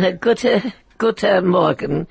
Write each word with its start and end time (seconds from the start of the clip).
ein 0.00 0.18
guter, 0.20 0.62
guter 0.98 1.42
Morgen. 1.42 2.06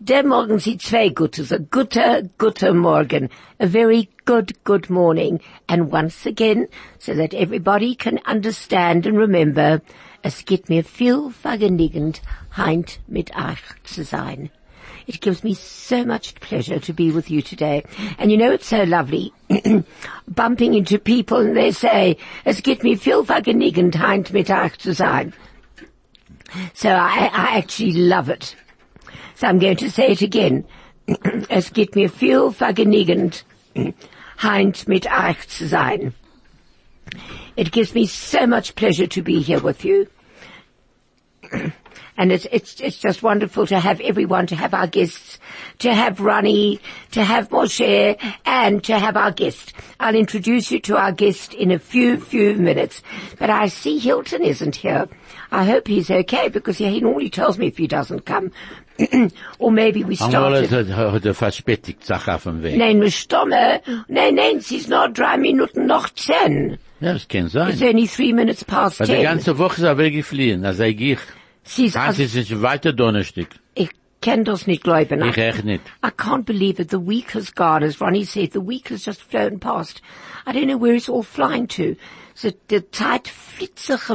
Der 0.00 0.24
Morgen 0.24 0.60
sind 0.60 0.80
zwei 0.80 1.08
Gutes, 1.08 1.52
a 1.52 1.58
guter, 1.58 2.22
guter 2.38 2.72
Morgen, 2.72 3.30
a 3.58 3.66
very 3.66 4.08
good, 4.24 4.52
good 4.62 4.88
morning. 4.88 5.40
And 5.68 5.90
once 5.90 6.24
again, 6.24 6.68
so 6.98 7.14
that 7.14 7.34
everybody 7.34 7.96
can 7.96 8.20
understand 8.24 9.06
and 9.06 9.18
remember, 9.18 9.80
es 10.22 10.44
geht 10.44 10.68
mir 10.68 10.84
viel 10.84 11.30
vergnügend, 11.30 12.20
heint 12.56 13.00
mit 13.08 13.32
euch 13.34 13.82
zu 13.82 14.04
sein. 14.04 14.50
It 15.08 15.20
gives 15.20 15.42
me 15.42 15.54
so 15.54 16.04
much 16.04 16.34
pleasure 16.36 16.78
to 16.80 16.92
be 16.92 17.10
with 17.10 17.30
you 17.30 17.42
today. 17.42 17.84
And 18.18 18.30
you 18.30 18.36
know 18.36 18.52
it's 18.52 18.68
so 18.68 18.84
lovely, 18.84 19.32
bumping 20.28 20.74
into 20.74 20.98
people 20.98 21.38
and 21.38 21.56
they 21.56 21.72
say, 21.72 22.18
es 22.44 22.62
geht 22.62 22.84
mir 22.84 22.98
viel 22.98 23.24
vergnügend, 23.24 23.96
heint 23.98 24.32
mit 24.32 24.50
euch 24.50 24.78
zu 24.78 24.92
sein. 24.94 25.32
So 26.74 26.90
I, 26.90 27.30
I 27.32 27.58
actually 27.58 27.92
love 27.92 28.28
it. 28.28 28.56
So 29.34 29.46
I'm 29.46 29.58
going 29.58 29.76
to 29.76 29.90
say 29.90 30.08
it 30.08 30.22
again. 30.22 30.64
es 31.48 31.72
geht 31.72 31.94
mir 31.94 32.08
viel 32.08 32.50
vergnügend, 32.52 33.44
heint 34.42 34.88
mit 34.88 35.06
euch 35.06 35.48
zu 35.48 35.66
sein. 35.66 36.14
It 37.56 37.72
gives 37.72 37.94
me 37.94 38.06
so 38.06 38.46
much 38.46 38.74
pleasure 38.74 39.06
to 39.06 39.22
be 39.22 39.40
here 39.40 39.60
with 39.60 39.84
you. 39.84 40.06
And 42.20 42.32
it's, 42.32 42.48
it's, 42.50 42.80
it's 42.80 42.98
just 42.98 43.22
wonderful 43.22 43.64
to 43.68 43.78
have 43.78 44.00
everyone, 44.00 44.48
to 44.48 44.56
have 44.56 44.74
our 44.74 44.88
guests, 44.88 45.38
to 45.78 45.94
have 45.94 46.18
Ronnie, 46.18 46.80
to 47.12 47.22
have 47.22 47.48
Moshe, 47.50 48.18
and 48.44 48.82
to 48.82 48.98
have 48.98 49.16
our 49.16 49.30
guest. 49.30 49.72
I'll 50.00 50.16
introduce 50.16 50.72
you 50.72 50.80
to 50.80 50.96
our 50.96 51.12
guest 51.12 51.54
in 51.54 51.70
a 51.70 51.78
few, 51.78 52.18
few 52.18 52.54
minutes. 52.56 53.02
But 53.38 53.50
I 53.50 53.68
see 53.68 54.00
Hilton 54.00 54.42
isn't 54.42 54.74
here. 54.74 55.06
I 55.50 55.64
hope 55.64 55.88
he's 55.88 56.10
okay 56.10 56.48
because 56.48 56.78
he 56.78 57.00
normally 57.00 57.30
tells 57.30 57.58
me 57.58 57.68
if 57.68 57.78
he 57.78 57.86
doesn't 57.86 58.26
come. 58.26 58.50
or 59.58 59.70
maybe 59.70 60.04
we 60.04 60.16
started. 60.16 60.70
hat 60.70 60.88
hat 60.88 61.36
verspätigt, 61.36 62.04
sag 62.04 62.28
auf 62.28 62.42
dem 62.44 62.62
Weg. 62.62 62.76
Nein. 62.76 62.98
Nein, 64.08 64.34
nein, 64.34 64.56
es 64.58 64.70
ist 64.70 64.88
noch 64.88 65.08
drei 65.12 65.36
Minuten 65.38 65.86
noch 65.86 66.08
zehn. 66.10 66.78
Ja, 67.00 67.12
das 67.12 67.28
kann 67.28 67.46
It's 67.46 67.54
only 67.54 68.08
three 68.08 68.32
minutes 68.32 68.64
past 68.64 69.00
Aber 69.00 69.06
die 69.08 69.14
ten. 69.14 69.22
ganze 69.22 69.56
Woche 69.56 69.76
ist 69.76 69.82
er 69.84 69.96
weggeflohen, 69.98 70.64
also 70.64 70.82
ich. 70.82 71.18
Sie 71.62 71.86
ist, 71.86 71.96
also, 71.96 72.22
ist 72.22 72.62
weiter 72.62 72.92
Donnerstag. 72.92 73.46
ich 73.74 73.90
kann 74.20 74.44
das 74.44 74.66
nicht 74.66 74.82
glauben. 74.82 75.22
Ich 75.28 75.36
echt 75.38 75.64
nicht. 75.64 75.82
I 76.04 76.08
can't 76.08 76.44
believe 76.44 76.82
it. 76.82 76.90
The 76.90 76.98
week 76.98 77.34
has 77.34 77.54
gone. 77.54 77.84
As 77.84 78.00
Ronnie 78.00 78.24
said, 78.24 78.52
the 78.52 78.60
week 78.60 78.90
has 78.90 79.04
just 79.04 79.22
flown 79.22 79.60
past. 79.60 80.02
I 80.46 80.52
don't 80.52 80.66
know 80.66 80.80
where 80.80 80.94
it's 80.96 81.08
all 81.08 81.22
flying 81.22 81.68
to. 81.68 81.94
So 82.38 82.52
the 82.68 82.84
Zeit 82.92 83.26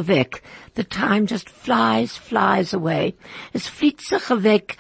weg. 0.08 0.42
The 0.76 0.86
time 0.86 1.28
just 1.28 1.50
flies, 1.50 2.16
flies 2.16 2.74
away. 2.74 3.16
Es 3.54 3.68
fliegt 3.68 4.00
sich 4.00 4.30
weg 4.30 4.78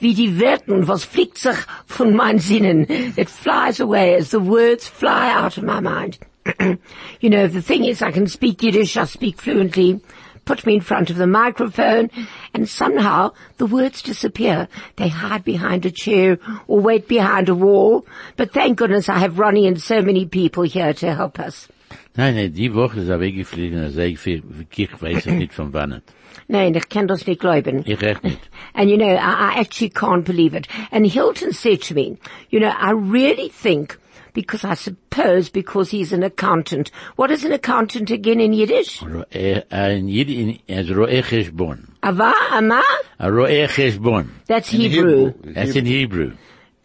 wie 0.00 0.14
die 0.14 0.40
Welten, 0.40 0.88
was 0.88 1.04
fliegt 1.04 1.36
sich 1.36 1.58
von 1.84 2.16
meinen 2.16 2.38
Sinnen. 2.38 2.86
It 2.88 3.28
flies 3.28 3.78
away 3.78 4.14
as 4.14 4.30
the 4.30 4.40
words 4.40 4.88
fly 4.88 5.30
out 5.30 5.58
of 5.58 5.64
my 5.64 5.80
mind. 5.80 6.18
you 7.20 7.28
know, 7.28 7.46
the 7.46 7.60
thing 7.60 7.84
is 7.84 8.00
I 8.00 8.10
can 8.10 8.26
speak 8.26 8.62
Yiddish, 8.62 8.96
I 8.96 9.04
speak 9.04 9.38
fluently, 9.38 10.00
put 10.46 10.64
me 10.64 10.76
in 10.76 10.80
front 10.80 11.10
of 11.10 11.18
the 11.18 11.26
microphone, 11.26 12.08
and 12.54 12.66
somehow 12.66 13.32
the 13.58 13.66
words 13.66 14.00
disappear. 14.00 14.66
They 14.96 15.08
hide 15.08 15.44
behind 15.44 15.84
a 15.84 15.90
chair 15.90 16.38
or 16.66 16.80
wait 16.80 17.06
behind 17.06 17.50
a 17.50 17.54
wall. 17.54 18.06
But 18.38 18.54
thank 18.54 18.78
goodness 18.78 19.10
I 19.10 19.18
have 19.18 19.38
Ronnie 19.38 19.66
and 19.66 19.78
so 19.78 20.00
many 20.00 20.24
people 20.24 20.62
here 20.62 20.94
to 20.94 21.14
help 21.14 21.38
us. 21.38 21.68
Nein, 22.16 22.34
nein, 22.34 22.52
die 22.52 22.74
Woche 22.74 23.00
ist 23.00 23.08
er 23.08 23.20
weggeflogen, 23.20 23.78
also 23.78 24.00
ich, 24.00 24.18
ich 24.26 25.02
weiß 25.02 25.26
es 25.26 25.32
nicht 25.32 25.52
von 25.54 25.72
wann. 25.72 26.02
Nein, 26.48 26.74
ich 26.74 26.88
kann 26.88 27.06
das 27.08 27.26
nicht 27.26 27.40
glauben. 27.40 27.82
Ich 27.86 28.02
echt 28.02 28.24
nicht. 28.24 28.40
And 28.74 28.90
you 28.90 28.96
know, 28.96 29.06
I, 29.14 29.54
I 29.56 29.60
actually 29.60 29.90
can't 29.90 30.24
believe 30.24 30.54
it. 30.56 30.66
And 30.90 31.06
Hilton 31.06 31.52
said 31.52 31.82
to 31.82 31.94
me, 31.94 32.16
you 32.50 32.58
know, 32.60 32.70
I 32.70 32.90
really 32.92 33.50
think, 33.50 33.98
because 34.34 34.64
I 34.64 34.74
suppose 34.74 35.50
because 35.50 35.90
he's 35.90 36.12
an 36.12 36.22
accountant. 36.22 36.90
What 37.16 37.30
is 37.30 37.44
an 37.44 37.52
accountant 37.52 38.10
again 38.10 38.40
in 38.40 38.52
Yiddish? 38.52 39.02
Roe- 39.02 39.24
Ein 39.70 40.08
Jid 40.08 40.28
in, 40.30 40.58
als 40.68 40.90
Roe 40.90 41.22
Cheshbon. 41.22 41.88
Ava, 42.02 42.32
ama? 42.52 42.82
Ein 43.18 43.32
Roe 43.32 43.66
Cheshbon. 43.68 44.28
That's 44.46 44.70
Hebrew. 44.70 45.32
That's 45.54 45.74
in 45.76 45.86
Hebrew. 45.86 46.32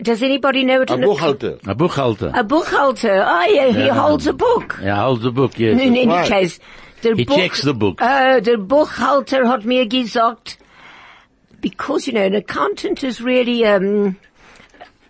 Does 0.01 0.21
anybody 0.23 0.63
know 0.65 0.79
what 0.79 0.89
A 0.89 0.93
an 0.95 1.01
Buchhalter. 1.01 1.67
Ein 1.67 1.77
Buchhalter. 1.77 2.31
A 2.37 2.43
bookhalter. 2.43 3.23
Oh 3.25 3.45
yeah, 3.53 3.67
he 3.71 3.85
Yeah. 3.85 3.93
holds 3.93 4.27
a 4.27 4.33
book. 4.33 4.79
Er 4.81 4.95
holds 4.95 5.23
a 5.25 5.31
book, 5.31 5.57
yes. 5.57 5.73
In 5.73 5.79
any 5.79 6.07
right. 6.07 6.27
case, 6.27 6.59
der 7.01 7.15
He 7.15 7.23
Buch, 7.25 7.37
checks 7.37 7.61
the 7.61 7.73
book. 7.73 7.99
Oh, 8.01 8.39
der 8.39 8.57
Buchhalter 8.57 9.45
hat 9.47 9.65
mir 9.65 9.85
gesagt, 9.85 10.57
because, 11.61 12.07
you 12.07 12.13
know, 12.13 12.23
an 12.25 12.35
accountant 12.35 13.03
is 13.03 13.21
really, 13.21 13.65
um, 13.65 14.17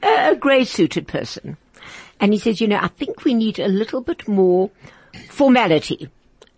a, 0.03 0.31
a 0.31 0.35
grey-suited 0.35 1.07
person. 1.07 1.57
And 2.19 2.31
he 2.33 2.39
says, 2.39 2.61
you 2.61 2.67
know, 2.67 2.77
I 2.79 2.87
think 2.89 3.23
we 3.25 3.33
need 3.33 3.59
a 3.59 3.67
little 3.67 4.01
bit 4.01 4.27
more 4.27 4.69
formality, 5.29 6.09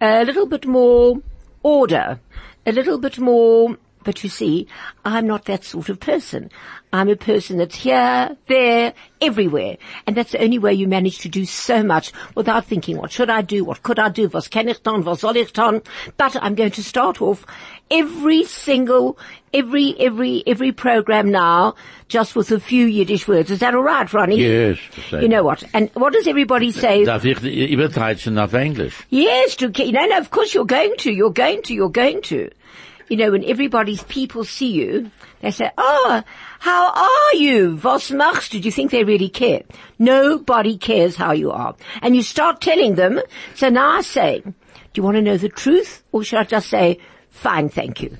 a 0.02 0.26
little 0.26 0.46
bit 0.48 0.66
more 0.66 1.22
order, 1.64 2.20
a 2.66 2.72
little 2.72 2.98
bit 2.98 3.18
more, 3.20 3.78
but 4.06 4.24
you 4.24 4.30
see, 4.30 4.68
I'm 5.04 5.28
not 5.28 5.46
that 5.46 5.66
sort 5.66 5.90
of 5.90 6.00
person. 6.00 6.50
I'm 6.94 7.10
a 7.10 7.18
person 7.18 7.58
that's 7.58 7.76
here, 7.76 8.38
there, 8.48 8.94
everywhere. 9.20 9.76
And 10.08 10.16
that's 10.16 10.32
the 10.32 10.42
only 10.42 10.60
way 10.60 10.74
you 10.74 10.88
manage 10.88 11.18
to 11.20 11.30
do 11.30 11.44
so 11.44 11.84
much 11.84 12.14
without 12.36 12.66
thinking, 12.66 12.98
what 12.98 13.12
should 13.12 13.30
I 13.30 13.42
do? 13.42 13.66
What 13.66 13.84
could 13.84 14.00
I 14.00 14.08
do? 14.08 14.30
Was 14.30 14.48
kann 14.48 14.70
ich 14.70 14.82
tun? 14.82 15.04
Was 15.04 15.20
soll 15.20 15.36
ich 15.36 15.52
tun? 15.52 15.82
But 16.16 16.38
I'm 16.42 16.56
going 16.56 16.72
to 16.72 16.84
start 16.84 17.22
off 17.22 17.46
every 17.92 18.46
single, 18.46 19.18
every, 19.54 19.96
every, 20.00 20.44
every 20.48 20.72
program 20.72 21.32
now 21.32 21.76
just 22.08 22.36
with 22.36 22.52
a 22.52 22.60
few 22.60 22.86
Yiddish 22.86 23.28
words. 23.28 23.52
Is 23.52 23.60
that 23.60 23.76
alright, 23.76 24.14
Ronnie? 24.14 24.38
Yes. 24.38 24.78
You 25.12 25.28
know 25.28 25.44
what? 25.44 25.64
And 25.74 25.90
what 25.96 26.14
does 26.14 26.28
everybody 26.28 26.72
say? 26.72 27.04
Darf 27.04 27.26
ich 27.26 27.40
übertreiben 27.40 28.38
auf 28.38 28.54
Englisch? 28.54 29.04
Yes, 29.10 29.56
to, 29.58 29.68
no, 29.68 30.06
no, 30.06 30.18
of 30.18 30.30
course 30.30 30.54
you're 30.54 30.66
going 30.66 30.96
to, 31.00 31.12
you're 31.12 31.32
going 31.34 31.64
to, 31.64 31.74
you're 31.74 31.90
going 31.90 32.22
to. 32.22 32.50
You 33.08 33.18
know, 33.18 33.32
when 33.32 33.44
everybody's 33.44 34.04
people 34.04 34.44
see 34.44 34.72
you, 34.72 35.12
they 35.42 35.52
say, 35.52 35.70
oh, 35.78 36.24
how 36.60 36.92
are 36.92 37.38
you? 37.38 37.80
Was 37.84 38.10
machst 38.12 38.52
du? 38.52 38.60
Do 38.60 38.66
you 38.66 38.72
think 38.72 38.92
they 38.92 39.04
really 39.04 39.30
care? 39.30 39.62
Nobody 40.00 40.78
cares 40.78 41.16
how 41.16 41.32
you 41.34 41.52
are. 41.52 41.76
And 42.02 42.16
you 42.16 42.24
start 42.24 42.62
telling 42.62 42.96
them, 42.96 43.22
so 43.54 43.70
now 43.70 43.98
I 43.98 44.02
say, 44.02 44.42
do 44.42 44.54
you 44.96 45.04
want 45.04 45.18
to 45.18 45.22
know 45.22 45.38
the 45.38 45.50
truth? 45.50 46.04
Or 46.12 46.24
should 46.24 46.40
I 46.40 46.44
just 46.46 46.70
say, 46.70 47.00
fine, 47.30 47.70
thank 47.70 48.02
you. 48.02 48.18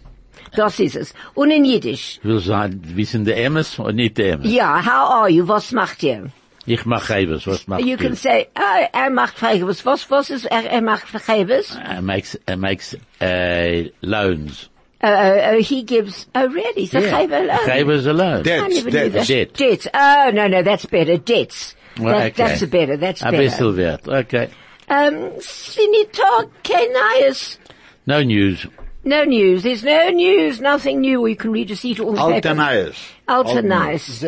Das 0.56 0.80
ist 0.80 0.96
es. 0.96 1.14
Und 1.36 1.52
in 1.52 1.66
Yiddish, 1.66 2.20
will 2.24 2.40
sagen, 2.40 2.82
wissen 2.96 3.26
der 3.26 3.38
Emmes 3.44 3.78
und 3.80 3.96
nicht 3.96 4.18
der 4.18 4.34
Emmes. 4.34 4.52
ja, 4.52 4.82
how 4.82 5.24
are 5.24 5.30
you? 5.30 5.46
Was 5.48 5.72
macht 5.72 6.02
ihr? 6.04 6.32
Ich 6.68 6.86
mach 6.86 7.08
Chayvus, 7.08 7.46
was 7.46 7.68
macht 7.68 7.84
You 7.84 7.98
can 7.98 8.16
say, 8.16 8.48
oh, 8.56 8.86
er 8.92 9.10
macht 9.12 9.38
Vergebens. 9.38 9.86
Was, 9.86 10.10
was 10.10 10.30
ist 10.30 10.46
er, 10.46 10.66
er 10.66 10.82
macht 10.82 11.08
Vergebens? 11.08 11.76
Er 11.76 12.02
makes, 12.02 12.40
er 12.46 12.58
makes, 12.58 12.96
uh, 13.22 13.90
loans. 14.02 14.70
Uh, 15.04 15.08
uh, 15.08 15.10
uh, 15.10 15.54
he 15.62 15.84
gives, 15.84 16.26
oh 16.34 16.48
really? 16.48 16.86
So 16.88 17.00
Yeah. 17.00 17.12
Chayva 17.12 17.42
alone? 17.44 17.68
Chayvus 17.68 18.08
a 18.08 18.14
loan. 18.14 18.40
I 18.40 18.42
Debts, 18.44 18.76
never 18.76 18.90
knew 18.90 19.10
that. 19.10 19.12
debts. 19.14 19.28
Debt. 19.28 19.54
Debts. 19.54 19.88
Oh, 19.94 20.32
no, 20.34 20.48
no, 20.48 20.64
that's 20.64 20.86
better. 20.86 21.18
Debts. 21.18 21.76
Well, 22.00 22.18
That- 22.18 22.32
okay. 22.34 22.44
That's 22.48 22.64
better. 22.66 22.98
That's 22.98 23.22
A 23.22 23.26
better. 23.26 23.38
bisschen 23.38 23.76
wert. 23.78 24.08
Okay. 24.08 24.50
Um, 24.88 25.14
Sinita 25.40 26.50
Kenaias. 26.64 27.58
No 28.06 28.22
news. 28.24 28.66
No 29.04 29.24
news. 29.24 29.64
There's 29.64 29.84
no 29.84 30.10
news. 30.10 30.60
Nothing 30.62 31.02
new. 31.02 31.22
We 31.22 31.36
can 31.36 31.52
read 31.52 31.70
a 31.72 31.76
seat 31.76 32.00
all 32.00 32.14
the 32.14 32.42
papers. 32.42 32.98
Alternayes. 33.28 34.24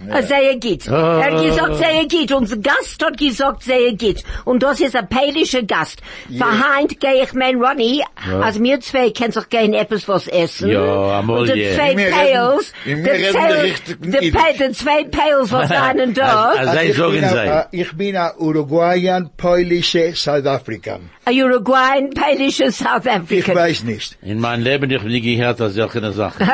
Sehr 0.00 0.14
gut. 0.14 0.18
Ah, 0.18 0.22
Sehr 0.22 0.54
gut. 0.54 0.88
Oh. 0.88 0.92
Er 0.92 1.24
hat 1.24 1.42
gesagt, 1.44 1.74
sehr 1.76 2.02
gut. 2.08 2.32
Unser 2.32 2.56
Gast 2.56 3.04
hat 3.04 3.18
gesagt, 3.18 3.62
sehr 3.64 3.90
gut. 3.92 4.16
Und 4.44 4.62
das 4.62 4.80
ist 4.80 4.96
ein 4.96 5.08
pälischer 5.08 5.62
Gast. 5.62 6.00
Verheint 6.36 6.98
gehe 7.00 7.22
ich 7.22 7.32
mein 7.34 7.56
Ronny, 7.62 8.02
also 8.42 8.62
wir 8.62 8.80
zwei 8.80 9.10
können 9.10 9.32
sich 9.32 9.48
gehen 9.48 9.74
etwas 9.74 10.08
was 10.08 10.26
essen. 10.28 10.70
Ja, 10.70 11.18
einmal 11.18 11.40
Und 11.40 11.54
die 11.54 11.60
ja. 11.60 11.74
zwei 11.74 11.94
Pails, 11.94 12.72
die 12.84 12.92
reden 12.94 13.34
Pail- 13.34 13.60
richtig 13.60 13.96
die 14.00 14.08
Jiddisch. 14.10 14.32
Pa- 14.32 14.52
die 14.66 14.72
zwei 14.72 15.04
Pails, 15.04 15.52
was 15.52 15.70
einen 15.88 16.14
da. 16.14 16.50
Also, 16.50 16.72
sei 16.72 16.86
ich, 16.88 16.96
sagen 16.96 17.12
bin 17.12 17.28
sei. 17.28 17.50
a, 17.52 17.68
ich 17.72 17.92
bin 17.96 18.16
a 18.16 18.32
Uruguayan, 18.38 19.30
Polische, 19.36 20.12
South 20.14 20.46
African. 20.46 21.10
A 21.26 21.30
Uruguayan, 21.30 22.10
pälischer 22.10 22.72
South 22.72 23.04
Ich 23.04 23.10
African. 23.12 23.54
weiß 23.56 23.84
nicht. 23.84 24.16
In 24.22 24.40
meinem 24.40 24.62
Leben, 24.64 24.90
ich 24.90 25.02
nie 25.02 25.20
gehört 25.20 25.60
als 25.60 25.74
solche 25.74 26.12
Sachen. 26.12 26.48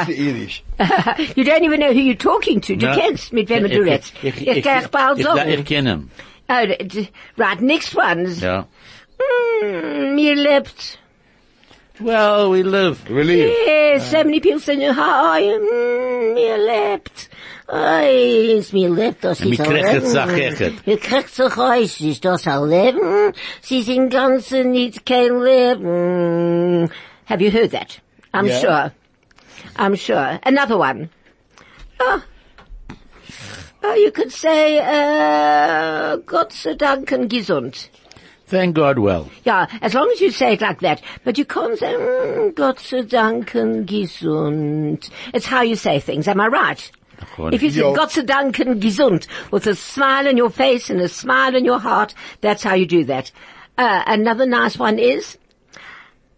Ich 0.00 0.06
bin 0.06 0.26
irisch. 0.36 0.62
you 1.36 1.42
don't 1.44 1.62
even 1.64 1.80
know 1.80 1.88
who 1.90 2.00
you're 2.00 2.18
talking 2.18 2.60
to. 2.60 2.75
Du 2.78 2.86
Na, 2.86 2.96
kennst, 2.96 3.32
mit 3.32 3.48
wem 3.48 3.62
du 3.68 3.80
redest. 3.82 4.12
Ich, 4.22 4.36
ich, 4.40 4.46
Ich 4.58 4.64
kann 4.64 4.82
ich 4.82 4.88
bald 4.88 5.18
ich, 5.18 5.24
sagen. 5.24 5.48
ich 5.50 5.64
kenne 5.64 5.92
ihn. 5.92 6.10
Oh, 6.48 6.66
d- 6.66 6.84
d- 6.84 7.08
right, 7.38 7.60
next 7.60 7.96
one's. 7.96 8.40
Ja. 8.40 8.66
Mm, 9.62 10.14
mir 10.14 10.34
lebt. 10.34 10.98
Well, 11.98 12.50
we 12.52 12.62
live. 12.62 12.98
Relief. 13.08 13.50
Yes, 13.66 14.10
so 14.10 14.18
many 14.18 14.38
people 14.40 14.60
saying, 14.60 14.82
how 14.94 15.32
are 15.32 15.40
you? 15.40 15.58
Mm, 15.58 16.34
mir 16.34 16.58
lebt. 16.58 17.30
Oi, 17.68 18.58
ist 18.58 18.72
mir 18.72 18.90
lebt, 18.90 19.24
das 19.24 19.40
Und 19.40 19.52
ist 19.52 19.58
mir 19.58 19.64
ein 19.66 19.72
kriegt 20.30 20.58
Leben. 20.60 20.76
es. 20.78 20.86
Ihr 20.86 20.98
kriegt 20.98 21.30
sich 21.34 21.56
euch, 21.56 22.00
ist 22.00 22.24
das 22.24 22.46
ein 22.46 22.68
Leben? 22.68 23.32
Sie 23.60 23.82
sind 23.82 24.10
ganz 24.10 24.50
nicht 24.52 25.04
kein 25.04 25.40
Leben. 25.42 26.90
Have 27.28 27.42
you 27.42 27.50
heard 27.50 27.72
that? 27.72 28.00
I'm 28.32 28.46
Yeah. 28.46 28.60
sure. 28.60 28.92
I'm 29.78 29.96
sure. 29.96 30.38
Another 30.44 30.78
one. 30.78 31.08
Oh. 31.98 32.18
Oh, 33.88 33.94
you 33.94 34.10
could 34.10 34.32
say, 34.32 34.80
uh, 34.80 36.16
Gott 36.26 36.52
sei 36.52 36.74
Dank 36.74 37.12
und 37.12 37.28
gesund. 37.30 37.88
Thank 38.48 38.74
God 38.74 38.98
well. 38.98 39.30
Yeah, 39.44 39.66
as 39.80 39.94
long 39.94 40.10
as 40.12 40.20
you 40.20 40.32
say 40.32 40.54
it 40.54 40.60
like 40.60 40.80
that. 40.80 41.00
But 41.24 41.38
you 41.38 41.44
can't 41.44 41.78
say, 41.78 41.94
mm, 41.94 42.52
Gott 42.56 42.80
sei 42.80 43.02
Dank 43.02 43.54
und 43.54 43.86
gesund. 43.86 45.08
It's 45.32 45.46
how 45.46 45.62
you 45.62 45.76
say 45.76 46.00
things, 46.00 46.26
am 46.26 46.40
I 46.40 46.48
right? 46.48 46.90
If 47.52 47.62
you 47.62 47.70
say 47.70 47.80
Yeah. 47.80 47.94
Gott 47.94 48.10
sei 48.10 48.22
Dank 48.22 48.58
und 48.58 48.80
gesund, 48.82 49.28
with 49.52 49.68
a 49.68 49.76
smile 49.76 50.26
on 50.26 50.36
your 50.36 50.50
face 50.50 50.90
and 50.90 51.00
a 51.00 51.08
smile 51.08 51.54
in 51.54 51.64
your 51.64 51.78
heart, 51.78 52.12
that's 52.40 52.64
how 52.64 52.74
you 52.74 52.86
do 52.86 53.04
that. 53.04 53.30
Uh, 53.78 54.02
another 54.06 54.46
nice 54.46 54.76
one 54.76 54.98
is, 54.98 55.38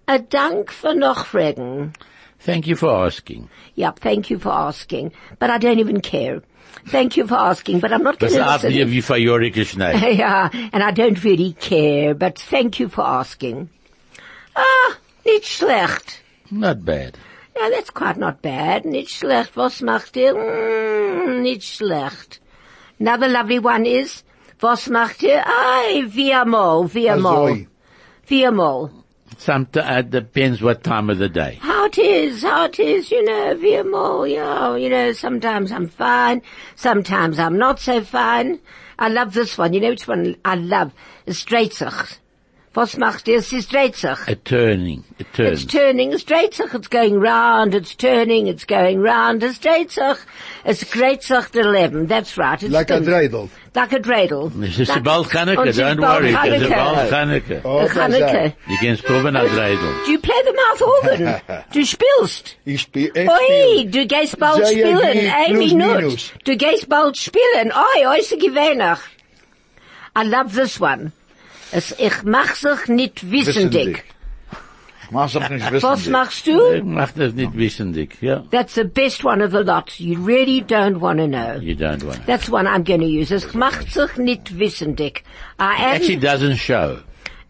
a 0.06 0.18
Dank 0.18 0.70
für 0.70 0.94
Nachfragen. 0.94 1.94
Thank 2.40 2.66
you 2.66 2.76
for 2.76 3.06
asking. 3.06 3.48
Yep, 3.74 4.00
thank 4.00 4.28
you 4.30 4.38
for 4.38 4.50
asking. 4.52 5.12
But 5.38 5.48
I 5.50 5.56
don't 5.58 5.78
even 5.78 6.00
care. 6.02 6.42
Thank 6.86 7.16
you 7.16 7.26
for 7.26 7.34
asking, 7.36 7.80
but 7.80 7.92
I'm 7.92 8.02
not 8.02 8.18
going 8.18 8.32
to 8.32 8.40
ab 8.40 8.62
listen. 8.62 8.72
dir 8.72 8.86
wie 8.90 9.02
Fajorike 9.02 9.64
Schnee. 9.66 10.16
yeah, 10.16 10.48
and 10.72 10.82
I 10.82 10.90
don't 10.90 11.22
really 11.24 11.52
care, 11.52 12.14
but 12.14 12.38
thank 12.38 12.78
you 12.80 12.88
for 12.88 13.04
asking. 13.04 13.68
Ah, 14.56 14.96
nicht 15.26 15.44
schlecht. 15.46 16.20
Not 16.50 16.84
bad. 16.84 17.18
Ja, 17.56 17.68
that's 17.70 17.90
quite 17.90 18.16
not 18.16 18.40
bad. 18.40 18.84
Nicht 18.86 19.10
schlecht. 19.10 19.56
Was 19.56 19.82
macht 19.82 20.16
ihr? 20.16 20.34
Mm, 20.34 21.42
nicht 21.42 21.62
schlecht. 21.64 22.40
Another 23.00 23.28
lovely 23.28 23.58
one 23.58 23.84
is, 23.86 24.24
was 24.60 24.88
macht 24.88 25.22
ihr? 25.22 25.44
Ay, 25.46 26.04
viermal, 26.08 26.88
viermal. 26.88 27.48
Azoi. 27.52 27.66
Viermal. 28.26 28.90
Sometimes 29.36 29.98
it 30.06 30.10
depends 30.10 30.62
what 30.62 30.82
time 30.82 31.10
of 31.10 31.18
the 31.18 31.28
day. 31.28 31.58
It 31.88 31.96
is, 31.96 32.42
how 32.42 32.66
it 32.66 32.78
is, 32.78 33.10
you 33.10 33.24
know, 33.24 33.54
viermal, 33.54 34.30
yeah, 34.30 34.76
you 34.76 34.90
know, 34.90 35.12
sometimes 35.12 35.72
I'm 35.72 35.88
fine, 35.88 36.42
sometimes 36.76 37.38
I'm 37.38 37.56
not 37.56 37.80
so 37.80 38.02
fine. 38.02 38.60
I 38.98 39.08
love 39.08 39.32
this 39.32 39.56
one, 39.56 39.72
you 39.72 39.80
know 39.80 39.88
which 39.88 40.06
one 40.06 40.36
I 40.44 40.56
love? 40.56 40.92
Sich. 41.26 42.18
Was 42.74 42.96
macht 42.96 43.26
ihr? 43.28 43.38
Es 43.38 43.52
ist 43.52 43.72
dreht 43.72 43.96
sich. 43.96 44.10
A 44.10 44.34
turning. 44.44 45.02
A 45.20 45.24
turn. 45.36 45.52
It's 45.52 45.66
turning, 45.66 46.12
it's 46.12 46.24
dreht 46.24 46.54
sich, 46.54 46.72
it's 46.74 46.88
going 46.90 47.14
round, 47.18 47.74
it's 47.74 47.96
turning, 47.96 48.46
it's 48.46 48.66
going 48.66 49.00
round, 49.00 49.42
it's 49.42 49.58
dreht 49.58 49.90
sich. 49.90 50.16
It's 50.64 50.84
dreht 50.88 51.22
sich 51.22 51.46
the 51.52 51.62
Leben, 51.62 52.06
that's 52.06 52.36
right. 52.38 52.62
It's 52.62 52.70
Like 52.72 52.90
a 52.90 52.96
spins. 53.02 53.08
dreidel. 53.08 53.48
Like 53.74 53.92
a 53.94 53.98
dreidel. 53.98 54.50
This 54.60 54.78
is 54.78 54.88
Like- 54.90 55.02
bald 55.02 55.28
Chanukah, 55.28 55.72
don't 55.74 56.00
worry. 56.00 56.28
It's 56.30 56.36
Hanukkah. 56.38 56.68
bald 56.68 57.10
Chanukah. 57.10 57.60
Oh, 57.64 57.86
Hanukkah. 57.88 58.54
You 58.68 58.76
can 58.78 58.96
proben 58.98 59.36
a 59.36 59.48
dreidel. 59.48 60.04
Do 60.04 60.12
you 60.12 60.18
play 60.18 60.42
the 60.44 60.52
mouth 60.52 60.82
organ? 60.82 61.64
du 61.72 61.84
spielst. 61.84 62.56
Ich 62.66 62.82
spiel, 62.82 63.10
ich 63.14 63.28
Oi, 63.28 63.36
spiel. 63.36 63.90
du 63.90 64.06
gehst 64.06 64.38
bald 64.38 64.66
Sehr 64.66 64.72
spielen, 64.72 64.96
gut, 64.96 65.04
ein 65.04 65.54
plus 65.54 65.72
Minute. 65.72 65.94
minus. 65.96 66.32
Du 66.44 66.56
gehst 66.56 66.88
bald 66.88 67.16
spielen. 67.16 67.72
Oi, 67.72 68.06
oi, 68.06 68.18
ist 68.18 68.30
gewähnig. 68.38 68.98
I 70.16 70.22
love 70.24 70.54
this 70.54 70.80
one. 70.80 71.12
Es, 71.72 71.94
ich 71.98 72.22
mach 72.24 72.54
sich 72.54 72.88
nicht 72.88 73.30
wissendig. 73.30 74.04
Mach 75.10 75.30
doch 75.32 75.48
nicht 75.48 75.70
wissen. 75.72 75.88
Was 75.88 76.06
machst 76.08 76.46
du? 76.46 76.72
Ich 76.74 76.82
mach 76.84 77.10
das 77.12 77.32
nicht 77.32 77.56
wissendig. 77.56 78.20
Ja. 78.20 78.44
That's 78.50 78.74
the 78.74 78.84
best 78.84 79.24
one 79.24 79.42
of 79.42 79.52
the 79.52 79.62
lot. 79.64 79.98
You 79.98 80.22
really 80.22 80.60
don't 80.62 81.00
want 81.00 81.18
to 81.18 81.26
know. 81.26 81.58
You 81.60 81.74
don't 81.74 82.02
want 82.04 82.16
to. 82.20 82.26
That's 82.26 82.50
one 82.50 82.66
I'm 82.66 82.84
going 82.84 83.00
to 83.00 83.06
use. 83.06 83.30
Es 83.34 83.54
macht 83.54 83.90
sich 83.90 84.16
nicht 84.18 84.58
wissendig. 84.58 85.22
I 85.58 85.74
am, 85.76 85.96
Actually 85.96 86.18
doesn't 86.18 86.56
show. 86.56 86.98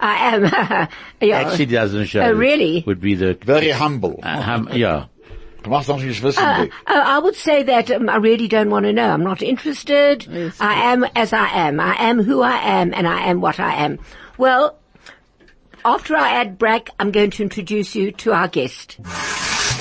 I 0.00 0.35
am, 0.35 0.44
yeah. 1.20 1.41
Actually 1.41 1.67
doesn't 1.67 2.06
show. 2.06 2.20
Oh, 2.20 2.32
really? 2.32 2.85
Would 2.87 3.00
be 3.00 3.17
the, 3.17 3.37
Very 3.44 3.70
humble. 3.70 4.20
uh, 4.23 4.41
hum, 4.41 4.69
yeah. 4.73 5.06
Mach 5.66 5.84
doch 5.84 6.00
nicht 6.00 6.22
wissen. 6.22 6.43
Uh, 6.43 6.66
uh, 6.87 7.02
I 7.05 7.19
would 7.19 7.34
say 7.34 7.62
that 7.64 7.90
um, 7.90 8.08
I 8.08 8.16
really 8.16 8.49
don't 8.49 8.70
want 8.70 8.87
to 8.87 8.93
know. 8.93 9.10
I'm 9.10 9.25
not 9.25 9.43
interested. 9.43 10.26
I 10.60 10.93
am 10.93 11.05
as 11.16 11.32
I 11.32 11.49
am. 11.49 11.81
I 11.81 11.96
am 11.99 12.22
who 12.22 12.40
I 12.43 12.56
am, 12.56 12.94
and 12.94 13.06
I 13.06 13.26
am 13.26 13.40
what 13.40 13.60
I 13.60 13.75
am. 13.84 13.99
Well, 14.38 14.78
after 15.84 16.16
I 16.16 16.32
add 16.32 16.58
Brack, 16.58 16.90
I'm 16.99 17.10
going 17.10 17.31
to 17.32 17.43
introduce 17.43 17.94
you 17.94 18.12
to 18.12 18.32
our 18.32 18.49
guest. 18.49 18.99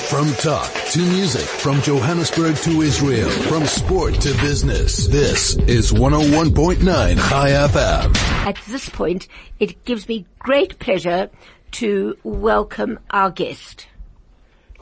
From 0.09 0.31
talk 0.35 0.71
to 0.91 0.99
music, 0.99 1.41
from 1.41 1.81
Johannesburg 1.81 2.55
to 2.57 2.81
Israel, 2.81 3.29
from 3.29 3.65
sport 3.65 4.15
to 4.21 4.33
business. 4.39 5.07
This 5.07 5.57
is 5.67 5.91
101.9 5.91 7.17
High 7.17 7.49
FM. 7.49 8.15
At 8.47 8.57
this 8.67 8.87
point, 8.87 9.27
it 9.59 9.83
gives 9.83 10.07
me 10.07 10.25
great 10.39 10.79
pleasure 10.79 11.29
to 11.71 12.17
welcome 12.23 12.99
our 13.11 13.29
guest. 13.31 13.87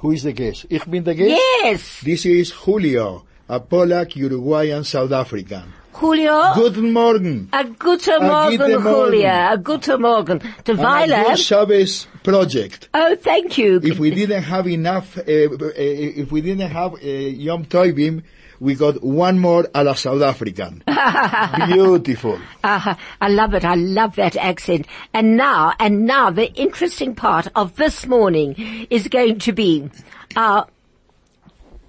Who 0.06 0.12
is 0.12 0.22
the 0.22 0.34
guest? 0.34 0.68
Ich 0.69 0.86
bin 0.86 1.04
the 1.04 1.16
Guest. 1.16 1.31
Yes, 1.31 2.02
This 2.04 2.28
is 2.28 2.52
Julio, 2.52 3.24
a 3.50 3.60
Polak, 3.60 4.16
Uruguayan, 4.16 4.84
South 4.86 5.12
African. 5.12 5.63
Julio. 5.94 6.54
Guten 6.54 6.94
Morgen. 6.94 7.50
A 7.52 7.63
gute 7.63 8.10
A 8.10 8.19
Morgen, 8.22 8.60
Morgen. 8.60 8.81
Julio. 8.84 9.30
A 9.54 9.57
gute 9.57 10.00
Morgen. 10.00 10.40
To 10.66 10.74
a 10.74 11.07
good 11.07 11.40
Shabbos 11.40 12.06
project. 12.22 12.90
Oh, 12.94 13.16
thank 13.16 13.57
you. 13.57 13.80
If 13.81 13.98
we 13.98 14.12
didn't 14.12 14.44
have 14.44 14.68
enough, 14.68 15.18
uh, 15.18 15.22
uh, 15.22 15.72
if 15.75 16.31
we 16.31 16.42
didn't 16.42 16.69
have 16.69 16.94
uh, 16.94 16.98
Yom 17.07 17.66
Tovim, 17.66 18.22
we 18.60 18.75
got 18.75 19.04
one 19.04 19.40
more 19.40 19.68
a 19.74 19.84
la 19.84 19.94
South 19.94 20.22
African. 20.22 20.84
Beautiful. 21.68 22.40
Uh, 22.63 22.96
I 23.22 23.28
love 23.30 23.54
it. 23.54 23.66
I 23.66 23.75
love 23.75 24.16
that 24.16 24.36
accent. 24.36 24.88
And 25.13 25.38
now, 25.38 25.74
and 25.80 26.06
now 26.06 26.30
the 26.31 26.52
interesting 26.54 27.16
part 27.16 27.48
of 27.56 27.75
this 27.75 28.06
morning 28.06 28.88
is 28.90 29.07
going 29.07 29.40
to 29.40 29.52
be 29.52 29.90
our 30.36 30.68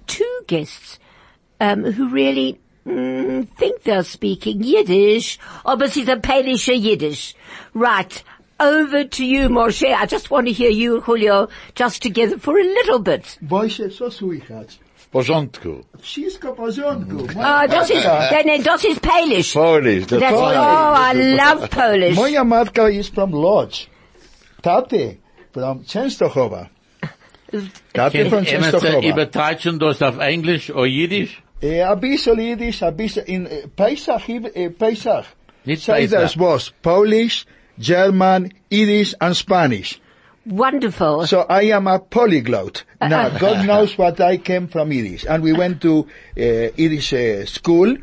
two 0.07 0.41
guests, 0.47 0.99
um, 1.59 1.83
who 1.83 2.09
really 2.09 2.59
mm, 2.85 3.47
think 3.57 3.83
they're 3.83 4.03
speaking 4.03 4.63
Yiddish, 4.63 5.39
or 5.65 5.77
but 5.77 5.95
it's 5.95 6.09
a 6.09 6.17
Polish 6.17 6.67
Yiddish. 6.67 7.35
Right. 7.73 8.23
Over 8.59 9.03
to 9.03 9.23
you, 9.23 9.49
Moshe. 9.49 9.93
I 9.93 10.07
just 10.07 10.31
want 10.31 10.47
to 10.47 10.53
hear 10.53 10.71
you, 10.71 11.01
Julio, 11.01 11.47
just 11.75 12.01
together 12.01 12.39
for 12.39 12.57
a 12.57 12.63
little 12.63 12.97
bit. 12.97 13.37
Boyse, 13.39 13.91
so 13.91 14.09
słychać. 14.09 14.79
W 15.07 15.09
porządku. 15.09 15.83
Wszystko 16.01 16.53
w 16.53 16.57
porządku. 16.57 17.15
Uh, 17.15 17.67
das 17.69 17.89
is, 17.89 18.03
then, 18.29 18.63
das 18.63 18.85
is 18.85 18.99
Polish. 18.99 19.53
Polish. 19.53 20.05
That's 20.05 20.19
That's, 20.19 20.33
oh, 20.37 21.11
I 21.13 21.35
love 21.35 21.67
Polish. 21.69 22.15
Moja 22.17 22.43
matka 22.43 22.89
is 22.89 23.09
from 23.09 23.31
Lodz. 23.31 23.87
Tate 24.61 25.15
from 25.53 25.83
Częstochowa. 25.85 26.67
Tate 27.93 28.29
from 28.29 28.45
Kann 28.45 28.61
man 28.61 28.71
Częstochowa. 28.71 29.01
übertreiben 29.03 29.79
das 29.79 30.01
auf 30.01 30.17
Englisch 30.19 30.69
oder 30.71 30.85
Jiddisch? 30.85 31.41
Eh, 31.61 31.81
a 31.83 31.95
bisschen 31.95 32.39
Yiddish, 32.39 32.83
a 32.83 32.91
bisschen 32.91 33.25
in 33.25 33.47
Pesach, 33.75 34.23
Pesach. 34.77 35.25
Nicht 35.65 35.83
Say 35.83 36.01
Pesach. 36.01 36.19
das 36.21 36.37
was 36.37 36.73
Polish, 36.81 37.45
German, 37.79 38.51
Yiddish 38.69 39.15
and 39.19 39.35
Spanish. 39.35 39.99
Wonderful. 40.47 41.27
So 41.27 41.41
I 41.41 41.63
am 41.63 41.87
a 41.87 41.99
polyglot. 41.99 42.83
Now, 43.01 43.37
God 43.37 43.65
knows 43.71 43.97
what 43.97 44.21
I 44.21 44.37
came 44.37 44.67
from 44.67 44.91
Yiddish. 44.91 45.25
And 45.27 45.43
we 45.43 45.51
went 45.53 45.81
to 45.81 46.07
uh, 46.37 46.41
Yiddish 46.75 47.13
uh, 47.13 47.45
school, 47.45 47.97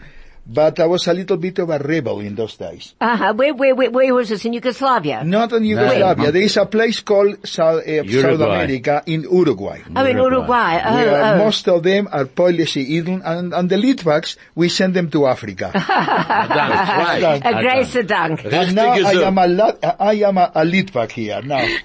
but 0.46 0.78
I 0.78 0.84
was 0.84 1.06
a 1.08 1.14
little 1.14 1.38
bit 1.38 1.58
of 1.60 1.70
a 1.70 1.78
rebel 1.78 2.20
in 2.20 2.34
those 2.34 2.56
days. 2.56 2.94
Uh-huh. 3.00 3.32
Where, 3.32 3.54
where, 3.54 3.74
where, 3.74 3.90
where 3.90 4.14
was 4.14 4.28
this? 4.28 4.44
In 4.44 4.52
Yugoslavia? 4.52 5.24
Not 5.24 5.54
in 5.54 5.64
Yugoslavia. 5.64 6.32
There 6.32 6.42
is 6.42 6.58
a 6.58 6.66
place 6.66 7.00
called 7.00 7.48
South, 7.48 7.86
uh, 7.88 8.04
South 8.04 8.40
America 8.40 9.02
in 9.06 9.22
Uruguay. 9.22 9.80
Oh, 9.96 10.04
in 10.04 10.18
Uruguay. 10.18 10.82
Oh, 10.84 10.94
Where 10.94 11.24
oh. 11.24 11.38
most 11.38 11.66
of 11.66 11.82
them 11.82 12.08
are 12.12 12.26
Polish 12.26 12.76
Eden, 12.76 13.22
and, 13.24 13.54
and 13.54 13.70
the 13.70 13.76
Litvaks, 13.76 14.36
we 14.54 14.68
send 14.68 14.92
them 14.92 15.10
to 15.12 15.26
Africa. 15.26 15.70
That's 15.74 17.22
right. 17.22 17.42
A 17.42 17.62
grace 17.62 18.06
dank. 18.06 18.44
and 18.44 18.74
now 18.74 18.92
I 18.92 19.26
am 19.26 19.38
a, 19.38 19.46
Lat- 19.46 19.96
I 19.98 20.12
am 20.14 20.36
a, 20.36 20.52
a 20.54 20.64
Litvak 20.64 21.12
here 21.12 21.40
now. 21.40 21.66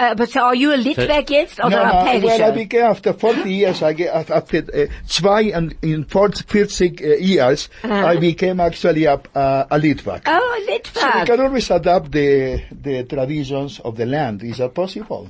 Uh, 0.00 0.14
but 0.14 0.30
so 0.30 0.40
are 0.40 0.54
you 0.54 0.72
a 0.72 0.78
Litvak 0.78 1.28
yet? 1.28 1.58
Or 1.62 1.68
No, 1.68 1.82
a 1.82 1.86
no, 1.86 1.92
well, 1.92 2.08
I 2.08 2.20
Polish? 2.20 2.54
became 2.54 2.84
after 2.86 3.12
40 3.12 3.52
years, 3.52 3.82
I 3.82 3.92
get, 3.92 4.30
after 4.30 4.58
uh, 4.72 4.86
zwei 5.06 5.42
and 5.52 5.74
in 5.82 6.04
40, 6.04 6.44
40 6.44 7.04
uh, 7.04 7.16
years, 7.18 7.68
I 7.84 8.16
became 8.16 8.60
actually 8.60 9.04
a, 9.04 9.20
a, 9.34 9.66
a 9.72 9.78
Litvak. 9.78 10.22
Oh, 10.24 10.66
a 10.66 10.98
So 10.98 11.18
we 11.20 11.26
can 11.26 11.40
always 11.40 11.70
adapt 11.70 12.12
the, 12.12 12.62
the 12.72 13.04
traditions 13.04 13.78
of 13.80 13.98
the 13.98 14.06
land. 14.06 14.42
Is 14.42 14.56
that 14.56 14.72
possible? 14.72 15.28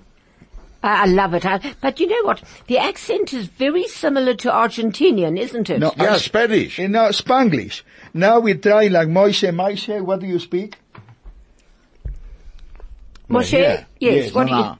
I 0.85 1.03
I 1.03 1.05
love 1.07 1.35
it. 1.35 1.45
I, 1.45 1.61
but 1.81 1.99
you 1.99 2.07
know 2.07 2.23
what? 2.25 2.41
The 2.69 2.79
accent 2.79 3.33
is 3.35 3.47
very 3.47 3.89
similar 3.89 4.35
to 4.35 4.51
Argentinian, 4.51 5.37
isn't 5.39 5.69
it? 5.69 5.81
No, 5.81 5.93
Yeah, 5.97 6.15
I- 6.15 6.19
Spanish. 6.19 6.79
uh, 6.79 6.87
no, 6.87 7.09
Spanglish. 7.11 7.83
Now 8.15 8.39
we 8.39 8.55
try 8.55 8.87
like 8.87 9.09
Moise, 9.09 9.53
Moise, 9.53 9.89
what 10.01 10.21
do 10.21 10.27
you 10.27 10.39
speak? 10.39 10.77
Moshe? 13.31 13.53
yeah. 13.59 13.85
Yes. 13.99 14.25
Yes, 14.25 14.35
what 14.35 14.47
No, 14.49 14.57
do 14.57 14.63
no. 14.63 14.79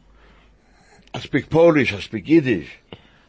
I 1.15 1.19
speak 1.21 1.49
Polish, 1.51 1.93
I 1.93 2.01
speak 2.01 2.29
Yiddish, 2.29 2.69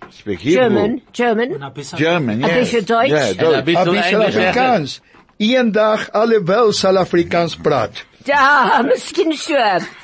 I 0.02 0.12
speak 0.12 0.40
Hebrew. 0.40 0.62
German? 0.62 1.02
German? 1.14 1.50
German, 1.98 2.44
A 2.44 2.48
yes. 2.48 2.58
bisschen 2.72 2.86
Deutsch? 2.86 3.10
Yeah, 3.10 3.30
And 3.30 3.40
a 3.40 3.44
Deutsch. 3.44 3.66
bit 3.66 3.76
A 3.78 3.86
Bisschen 3.86 4.20
bisschen 4.20 4.22
Afrikaans. 4.54 5.00
Ian 5.40 5.72
dag 5.72 6.10
alle 6.14 6.44
wel 6.44 6.72
sal 6.74 6.98
Afrikaans 6.98 7.56
praat. 7.56 8.06
Da, 8.26 8.84
miskien 8.84 9.34
so. 9.38 9.58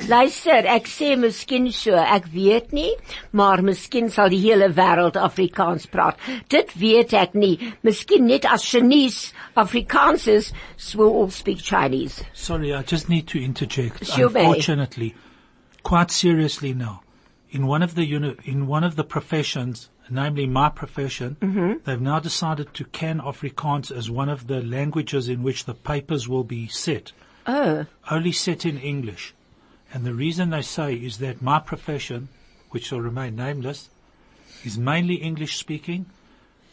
Luister, 0.09 0.65
ek 0.73 0.87
sê 0.89 1.13
miskien 1.19 1.67
so. 1.73 1.93
Ek 1.97 2.25
weet 2.33 2.71
nie, 2.73 2.91
maar 3.31 3.61
miskien 3.65 4.09
sal 4.13 4.31
die 4.33 4.39
hele 4.41 4.69
wêreld 4.73 5.19
Afrikaans 5.21 5.85
praat. 5.91 6.17
Dit 6.49 6.73
weet 6.81 7.13
ek 7.13 7.35
nie. 7.37 7.57
Miskien 7.85 8.25
net 8.29 8.47
as 8.49 8.65
Chinese 8.65 9.33
Afrikaans 9.55 10.27
is, 10.31 10.51
so 10.77 11.05
all 11.05 11.29
speak 11.29 11.61
Chinese. 11.61 12.23
Sorry, 12.33 12.73
I 12.73 12.81
just 12.81 13.09
need 13.09 13.27
to 13.27 13.43
interject. 13.43 14.05
Sure 14.05 14.29
may. 14.29 14.45
Unfortunately, 14.45 15.13
quite 15.83 16.09
seriously 16.11 16.73
now, 16.73 17.01
in 17.51 17.67
one 17.67 17.83
of 17.83 17.95
the 17.95 18.03
in 18.45 18.67
one 18.67 18.83
of 18.83 18.95
the 18.95 19.03
professions, 19.03 19.89
namely 20.09 20.47
my 20.47 20.69
profession, 20.69 21.37
mm-hmm. 21.39 21.73
they've 21.83 22.01
now 22.01 22.19
decided 22.19 22.73
to 22.73 22.83
can 22.85 23.19
Afrikaans 23.19 23.95
as 23.95 24.09
one 24.09 24.29
of 24.29 24.47
the 24.47 24.61
languages 24.61 25.29
in 25.29 25.43
which 25.43 25.65
the 25.65 25.73
papers 25.73 26.27
will 26.27 26.43
be 26.43 26.67
set. 26.67 27.11
Oh, 27.47 27.85
Only 28.11 28.33
set 28.33 28.65
in 28.65 28.77
English. 28.77 29.33
And 29.93 30.05
the 30.05 30.13
reason 30.13 30.49
they 30.49 30.61
say 30.61 30.95
is 30.95 31.19
that 31.19 31.41
my 31.41 31.59
profession, 31.59 32.27
which 32.71 32.87
shall 32.87 32.99
remain 32.99 33.37
nameless, 33.37 33.89
is 34.65 34.77
mainly 34.77 35.15
English 35.15 35.55
speaking. 35.55 36.07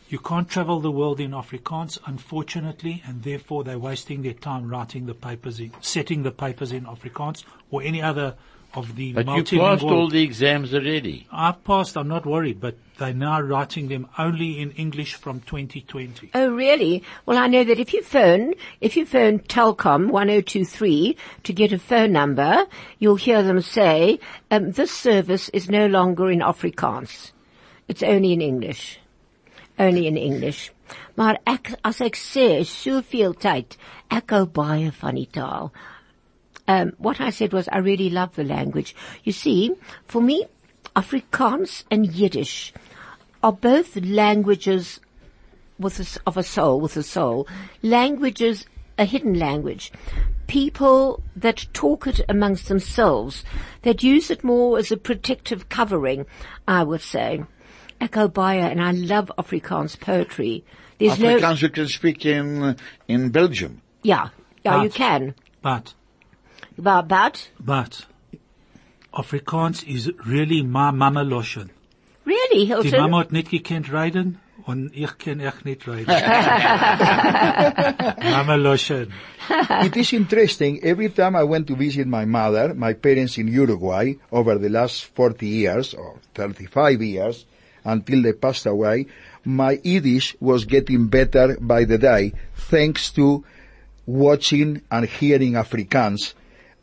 You 0.08 0.18
can't 0.18 0.48
travel 0.48 0.80
the 0.80 0.90
world 0.90 1.20
in 1.20 1.30
Afrikaans, 1.30 1.98
unfortunately, 2.06 3.02
and 3.06 3.22
therefore 3.22 3.62
they're 3.62 3.78
wasting 3.78 4.22
their 4.22 4.32
time 4.32 4.68
writing 4.68 5.06
the 5.06 5.14
papers 5.14 5.60
in, 5.60 5.72
setting 5.80 6.24
the 6.24 6.32
papers 6.32 6.72
in 6.72 6.86
Afrikaans 6.86 7.44
or 7.70 7.82
any 7.82 8.02
other 8.02 8.34
of 8.76 8.96
the 8.96 9.12
But 9.12 9.26
you 9.26 9.32
multilingual. 9.32 9.60
passed 9.60 9.84
all 9.84 10.08
the 10.08 10.22
exams 10.22 10.74
already. 10.74 11.26
I've 11.30 11.62
passed, 11.64 11.96
I'm 11.96 12.08
not 12.08 12.26
worried, 12.26 12.60
but 12.60 12.76
they're 12.98 13.12
now 13.12 13.40
writing 13.40 13.88
them 13.88 14.08
only 14.18 14.60
in 14.60 14.70
English 14.72 15.14
from 15.14 15.40
2020. 15.40 16.30
Oh, 16.34 16.50
really? 16.54 17.02
Well, 17.26 17.38
I 17.38 17.46
know 17.48 17.64
that 17.64 17.78
if 17.78 17.92
you 17.92 18.02
phone, 18.02 18.54
if 18.80 18.96
you 18.96 19.04
phone 19.06 19.40
Telkom 19.40 20.10
1023 20.10 21.16
to 21.44 21.52
get 21.52 21.72
a 21.72 21.78
phone 21.78 22.12
number, 22.12 22.66
you'll 22.98 23.16
hear 23.16 23.42
them 23.42 23.60
say, 23.60 24.20
um, 24.50 24.72
this 24.72 24.90
service 24.90 25.48
is 25.50 25.68
no 25.68 25.86
longer 25.86 26.30
in 26.30 26.40
Afrikaans. 26.40 27.32
It's 27.88 28.02
only 28.02 28.32
in 28.32 28.40
English. 28.40 28.98
Only 29.78 30.06
in 30.06 30.16
English. 30.16 30.70
Maar 31.16 31.38
ek, 31.46 31.74
as 31.84 32.00
ek 32.04 32.16
sê, 32.18 32.46
soveel 32.66 33.34
tyd, 33.38 33.76
ek 34.12 34.34
hou 34.34 34.44
baie 34.46 34.90
van 34.94 35.18
die 35.18 35.28
taal. 35.32 35.70
Um, 36.66 36.92
what 36.98 37.20
I 37.20 37.30
said 37.30 37.52
was 37.52 37.68
I 37.68 37.78
really 37.78 38.10
love 38.10 38.34
the 38.36 38.44
language. 38.44 38.96
You 39.22 39.32
see, 39.32 39.72
for 40.06 40.22
me, 40.22 40.46
Afrikaans 40.96 41.84
and 41.90 42.06
Yiddish 42.06 42.72
are 43.42 43.52
both 43.52 43.96
languages 43.96 45.00
with 45.78 45.98
a 45.98 46.02
s 46.02 46.18
of 46.26 46.36
a 46.36 46.42
soul, 46.42 46.80
with 46.80 46.96
a 46.96 47.02
soul. 47.02 47.46
Languages, 47.82 48.66
a 48.96 49.04
hidden 49.04 49.38
language. 49.38 49.92
People 50.46 51.22
that 51.36 51.66
talk 51.72 52.06
it 52.06 52.20
amongst 52.28 52.68
themselves, 52.68 53.44
that 53.82 54.02
use 54.02 54.30
it 54.30 54.44
more 54.44 54.78
as 54.78 54.92
a 54.92 54.96
protective 54.96 55.68
covering, 55.68 56.26
I 56.68 56.82
would 56.84 57.00
say. 57.00 57.44
Echo 58.00 58.28
Bayer, 58.28 58.66
and 58.66 58.82
I 58.82 58.92
love 58.92 59.32
Afrikaans 59.38 59.98
poetry. 59.98 60.64
There's 60.98 61.18
no, 61.18 61.36
Afrikaans 61.36 61.62
you 61.62 61.68
can 61.70 61.88
speak 61.88 62.24
in, 62.26 62.76
in 63.08 63.30
Belgium. 63.30 63.82
yeah, 64.02 64.28
yeah, 64.64 64.82
you 64.82 64.90
can. 64.90 65.34
But, 65.62 65.94
But, 66.76 67.08
but, 67.08 67.48
but, 67.60 68.06
Afrikaans 69.12 69.86
is 69.86 70.10
really 70.26 70.62
my 70.62 70.90
mama 70.90 71.22
lotion. 71.22 71.70
really, 72.24 72.64
Hilton? 72.64 72.84
Die 72.84 72.90
Hilton? 72.90 73.10
Mama 73.10 73.18
hat 73.24 73.32
nicht 73.32 73.50
gekannt 73.50 73.92
reiten 73.92 74.38
und 74.66 74.90
ich 74.94 75.18
kann 75.18 75.40
echt 75.40 75.64
nicht 75.64 75.86
reiten. 75.86 76.06
Mama 78.30 78.56
lotion. 78.56 79.12
it 79.84 79.96
is 79.96 80.12
interesting. 80.12 80.80
Every 80.82 81.10
time 81.10 81.36
I 81.36 81.44
went 81.44 81.66
to 81.68 81.76
visit 81.76 82.06
my 82.06 82.24
mother, 82.24 82.74
my 82.74 82.94
parents 82.94 83.38
in 83.38 83.48
Uruguay, 83.48 84.14
over 84.32 84.58
the 84.58 84.68
last 84.68 85.04
40 85.04 85.46
years 85.46 85.94
or 85.94 86.16
35 86.34 87.02
years, 87.02 87.46
until 87.84 88.22
they 88.22 88.32
passed 88.32 88.66
away, 88.66 89.06
my 89.44 89.78
Yiddish 89.84 90.34
was 90.40 90.64
getting 90.64 91.06
better 91.08 91.56
by 91.60 91.84
the 91.84 91.98
day, 91.98 92.32
thanks 92.54 93.10
to 93.12 93.44
watching 94.06 94.80
and 94.90 95.06
hearing 95.06 95.52
Afrikaans. 95.52 96.34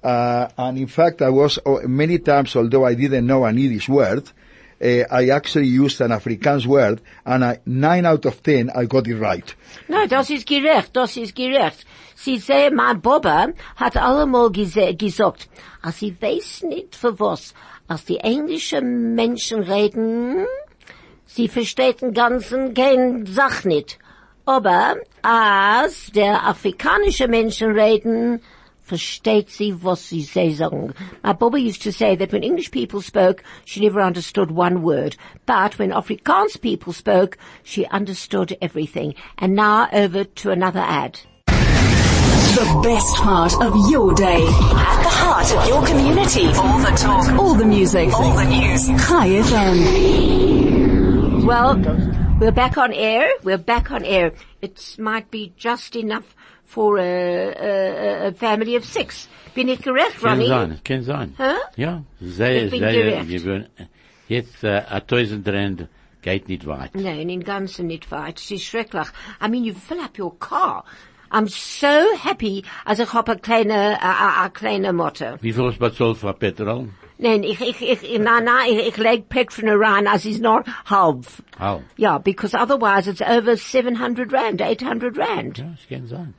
Uh, 0.03 0.47
and 0.57 0.77
in 0.77 0.87
fact, 0.87 1.21
I 1.21 1.29
was 1.29 1.59
oh, 1.65 1.81
many 1.87 2.19
times, 2.19 2.55
although 2.55 2.85
I 2.85 2.95
didn't 2.95 3.27
know 3.27 3.45
an 3.45 3.57
Yiddish 3.57 3.87
word, 3.87 4.29
uh, 4.81 5.03
I 5.11 5.29
actually 5.29 5.67
used 5.67 6.01
an 6.01 6.09
Afrikaans 6.09 6.65
word, 6.65 7.01
and 7.25 7.45
I, 7.45 7.59
nine 7.65 8.05
out 8.05 8.25
of 8.25 8.41
ten, 8.41 8.71
I 8.75 8.85
got 8.85 9.07
it 9.07 9.17
right. 9.17 9.55
No, 9.87 10.07
das 10.07 10.31
ist 10.31 10.47
gerecht, 10.47 10.93
das 10.93 11.17
ist 11.17 11.35
gerecht. 11.35 11.85
Sie 12.15 12.37
sehen, 12.37 12.75
mein 12.75 12.99
Baba 12.99 13.49
hat 13.75 13.95
allemal 13.95 14.49
gesagt, 14.51 15.49
als 15.81 15.99
sie 15.99 16.15
weiß 16.19 16.63
nicht 16.63 16.95
für 16.95 17.19
was, 17.19 17.53
als 17.87 18.05
die 18.05 18.19
englischen 18.19 19.13
Menschen 19.15 19.61
reden, 19.63 20.45
sie 21.25 21.47
versteht 21.47 22.01
den 22.01 22.13
ganzen 22.13 22.73
kein 22.73 23.25
Sach 23.27 23.63
nicht. 23.65 23.99
Aber 24.45 24.97
als 25.21 26.11
der 26.11 26.47
afrikanische 26.47 27.27
Menschen 27.27 27.71
reden, 27.71 28.41
versteht 28.91 29.49
sie, 29.49 29.71
was 29.71 30.01
sie 30.01 30.21
sagen. 30.21 30.93
My 31.23 31.31
Baba 31.31 31.57
used 31.57 31.81
to 31.83 31.93
say 31.93 32.17
that 32.17 32.33
when 32.33 32.43
English 32.43 32.71
people 32.71 33.01
spoke, 33.01 33.41
she 33.63 33.79
never 33.79 34.01
understood 34.01 34.51
one 34.51 34.83
word. 34.83 35.15
But 35.45 35.79
when 35.79 35.91
Afrikaans 35.91 36.59
people 36.59 36.91
spoke, 36.91 37.37
she 37.63 37.85
understood 37.85 38.57
everything. 38.61 39.15
And 39.37 39.55
now 39.55 39.87
over 39.93 40.25
to 40.25 40.51
another 40.51 40.81
ad. 40.81 41.21
The 41.47 42.81
best 42.83 43.15
part 43.15 43.53
of 43.61 43.73
your 43.89 44.13
day. 44.13 44.45
At 44.45 45.03
the 45.03 45.09
heart 45.21 45.55
of 45.55 45.65
your 45.69 45.85
community. 45.87 46.47
All 46.47 46.79
the 46.79 46.91
talk. 46.97 47.31
All 47.39 47.55
the 47.55 47.63
music. 47.63 48.11
All 48.11 48.35
the 48.35 48.43
news. 48.43 48.89
High 48.89 49.29
FM. 49.29 49.77
Well, 51.45 51.77
we're 52.41 52.51
back 52.51 52.77
on 52.77 52.91
air. 52.91 53.31
We're 53.43 53.57
back 53.57 53.89
on 53.91 54.03
air. 54.03 54.33
It 54.61 54.97
might 54.99 55.31
be 55.31 55.53
just 55.55 55.95
enough 55.95 56.35
for 56.71 56.97
a, 56.97 57.03
a, 57.03 58.27
a 58.27 58.31
family 58.33 58.75
of 58.77 58.85
six. 58.85 59.27
Bin 59.53 59.67
ich 59.67 59.81
gerecht, 59.81 60.21
Kann 60.21 60.39
Ronnie? 60.39 60.47
sein, 60.47 60.79
kann 60.83 61.03
sein. 61.03 61.33
Hä? 61.37 61.53
Ja, 61.75 62.03
sehr, 62.21 62.69
sehr 62.69 63.25
gewöhnt. 63.25 63.69
Jetzt, 64.29 64.63
äh, 64.63 64.81
a 64.89 65.01
tausend 65.01 65.45
Rand 65.47 65.87
geht 66.21 66.47
nicht 66.47 66.65
weit. 66.65 66.95
Nein, 66.95 67.29
in 67.29 67.43
ganzen 67.43 67.87
nicht 67.87 68.09
weit. 68.11 68.39
Es 68.39 68.49
ist 68.51 68.63
schrecklich. 68.63 69.07
I 69.41 69.49
mean, 69.49 69.65
you 69.65 69.73
fill 69.73 69.99
up 69.99 70.17
your 70.17 70.33
car. 70.39 70.85
I'm 71.33 71.47
so 71.47 71.87
happy, 72.17 72.63
als 72.85 72.99
ich 72.99 73.13
hab 73.13 73.27
a 73.29 73.35
kleine, 73.35 73.97
a, 74.01 74.11
a, 74.11 74.45
a 74.45 74.49
kleine 74.49 74.93
Motte. 74.93 75.37
Wie 75.41 75.51
viel 75.53 75.67
ist 75.69 75.79
bezahlt 75.79 76.17
für 76.17 76.33
Petrol? 76.33 76.87
Nein, 77.17 77.43
ich, 77.43 77.59
ich, 77.61 77.81
ich, 77.81 78.19
nein, 78.19 78.45
nein, 78.45 78.67
ich, 78.71 78.87
ich 78.87 78.97
leg 78.97 79.27
Petrol 79.29 79.75
rein, 79.83 80.07
als 80.07 80.25
is 80.25 80.39
not 80.39 80.65
halb. 80.85 81.25
Halb. 81.59 81.83
Yeah, 81.97 82.17
because 82.19 82.53
otherwise 82.55 83.07
it's 83.07 83.21
over 83.21 83.55
700 83.57 84.31
rand, 84.31 84.61
800 84.61 85.17
rand. 85.17 85.57
Ja, 85.57 85.65
es 85.73 85.87
kann 85.89 86.07
sein. 86.07 86.33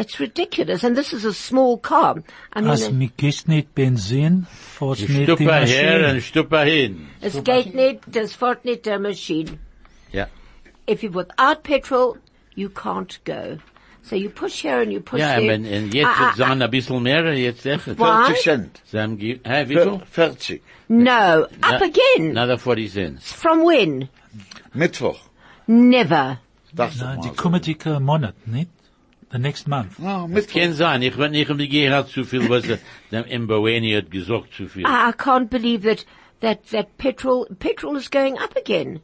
It's 0.00 0.18
ridiculous. 0.18 0.82
And 0.84 0.96
this 0.96 1.12
is 1.12 1.24
a 1.26 1.32
small 1.32 1.76
car. 1.78 2.16
I 2.56 2.60
mean, 2.60 2.70
Als 2.70 2.90
mir 2.90 3.10
gehst 3.16 3.48
nicht 3.48 3.74
Benzin, 3.74 4.46
fährst 4.78 5.02
nicht 5.08 5.18
die 5.20 5.24
Stupper 5.24 5.44
her 5.44 5.60
Maschine. 6.00 6.10
und 6.14 6.20
Stupper 6.22 6.62
hin. 6.64 7.08
es 7.20 7.34
geht 7.44 7.74
nicht, 7.74 7.98
das 8.06 8.32
fährt 8.34 8.64
nicht 8.64 8.86
der 8.86 8.98
Maschine. 8.98 9.58
Ja. 10.12 10.26
If 10.88 11.02
you're 11.02 11.14
without 11.14 11.62
petrol, 11.62 12.16
you 12.54 12.68
can't 12.70 13.18
go. 13.26 13.58
So 14.02 14.16
you 14.16 14.30
push 14.30 14.62
here 14.64 14.80
and 14.80 14.90
you 14.92 15.00
push 15.00 15.20
Ja, 15.20 15.36
there. 15.38 15.54
aber 15.54 15.54
und 15.84 15.92
jetzt 15.94 16.06
Ah, 16.06 16.20
wird 16.20 16.30
ah, 16.32 16.36
sein 16.36 16.62
ein 16.62 16.70
bisschen 16.70 17.02
mehr, 17.02 17.34
jetzt 17.34 17.66
echt. 17.66 17.86
Why? 17.86 18.24
40 18.26 18.42
Cent. 18.42 18.80
Sie 18.86 18.98
haben, 18.98 19.18
ge- 19.18 19.40
hä, 19.44 19.68
wie 19.68 19.74
viel? 19.76 20.00
40. 20.10 20.62
No, 20.88 21.42
up 21.42 21.50
Na- 21.60 21.76
again. 21.76 22.36
Another 22.38 22.58
40 22.58 22.90
cents. 22.90 23.32
From 23.34 23.60
when? 23.66 24.08
Mittwoch. 24.72 25.20
Never. 25.66 26.38
Dacht 26.72 26.96
Na, 26.98 27.14
doch 27.16 27.22
die 27.22 27.28
mal. 27.28 27.36
kommen 27.36 27.60
dicke 27.60 28.00
Monat, 28.00 28.34
nicht? 28.46 28.70
The 29.32 29.38
next 29.38 29.68
month. 29.68 29.92
Ah, 30.02 30.24
Es 30.24 30.30
Mittwoch. 30.30 30.60
kann 30.60 30.72
sein, 30.74 31.02
ich 31.02 31.16
weiß 31.16 31.30
nicht, 31.30 31.48
ob 31.50 31.58
die 31.58 31.68
zu 32.08 32.24
viel, 32.24 32.48
was 32.48 32.64
er- 32.68 32.78
der 33.12 33.24
hat 33.96 34.10
gesagt, 34.10 34.54
zu 34.54 34.66
viel. 34.68 34.82
I, 34.82 35.10
I 35.10 35.12
can't 35.12 35.48
believe 35.48 35.82
that, 35.88 36.04
that, 36.40 36.68
that 36.70 36.98
petrol, 36.98 37.46
petrol 37.58 37.96
is 37.96 38.10
going 38.10 38.36
up 38.38 38.56
again. 38.56 39.00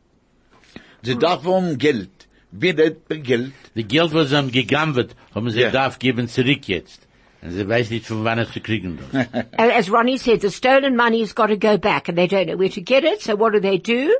Sie 1.02 1.16
darf 1.16 1.46
um 1.46 1.78
Geld. 1.78 2.10
Wieder 2.50 2.90
Geld. 2.90 3.52
Die 3.76 3.84
Geld, 3.84 4.12
was 4.14 4.30
sie 4.30 4.36
haben 4.36 4.50
gegangen 4.50 4.96
wird, 4.96 5.14
haben 5.34 5.50
sie 5.50 5.60
Ja. 5.60 5.70
darf 5.70 5.98
geben 6.00 6.26
zurück 6.28 6.66
jetzt. 6.66 7.06
Und 7.42 7.50
sie 7.52 7.68
weiß 7.68 7.90
nicht, 7.90 8.06
von 8.06 8.24
wann 8.24 8.38
es 8.40 8.50
zu 8.50 8.60
kriegen 8.60 8.98
ist. 8.98 9.28
As 9.56 9.92
Ronnie 9.92 10.18
said, 10.18 10.40
the 10.40 10.50
stolen 10.50 10.96
money 10.96 11.20
has 11.20 11.34
got 11.34 11.48
to 11.48 11.56
go 11.56 11.76
back 11.78 12.08
and 12.08 12.16
they 12.18 12.26
don't 12.26 12.46
know 12.46 12.58
where 12.58 12.70
to 12.70 12.80
get 12.80 13.04
it, 13.04 13.20
so 13.22 13.36
what 13.36 13.52
do 13.52 13.60
they 13.60 13.78
do? 13.78 14.10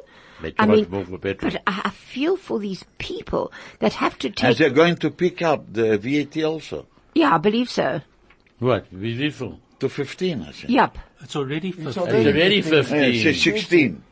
They 0.42 0.52
I 0.58 0.66
mean, 0.66 0.86
more 0.90 1.04
for 1.04 1.18
petrol. 1.18 1.50
but 1.52 1.62
I, 1.66 1.82
I 1.86 1.90
feel 1.90 2.36
for 2.36 2.58
these 2.58 2.84
people 2.98 3.52
that 3.78 3.94
have 3.94 4.18
to 4.18 4.28
And 4.28 4.36
take, 4.36 4.58
they're 4.58 4.70
going 4.70 4.96
to 4.96 5.10
pick 5.10 5.40
up 5.42 5.72
the 5.72 5.96
VAT 5.98 6.44
also. 6.44 6.86
yeah, 7.14 7.34
I 7.34 7.38
believe 7.38 7.70
so. 7.70 8.00
What? 8.58 8.86
Wie, 8.92 9.16
wie? 9.18 9.30
To 9.78 9.88
15, 9.88 10.42
I 10.42 10.52
think. 10.52 10.70
Yep. 10.70 10.98
It's 11.22 11.36
already 11.36 11.70
15. 11.72 11.88
It's 11.88 11.98
already 11.98 12.58
Uh, 12.60 12.82
15. 12.82 13.22
say 13.22 13.32
16. 13.34 14.02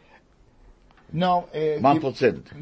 No, 1.12 1.47
uh, 1.54 1.81
One 1.81 2.00
he- 2.00 2.11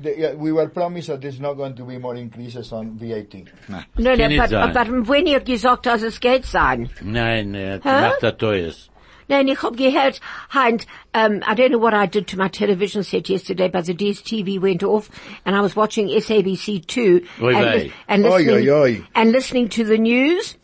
the- 0.03 0.15
yeah, 0.19 0.35
we 0.35 0.53
were 0.53 0.69
promised 0.69 1.09
that 1.09 1.23
there's 1.23 1.41
not 1.41 1.55
going 1.55 1.75
to 1.75 1.85
be 1.85 1.97
more 1.99 2.15
increases 2.17 2.71
on 2.73 2.99
VAT. 2.99 3.35
No, 3.69 4.15
kann 4.15 4.19
no, 4.31 4.37
but, 4.37 4.51
sein. 4.51 4.73
but 4.75 5.09
when 5.09 5.27
ihr 5.27 5.41
gesagt 5.41 5.87
hast, 5.87 6.03
es 6.03 6.19
geht 6.21 6.45
sein. 6.45 6.91
Nein, 7.03 7.55
er 7.55 7.73
hat 7.79 7.83
Hä? 7.85 7.89
gemacht 7.89 8.23
er 8.23 8.33
teures. 8.39 8.91
Nein, 9.29 9.49
ich 9.49 9.63
hab 9.63 9.77
gehört, 9.77 10.21
Heinz, 10.53 10.87
um, 11.15 11.43
I 11.47 11.55
don't 11.55 11.71
know 11.71 11.79
what 11.79 11.95
I 11.95 12.07
did 12.07 12.27
to 12.29 12.37
my 12.37 12.49
television 12.49 13.03
set 13.03 13.29
yesterday, 13.29 13.69
but 13.69 13.87
the 13.87 13.95
DSTV 13.95 14.61
went 14.61 14.83
off, 14.83 15.11
and 15.45 15.57
I 15.57 15.61
was 15.61 15.77
watching 15.77 16.09
SABC2, 16.09 17.25
Oi 17.41 17.55
and, 17.55 17.65
wei. 17.65 17.93
and 18.09 18.23
listening, 18.23 18.69
oi, 18.69 18.83
oi. 18.83 19.05
and 19.15 19.33
listening 19.33 19.69
to 19.71 19.85
the 19.85 19.99
news. 19.99 20.57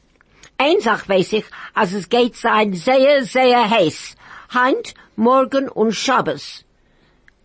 Eins 0.59 0.85
Sach 0.85 1.09
weiß 1.09 1.35
ich, 1.35 1.45
als 1.75 1.93
es 1.93 2.09
geht 2.09 2.35
sein 2.35 2.75
sehr, 2.75 3.25
sehr 3.25 3.71
heiß. 3.71 4.17
Heint, 4.53 4.95
morgen 5.15 5.69
und 5.69 5.93
Shabbos. 5.93 6.65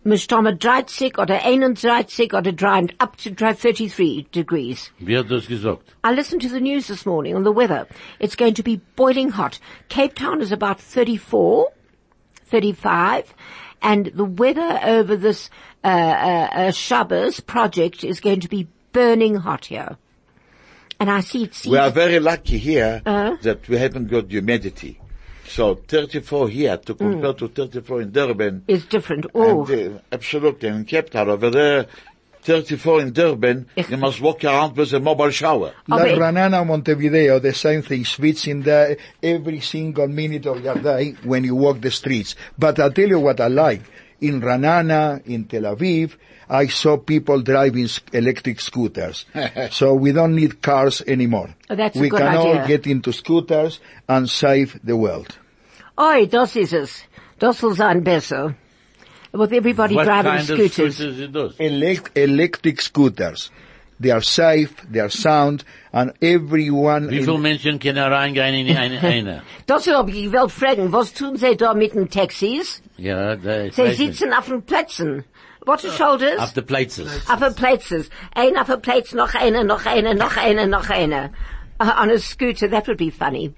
Mistomme 0.04 0.58
30 0.58 1.18
oder 1.18 1.40
31 1.44 2.34
oder 2.34 2.52
3, 2.52 2.88
up 3.00 3.16
to 3.16 3.30
33 3.34 4.26
degrees. 4.32 4.90
Wer 5.00 5.20
hat 5.20 5.30
das 5.30 5.46
gesagt? 5.46 5.94
I 6.04 6.12
listened 6.12 6.42
to 6.42 6.48
the 6.50 6.60
news 6.60 6.86
this 6.88 7.06
morning 7.06 7.34
on 7.34 7.42
the 7.44 7.50
weather. 7.52 7.86
It's 8.20 8.36
going 8.36 8.54
to 8.54 8.62
be 8.62 8.80
boiling 8.96 9.30
hot. 9.30 9.58
Cape 9.88 10.14
Town 10.14 10.42
is 10.42 10.52
about 10.52 10.78
34, 10.78 11.72
35, 12.44 13.34
and 13.80 14.10
the 14.14 14.24
weather 14.26 14.78
over 14.84 15.16
this 15.16 15.48
uh, 15.82 15.88
uh, 15.88 16.48
uh, 16.52 16.70
Shabbos 16.72 17.40
project 17.40 18.04
is 18.04 18.20
going 18.20 18.40
to 18.40 18.48
be 18.48 18.68
burning 18.92 19.36
hot 19.36 19.64
here. 19.66 19.96
And 21.00 21.10
I 21.10 21.20
see 21.20 21.44
it. 21.44 21.62
We 21.68 21.78
are 21.78 21.90
very 21.90 22.20
lucky 22.20 22.58
here 22.58 23.00
Uh-huh. 23.06 23.36
that 23.42 23.66
we 23.68 23.78
haven't 23.78 24.08
got 24.10 24.30
humidity. 24.30 25.00
So 25.46 25.74
34 25.74 26.48
here 26.48 26.76
to 26.78 26.94
compare 26.94 27.32
to 27.34 27.48
34 27.48 28.02
in 28.02 28.10
Durban. 28.12 28.62
is 28.66 28.84
different. 28.86 29.26
Oh, 29.34 29.64
And, 29.66 29.96
uh, 29.96 29.98
absolutely. 30.12 30.68
In 30.68 30.84
Cape 30.84 31.10
Town 31.10 31.28
over 31.28 31.50
there, 31.50 31.86
34 32.42 33.00
in 33.02 33.12
Durban, 33.12 33.66
Ich- 33.76 33.88
you 33.90 33.96
must 33.96 34.20
walk 34.20 34.44
around 34.44 34.76
with 34.76 34.92
a 34.92 35.00
mobile 35.00 35.30
shower. 35.30 35.72
La 35.88 35.96
Okay. 36.02 36.14
Ranana 36.16 36.66
Montevideo, 36.66 37.38
the 37.40 37.52
same 37.54 37.82
thing, 37.82 38.04
switching 38.04 38.62
there 38.62 38.96
every 39.22 39.60
single 39.60 40.08
minute 40.08 40.46
of 40.46 40.62
your 40.64 40.76
day 40.76 41.14
when 41.24 41.44
you 41.44 41.54
walk 41.54 41.80
the 41.80 41.90
streets. 41.90 42.34
But 42.58 42.78
I'll 42.80 42.92
tell 42.92 43.08
you 43.08 43.18
what 43.20 43.40
I 43.40 43.48
like. 43.48 43.82
In 44.20 44.40
Ranana, 44.40 45.24
in 45.26 45.44
Tel 45.44 45.62
Aviv, 45.62 46.12
I 46.48 46.66
saw 46.68 46.96
people 46.96 47.42
driving 47.42 47.88
electric 48.12 48.60
scooters. 48.60 49.24
so 49.70 49.94
we 49.94 50.12
don't 50.12 50.34
need 50.34 50.62
cars 50.62 51.02
anymore. 51.06 51.54
Oh, 51.70 51.74
that's 51.76 51.96
a 51.96 52.00
we 52.00 52.08
good 52.08 52.20
can 52.20 52.36
all 52.36 52.66
get 52.66 52.86
into 52.86 53.12
scooters 53.12 53.80
and 54.08 54.28
save 54.28 54.78
the 54.84 54.96
world. 54.96 55.38
oi, 55.98 56.26
das 56.26 56.56
ist 56.56 56.72
es. 56.72 57.04
Das 57.38 57.62
will 57.62 57.74
sein 57.74 58.02
besser. 58.02 58.56
With 59.32 59.52
everybody 59.52 59.96
What 59.96 60.04
driving 60.06 60.30
kind 60.32 60.40
of 60.40 60.46
scooters. 60.46 60.96
scooters 60.96 61.32
those? 61.32 61.56
Elect- 61.58 62.16
electric 62.16 62.80
scooters. 62.80 63.50
They 64.04 64.12
are 64.12 64.20
safe, 64.22 64.70
they 64.92 65.00
are 65.00 65.08
sound, 65.10 65.64
and 65.90 66.12
everyone... 66.20 67.08
Wie 67.10 67.18
in- 67.20 67.24
viele 67.24 67.38
Menschen 67.38 67.78
können 67.78 68.04
reingehen 68.12 68.54
in 68.54 68.76
eine, 68.76 69.00
eine? 69.14 69.42
Das 69.66 69.86
hab 69.88 70.08
ich 70.10 70.24
gewollt 70.30 70.52
fragen, 70.52 70.92
was 70.92 71.14
tun 71.14 71.36
sie 71.38 71.56
da 71.56 71.72
mit 71.72 71.94
den 71.94 72.08
Taxis? 72.10 72.82
Ja, 72.98 73.34
da, 73.36 73.62
ich 73.64 73.74
Sie 73.74 73.82
weiß 73.82 73.98
nicht. 73.98 74.18
sitzen 74.18 74.32
auf 74.34 74.46
den 74.48 74.60
Plätzen. 74.62 75.24
What 75.64 75.82
are 75.84 75.92
shoulders? 75.94 76.38
Auf 76.38 76.52
the 76.54 76.60
plates. 76.60 77.00
Auf 77.30 77.40
den 77.40 77.54
Plätzen. 77.54 78.04
Ein 78.34 78.58
auf 78.58 78.66
den 78.66 78.82
Plätzen, 78.82 79.16
noch 79.16 79.34
einer, 79.34 79.64
noch 79.64 79.86
einer, 79.86 80.12
noch 80.14 80.36
einer, 80.36 80.66
noch 80.66 80.90
einer. 80.90 81.30
Uh, 81.80 81.90
on 82.02 82.10
a 82.10 82.18
scooter, 82.18 82.68
that 82.68 82.86
would 82.86 82.98
be 82.98 83.10
funny. 83.10 83.52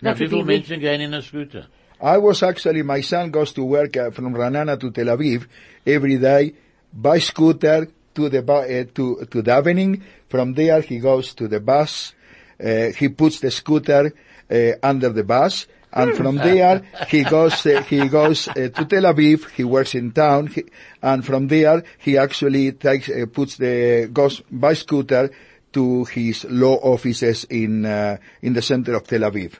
Na, 0.00 0.12
That 0.12 0.20
wie 0.20 0.30
would 0.30 0.30
be 0.30 0.36
viele 0.36 0.44
Menschen 0.58 0.80
gehen 0.80 1.00
in 1.00 1.14
a 1.14 1.20
scooter? 1.22 1.66
I 2.00 2.18
was 2.18 2.42
actually, 2.44 2.84
my 2.84 3.00
son 3.02 3.32
goes 3.32 3.52
to 3.54 3.64
work 3.64 3.96
uh, 3.96 4.10
from 4.12 4.34
Ranana 4.34 4.78
to 4.78 4.90
Tel 4.92 5.06
Aviv 5.06 5.46
every 5.84 6.18
day 6.18 6.54
by 6.92 7.18
scooter 7.18 7.88
to 8.14 8.28
the, 8.28 8.40
uh, 8.40 8.84
to, 8.94 9.26
to 9.30 9.42
Davening. 9.42 10.02
From 10.28 10.54
there 10.54 10.80
he 10.80 10.98
goes 10.98 11.34
to 11.34 11.48
the 11.48 11.60
bus. 11.60 12.14
Uh, 12.62 12.92
he 12.96 13.08
puts 13.08 13.40
the 13.40 13.50
scooter 13.50 14.12
uh, 14.50 14.72
under 14.82 15.10
the 15.10 15.24
bus. 15.24 15.66
And 15.94 16.16
from 16.16 16.36
there 16.36 16.82
he 17.08 17.22
goes, 17.22 17.66
uh, 17.66 17.82
he 17.82 18.08
goes 18.08 18.48
uh, 18.48 18.54
to 18.54 18.84
Tel 18.86 19.02
Aviv. 19.02 19.50
He 19.50 19.64
works 19.64 19.94
in 19.94 20.12
town. 20.12 20.46
He, 20.46 20.64
and 21.02 21.24
from 21.24 21.48
there 21.48 21.84
he 21.98 22.16
actually 22.16 22.72
takes, 22.72 23.10
uh, 23.10 23.26
puts 23.30 23.56
the, 23.56 24.08
goes 24.12 24.40
by 24.50 24.72
scooter 24.72 25.30
to 25.72 26.04
his 26.04 26.44
law 26.44 26.76
offices 26.76 27.44
in, 27.44 27.84
uh, 27.84 28.16
in 28.40 28.54
the 28.54 28.62
center 28.62 28.94
of 28.94 29.06
Tel 29.06 29.20
Aviv. 29.20 29.54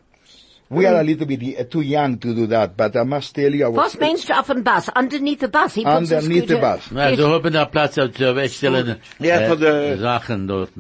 We 0.73 0.87
are 0.87 0.99
a 1.01 1.03
little 1.03 1.27
bit 1.27 1.43
uh, 1.61 1.65
too 1.65 1.83
young 1.83 2.19
to 2.21 2.35
do 2.35 2.47
that, 2.47 2.77
but 2.77 2.97
I 2.97 3.05
must 3.05 3.35
tell 3.35 3.55
you, 3.55 3.67
I 3.67 3.69
was 3.69 3.77
Was 3.95 4.01
meinst 4.01 4.29
du 4.29 4.33
auf 4.39 4.47
dem 4.47 4.65
Bus? 4.65 4.89
Underneath 4.97 5.41
the 5.41 5.49
bus. 5.49 5.75
He 5.75 5.85
puts 5.85 6.11
underneath 6.13 6.49
the 6.49 6.55
the 6.55 6.61
bus. 6.61 6.91
Na, 6.91 7.09
Yes. 7.11 7.19
so 7.19 7.29
haben 7.29 7.53
da 7.53 7.65
Platz 7.67 7.99
auf 7.99 8.13
zu 8.13 8.35
wegstellen, 8.37 8.97
Ja, 9.21 9.37
äh, 9.41 9.49
für 9.49 9.57
die- 9.59 10.01
Sachen 10.01 10.49
dort. 10.49 10.71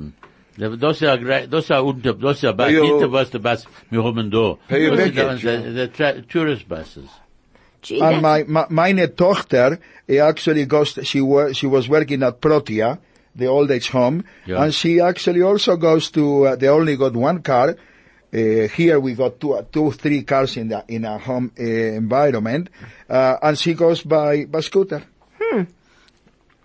Das 0.57 0.97
ist 0.97 1.01
ja, 1.01 1.17
grei- 1.17 1.47
das 1.47 1.65
ist 1.65 1.69
ja 1.71 1.81
unter, 1.81 2.15
das 2.15 2.37
ist 2.37 2.43
ja 2.43 2.53
Bus, 2.53 2.71
Ja. 2.71 2.83
hinter 2.83 3.13
was 3.13 3.31
der 3.31 3.39
Bus, 3.41 3.67
wir 3.91 4.03
haben 4.05 4.31
da. 4.31 4.57
Pay 4.69 4.89
your 4.91 4.97
Das 4.97 5.07
ist 5.07 5.15
ticket, 5.15 5.99
da- 5.99 6.15
the, 6.15 6.21
the 6.21 6.23
tourist 6.27 6.69
buses. 6.69 7.09
Gee, 7.83 8.01
And 8.01 8.25
that's- 8.25 8.47
my, 8.47 8.61
my, 8.61 8.65
meine 8.71 9.15
Tochter 9.17 9.79
eh, 10.09 10.21
actually 10.21 10.67
goes, 10.67 10.99
she 11.03 11.21
was, 11.21 11.57
she 11.59 11.67
was 11.67 11.89
working 11.89 12.23
at 12.23 12.41
Protea, 12.41 12.99
the 13.35 13.47
old 13.49 13.71
age 13.71 13.93
home, 13.93 14.25
Yeah. 14.47 14.63
and 14.63 14.73
she 14.73 15.01
actually 15.03 15.43
also 15.43 15.77
goes 15.77 16.11
to, 16.13 16.47
uh, 16.47 16.57
they 16.57 16.69
only 16.69 16.97
got 16.97 17.15
one 17.15 17.43
car. 17.43 17.75
Uh, 18.35 18.66
here 18.68 18.99
we 18.99 19.14
got 19.14 19.38
two, 19.38 19.61
two, 19.71 19.92
three 19.92 20.23
cars 20.23 20.57
in 20.57 20.68
the, 20.68 20.83
in 20.88 21.05
a 21.05 21.18
home 21.18 21.53
uh, 21.59 21.62
environment, 21.62 22.71
uh, 23.11 23.37
and 23.42 23.59
she 23.59 23.75
goes 23.75 24.03
by, 24.03 24.47
by 24.47 24.61
scooter. 24.61 25.03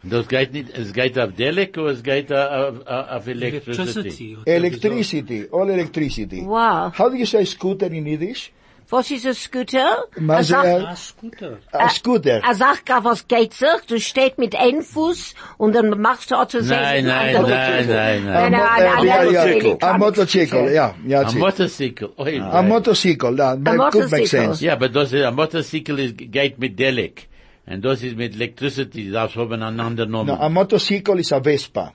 Das 0.03 0.27
geht 0.27 0.53
nicht, 0.53 0.69
es 0.77 0.93
geht 0.93 1.19
auf 1.19 1.33
Delek 1.33 1.77
oder 1.77 1.91
es 1.91 2.03
geht 2.03 2.31
auf, 2.31 2.87
auf, 2.87 3.09
auf 3.09 3.27
Electricity? 3.27 4.37
Electricity. 4.45 4.45
Electricity, 4.45 5.47
all 5.51 5.69
electricity. 5.69 6.41
Wow. 6.45 6.93
How 6.97 7.09
do 7.09 7.15
you 7.17 7.25
say 7.25 7.43
scooter 7.43 7.87
in 7.87 8.05
Yiddish? 8.05 8.51
Was 8.89 9.11
ist 9.11 9.25
ein 9.25 9.33
Scooter? 9.33 10.05
Man 10.17 10.37
Eine 10.37 10.43
Sach- 10.45 10.63
sagt- 10.63 10.85
Ah, 10.87 10.95
scooter. 10.95 11.57
A 11.73 11.89
scooter. 11.89 12.41
Eine 12.43 12.55
Sache, 12.55 12.79
was 13.03 13.27
geht 13.27 13.53
sich, 13.53 13.67
du 13.87 13.99
stehst 13.99 14.37
mit 14.37 14.55
einem 14.55 14.81
Fuß 14.81 15.33
und 15.57 15.73
dann 15.75 15.89
machst 15.99 16.31
du 16.31 16.35
auch 16.35 16.47
zu 16.47 16.61
Nein, 16.63 17.05
nein, 17.05 17.33
nein, 17.33 17.33
nein, 17.33 17.43
Nein, 17.43 17.87
nein. 17.87 18.23
nein, 18.23 18.23
mo- 18.23 18.29
nein, 18.29 18.53
uh, 18.53 18.57
nein, 18.57 19.05
yeah, 19.05 19.23
nein, 19.23 19.33
yeah. 19.33 19.43
electronic. 19.45 19.83
A 19.83 19.97
motorcycle, 19.97 20.71
yeah, 20.71 20.93
yeah, 21.05 21.19
A 21.19 21.23
that's 21.23 21.33
it. 21.33 21.39
motorcycle. 21.39 22.09
Oi, 22.17 22.39
A 22.39 22.61
motorcycle, 22.61 23.35
that, 23.35 23.65
that 23.65 23.77
could 23.77 23.77
make 23.77 23.93
motorcycle. 23.93 24.27
sense. 24.27 24.63
Ja, 24.65 24.73
aber 24.73 24.87
das 24.89 25.11
ist, 25.11 25.23
a 25.23 25.31
motorcycle 25.31 25.99
ist, 25.99 26.17
geht 26.17 26.57
mit 26.57 26.79
Delek. 26.79 27.27
Und 27.69 27.83
das 27.83 28.01
ist 28.01 28.15
mit 28.15 28.35
Electricity, 28.35 29.11
das 29.11 29.35
haben 29.35 29.61
einander 29.61 30.05
genommen. 30.05 30.27
No, 30.29 30.35
a 30.39 30.47
motorcycle 30.47 31.19
is 31.19 31.33
a 31.33 31.41
Vespa. 31.43 31.91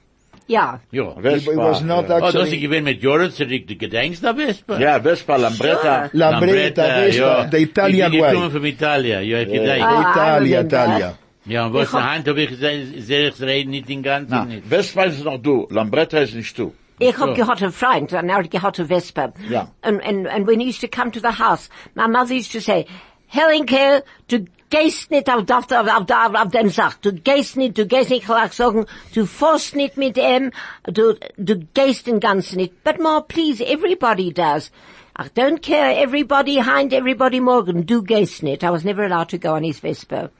Ja. 0.48 0.80
ja. 0.90 1.14
It, 1.22 1.46
it 1.46 1.56
was 1.56 1.80
not 1.82 2.08
ja. 2.08 2.16
Oh, 2.16 2.20
das 2.20 2.34
ist 2.34 2.40
actually 2.40 2.60
gewesen 2.60 2.84
mit 2.84 3.02
Joren 3.02 3.30
zurück, 3.30 3.66
du 3.66 3.76
gedenkst 3.76 4.22
da 4.22 4.34
Vespa? 4.34 4.78
Ja, 4.78 4.98
Vespa, 5.02 5.36
Lambretta. 5.36 6.10
Lambretta, 6.12 6.82
Vespa, 6.82 7.48
the 7.50 7.58
Italian 7.58 8.12
ich, 8.12 8.18
ich 8.18 8.24
way. 8.24 8.34
komme 8.34 8.50
von 8.50 8.64
Italien, 8.64 9.22
ja, 9.24 9.38
ich 9.40 9.48
gedenk. 9.48 9.82
Ah, 9.84 10.38
I 10.40 10.50
Italia. 10.50 10.60
Italia. 10.60 11.18
Ja, 11.44 11.66
und 11.66 11.74
was 11.74 11.88
Ich 11.88 11.92
hab- 11.92 12.00
in 12.00 12.10
Hand 12.10 12.28
habe 12.28 12.42
ich 12.42 12.48
gesagt, 12.50 12.76
sehr 12.98 13.28
ich 13.28 13.40
reden 13.40 13.70
nicht 13.70 13.88
den 13.88 14.02
ganzen 14.02 14.30
Na, 14.30 14.44
nicht. 14.44 14.64
Vespa 14.68 15.04
ist 15.04 15.24
noch 15.24 15.38
du, 15.38 15.66
Lambretta 15.70 16.18
ist 16.18 16.34
nicht 16.34 16.56
du. 16.58 16.72
Ich 16.98 17.18
hab 17.18 17.30
So. 17.30 17.34
gehabt 17.34 17.62
a 17.62 17.70
friend, 17.70 18.12
and 18.14 18.30
I 18.30 18.48
gehabt 18.48 18.78
a 18.78 18.84
Vespa. 18.84 19.32
Yeah. 19.50 19.68
And, 19.82 20.00
and, 20.04 20.28
and 20.28 20.46
when 20.46 20.60
he 20.60 20.68
used 20.68 20.80
to 20.82 20.88
come 20.88 21.10
to 21.10 21.20
the 21.20 21.32
house, 21.32 21.68
my 21.96 22.06
mother 22.06 22.34
used 22.34 22.52
to 22.52 22.60
say, 22.60 22.86
Helenke, 23.32 24.02
du 24.28 24.44
gehst 24.72 25.10
nicht 25.10 25.28
auf, 25.30 25.48
auf, 25.48 25.70
auf, 25.70 26.10
auf, 26.10 26.34
auf, 26.34 26.48
dem 26.48 26.70
Sach. 26.70 26.94
Du 26.94 27.12
gehst 27.12 27.56
nicht, 27.56 27.76
du 27.76 27.86
gehst 27.86 28.10
nicht, 28.10 28.28
ich 28.28 28.52
sagen, 28.52 28.86
du 29.14 29.26
fährst 29.26 29.76
nicht 29.76 29.96
mit 29.96 30.16
ihm, 30.16 30.50
du, 30.84 31.14
du 31.36 31.56
gehst 31.74 32.06
den 32.06 32.18
ganzen 32.20 32.56
nicht. 32.56 32.82
But 32.82 32.98
ma, 32.98 33.20
please, 33.20 33.62
everybody 33.62 34.32
does. 34.32 34.72
I 35.14 35.28
don't 35.28 35.60
care, 35.60 35.94
everybody 35.94 36.58
hind, 36.60 36.94
everybody 36.94 37.38
morgen, 37.38 37.84
du 37.84 38.02
gehst 38.02 38.42
nicht. 38.42 38.64
I 38.64 38.70
was 38.70 38.82
never 38.82 39.04
allowed 39.04 39.28
to 39.28 39.38
go 39.38 39.54
on 39.54 39.62
his 39.62 39.78
Vespa. 39.78 40.30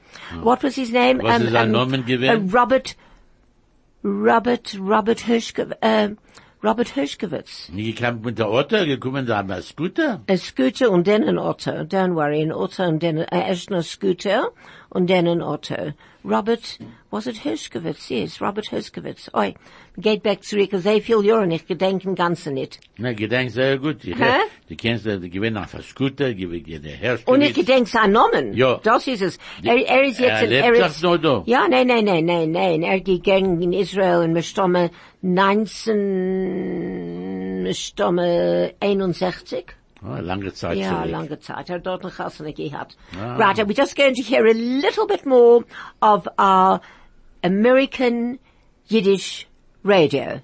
What 0.41 0.63
was 0.63 0.75
his 0.75 0.91
name? 0.91 1.21
Was 1.21 1.41
ist 1.41 1.51
sein 1.51 1.71
Name 1.71 2.01
gewesen? 2.01 2.47
uh, 2.47 2.57
Robert, 2.57 2.95
Robert, 4.03 4.75
Robert 4.79 5.19
Hirschkowitz, 5.19 5.77
uh, 5.83 6.15
Robert 6.63 6.87
Hirschkowitz. 6.93 7.69
Nie 7.73 7.93
gekommen 7.93 8.21
mit 8.23 8.39
der 8.39 8.47
Auto, 8.47 8.85
gekommen 8.85 9.25
da 9.25 9.43
mit 9.43 9.63
Scooter. 9.63 10.21
A 10.29 10.37
scooter 10.37 10.91
und 10.91 11.05
dann 11.07 11.23
ein 11.23 11.37
Auto. 11.37 11.71
Don't 11.71 12.15
worry, 12.15 12.41
ein 12.41 12.53
Auto 12.53 12.83
und 12.83 13.03
dann, 13.03 13.17
äh, 13.17 13.49
erst 13.49 13.69
ein 13.69 13.83
Scooter 13.83 14.51
und 14.93 15.09
dann 15.09 15.27
ein 15.27 15.41
Auto. 15.41 15.93
Robert, 16.23 16.79
was 17.11 17.27
it 17.27 17.35
Hirschkowitz? 17.37 18.09
Yes, 18.09 18.39
Robert 18.39 18.69
Hirschkowitz. 18.69 19.29
Oi, 19.33 19.53
geht 19.97 20.23
back 20.23 20.41
zurück, 20.43 20.69
sehr 20.71 21.01
viel 21.01 21.25
Jahre 21.25 21.45
nicht, 21.45 21.67
gedenken 21.67 22.15
Ganze 22.15 22.51
nicht. 22.51 22.79
Na, 22.97 23.11
gedenk 23.11 23.51
sehr 23.51 23.77
gut. 23.77 24.05
Ich? 24.05 24.15
Du 24.69 24.77
kennst, 24.77 25.05
du 25.05 25.29
gewinnst 25.29 25.59
auf 25.59 25.71
der 25.71 25.81
Scooter, 25.81 26.33
gewinnt 26.33 26.85
der 26.85 26.93
Herr 26.93 27.19
Und 27.25 27.41
ich 27.41 27.53
gedenk 27.53 27.89
seinen 27.89 28.13
Namen. 28.13 28.53
Ja. 28.53 28.79
Das 28.83 29.05
ist 29.07 29.21
es. 29.21 29.37
Er, 29.63 29.75
er 29.75 30.03
ist 30.03 30.19
jetzt 30.19 30.43
Er 30.43 30.43
in, 30.43 30.51
er 30.51 30.85
ist, 30.85 31.03
noch 31.03 31.17
da. 31.17 31.43
Ja, 31.45 31.67
nein, 31.67 31.87
nein, 31.87 32.05
nein, 32.05 32.23
nein, 32.25 32.51
nein. 32.51 32.83
Er 32.83 33.01
gegangen 33.01 33.61
in 33.61 33.73
Israel 33.73 34.23
und 34.23 34.33
wir 34.33 34.43
stammen 34.43 34.91
19, 35.21 37.65
wir 37.65 37.73
stammen 37.73 38.71
61. 38.79 39.75
Oh, 40.05 40.19
lange 40.21 40.51
Zeit 40.53 40.77
Yeah, 40.77 41.03
zurück. 41.03 41.11
lange 41.11 41.39
Zeit. 41.39 41.69
Er 41.69 41.75
hat 41.75 41.85
dort 41.85 42.03
noch 42.03 42.13
gehabt. 42.53 42.95
Right, 43.13 43.57
and 43.57 43.67
we're 43.69 43.73
just 43.73 43.95
going 43.95 44.15
to 44.15 44.21
hear 44.21 44.45
a 44.45 44.53
little 44.53 45.07
bit 45.07 45.25
more 45.25 45.63
of 46.01 46.27
our 46.37 46.81
American 47.43 48.39
Yiddish 48.87 49.47
radio. 49.83 50.41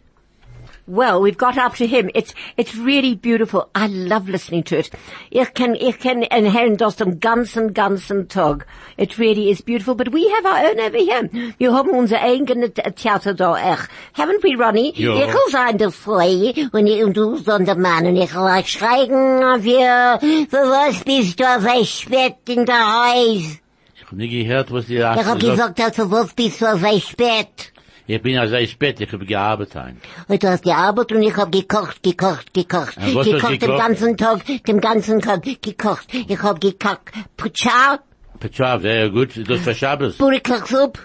Well, 0.89 1.21
we've 1.21 1.37
got 1.37 1.55
up 1.59 1.75
to 1.75 1.85
him. 1.85 2.09
It's, 2.15 2.33
it's 2.57 2.75
really 2.75 3.13
beautiful. 3.13 3.69
I 3.75 3.85
love 3.85 4.27
listening 4.27 4.63
to 4.63 4.79
it. 4.79 4.89
Ich 5.29 5.53
kann, 5.53 5.75
ich 5.75 5.99
kann 5.99 6.23
hören 6.23 6.77
das 6.77 6.95
den 6.95 7.19
ganzen, 7.19 7.75
ganzen 7.75 8.27
Tag. 8.27 8.65
It 8.97 9.19
really 9.19 9.51
is 9.51 9.61
beautiful, 9.61 9.93
but 9.93 10.11
we 10.11 10.27
have 10.31 10.45
our 10.47 10.67
own 10.67 10.79
over 10.79 10.97
here. 10.97 11.29
Wir 11.59 11.73
haben 11.73 11.91
unser 11.91 12.19
eigenes 12.19 12.71
Theater 12.95 13.35
da 13.35 13.55
echt. 13.55 13.87
Haven't 14.17 14.41
we, 14.41 14.57
Ronnie? 14.57 14.91
Ja. 14.95 15.13
Ich 15.13 15.31
will 15.31 15.51
sein 15.51 15.77
der 15.77 15.91
Frei 15.91 16.55
und, 16.71 16.87
ich, 16.87 17.03
und 17.03 17.15
du 17.15 17.37
so 17.37 17.59
der 17.59 17.77
Mann 17.77 18.07
und 18.07 18.15
ich 18.15 18.33
will 18.33 18.65
schreien, 18.65 19.63
wir, 19.63 20.17
für 20.49 20.57
was 20.57 21.03
bist 21.03 21.39
du 21.39 21.85
spät 21.85 22.49
in 22.49 22.65
der 22.65 22.79
Haus? 22.79 23.59
Ich 23.95 24.05
hab 24.05 24.13
nie 24.13 24.27
gehört, 24.27 24.71
was 24.71 24.87
die 24.87 24.95
Ich 24.95 25.03
hab 25.03 25.39
gesagt, 25.39 25.95
für 25.95 26.09
was 26.09 26.33
bist 26.33 26.61
du 26.61 26.99
spät? 26.99 27.73
Ich 28.11 28.19
bin 28.23 28.33
sehr 28.47 28.65
spät, 28.65 28.99
ich 28.99 29.13
hab 29.13 29.21
gearbeitet. 29.21 29.93
Und 30.27 30.41
du 30.41 30.49
hast 30.49 30.63
gearbeitet 30.63 31.17
und 31.17 31.21
ich 31.21 31.37
hab 31.37 31.51
gekocht, 31.51 32.01
gekocht, 32.01 32.51
gekocht. 32.55 32.97
Was 33.13 33.27
du 33.27 33.33
gekocht 33.33 33.61
den 33.61 33.77
ganzen 33.77 34.17
Tag, 34.17 34.39
den 34.65 34.81
ganzen 34.81 35.21
Tag 35.21 35.43
gekocht. 35.43 36.07
Ich 36.11 36.41
hab 36.41 36.59
gekocht. 36.59 37.11
Puchar, 37.37 37.99
Pecha, 38.39 38.79
very 38.79 39.11
good. 39.11 39.29
Das 39.47 39.59
für 39.59 39.75
Shabbos. 39.75 40.17
Burikachsup. 40.17 40.97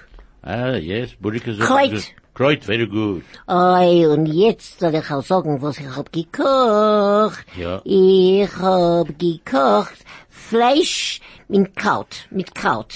Ah, 0.42 0.76
yes, 0.76 1.10
Burika 1.20 1.50
is 1.50 1.58
Kreuz. 1.58 2.10
Kreuz, 2.32 2.64
very 2.64 2.86
good. 2.86 3.22
Oi, 3.48 4.06
und 4.06 4.24
jetzt 4.24 4.80
soll 4.80 4.94
ich 4.94 5.10
auch 5.10 5.22
sagen, 5.22 5.60
was 5.60 5.78
ich 5.78 5.94
hab 5.94 6.10
gekocht. 6.10 7.44
Ja. 7.58 7.82
Ich 7.84 8.48
hab 8.56 9.18
gekocht 9.18 9.98
Fleisch 10.30 11.20
mit 11.48 11.76
Kraut, 11.76 12.28
mit 12.30 12.54
Kraut. 12.54 12.94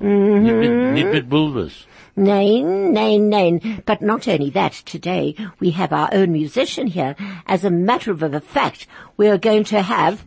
Nicht 0.00 0.56
mit, 0.56 0.94
nicht 0.94 1.12
mit 1.12 1.28
Bulbes. 1.28 1.86
Nein, 2.14 2.92
nein, 2.92 3.30
nein. 3.30 3.82
But 3.86 4.02
not 4.02 4.28
only 4.28 4.50
that, 4.50 4.72
today 4.72 5.34
we 5.60 5.70
have 5.70 5.92
our 5.92 6.10
own 6.12 6.32
musician 6.32 6.86
here. 6.86 7.16
As 7.46 7.64
a 7.64 7.70
matter 7.70 8.10
of 8.10 8.22
a 8.22 8.40
fact, 8.40 8.86
we 9.16 9.28
are 9.28 9.38
going 9.38 9.64
to 9.64 9.80
have 9.80 10.24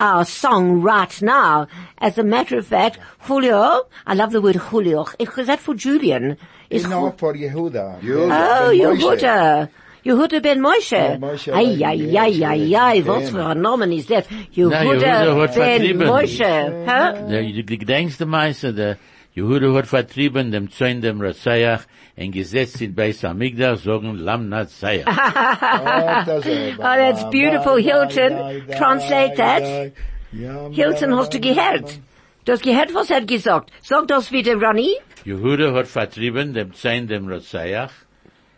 our 0.00 0.24
song 0.24 0.80
right 0.80 1.22
now. 1.22 1.68
As 1.98 2.18
a 2.18 2.24
matter 2.24 2.58
of 2.58 2.66
fact, 2.66 2.98
Julio, 3.20 3.86
I 4.06 4.14
love 4.14 4.32
the 4.32 4.40
word 4.40 4.56
Julio. 4.56 5.06
Is 5.18 5.46
that 5.46 5.60
for 5.60 5.74
Julian? 5.74 6.36
Is 6.68 6.86
No, 6.86 7.12
for 7.12 7.34
Yehuda. 7.34 8.00
Oh, 8.02 8.72
Yehuda. 8.74 9.68
Yehuda 10.04 10.42
ben 10.42 10.60
Moshe. 10.60 10.90
Ben 10.90 11.20
Moshe, 11.20 11.52
Ay, 11.52 11.60
yes, 11.60 11.90
ay, 11.90 12.16
ay, 12.16 12.44
ay, 12.44 12.74
ay, 12.74 12.94
yes. 12.94 13.06
what 13.06 13.28
for 13.28 13.40
a 13.40 13.54
Namen 13.54 13.92
is 13.92 14.06
that? 14.06 14.26
Yehuda 14.26 14.82
Yehuda 14.82 15.54
ben. 15.54 15.82
Moshe. 15.98 16.86
Huh? 16.86 17.12
Der, 17.28 17.42
du 17.42 17.76
gedenkst 17.76 18.18
der 18.18 18.96
Jehuda 19.34 19.72
hat 19.74 19.86
vertrieben 19.86 20.50
dem 20.50 20.68
Zoin 20.70 21.00
dem 21.00 21.20
Rassayach 21.20 21.84
en 22.16 22.32
gesetzt 22.32 22.80
in 22.82 22.94
Beis 22.94 23.24
Amigdach, 23.24 23.78
sagen 23.78 24.16
Lam 24.16 24.48
Natsayach. 24.48 25.06
Oh, 25.06 26.24
that's. 26.26 26.46
Oh, 26.46 26.82
that's 26.82 27.24
beautiful. 27.30 27.76
Hilton, 27.76 28.66
translate 28.76 29.36
that. 29.36 29.92
Hilton, 30.32 31.14
hast 31.16 31.32
du 31.32 31.40
gehört? 31.40 31.98
Du 32.44 32.52
hast 32.52 32.62
gehört, 32.62 32.92
was 32.94 33.10
er 33.10 33.16
hat 33.16 33.28
gesagt. 33.28 33.70
Sag 33.82 34.08
das 34.08 34.32
wieder, 34.32 34.54
Ronnie. 34.56 34.96
Jehuda 35.24 35.72
hat 35.74 35.86
vertrieben 35.86 36.54
dem 36.54 36.72
Zoin 36.74 37.06
dem 37.06 37.28
Rassayach 37.28 37.92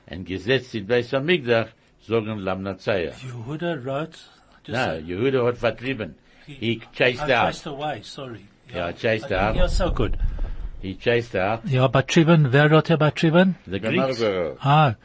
en 0.06 0.24
gesetzt 0.24 0.74
in 0.74 0.86
Beis 0.86 1.12
Amigdach, 1.12 1.68
sagen 2.00 2.38
Lam 2.38 2.62
Natsayach. 2.62 3.16
Yehuda 3.22 3.84
wrote, 3.84 4.18
just 4.64 4.68
Na, 4.68 4.94
Jehuda 4.94 5.44
hat 5.46 5.58
vertrieben. 5.58 6.14
He 6.46 6.80
chased 6.92 7.28
I 7.28 7.34
out. 7.34 7.52
chased 7.52 7.66
away, 7.66 8.00
sorry. 8.02 8.46
Yeah, 8.74 8.92
chased 8.92 9.30
I 9.30 9.36
out. 9.36 9.54
didn't 9.54 9.56
hear 9.56 9.68
so 9.68 9.90
good. 9.90 10.16
He 10.82 10.96
chased 10.96 11.36
out 11.36 11.66
Ja, 11.66 11.86
Batriven, 11.88 12.52
wer 12.52 12.68
wrote 12.68 12.90
er 12.90 12.96
Batriven? 12.98 13.54
the 13.66 13.78
Greeks. 13.78 14.20
Another, 14.20 14.56
Ah, 14.60 14.96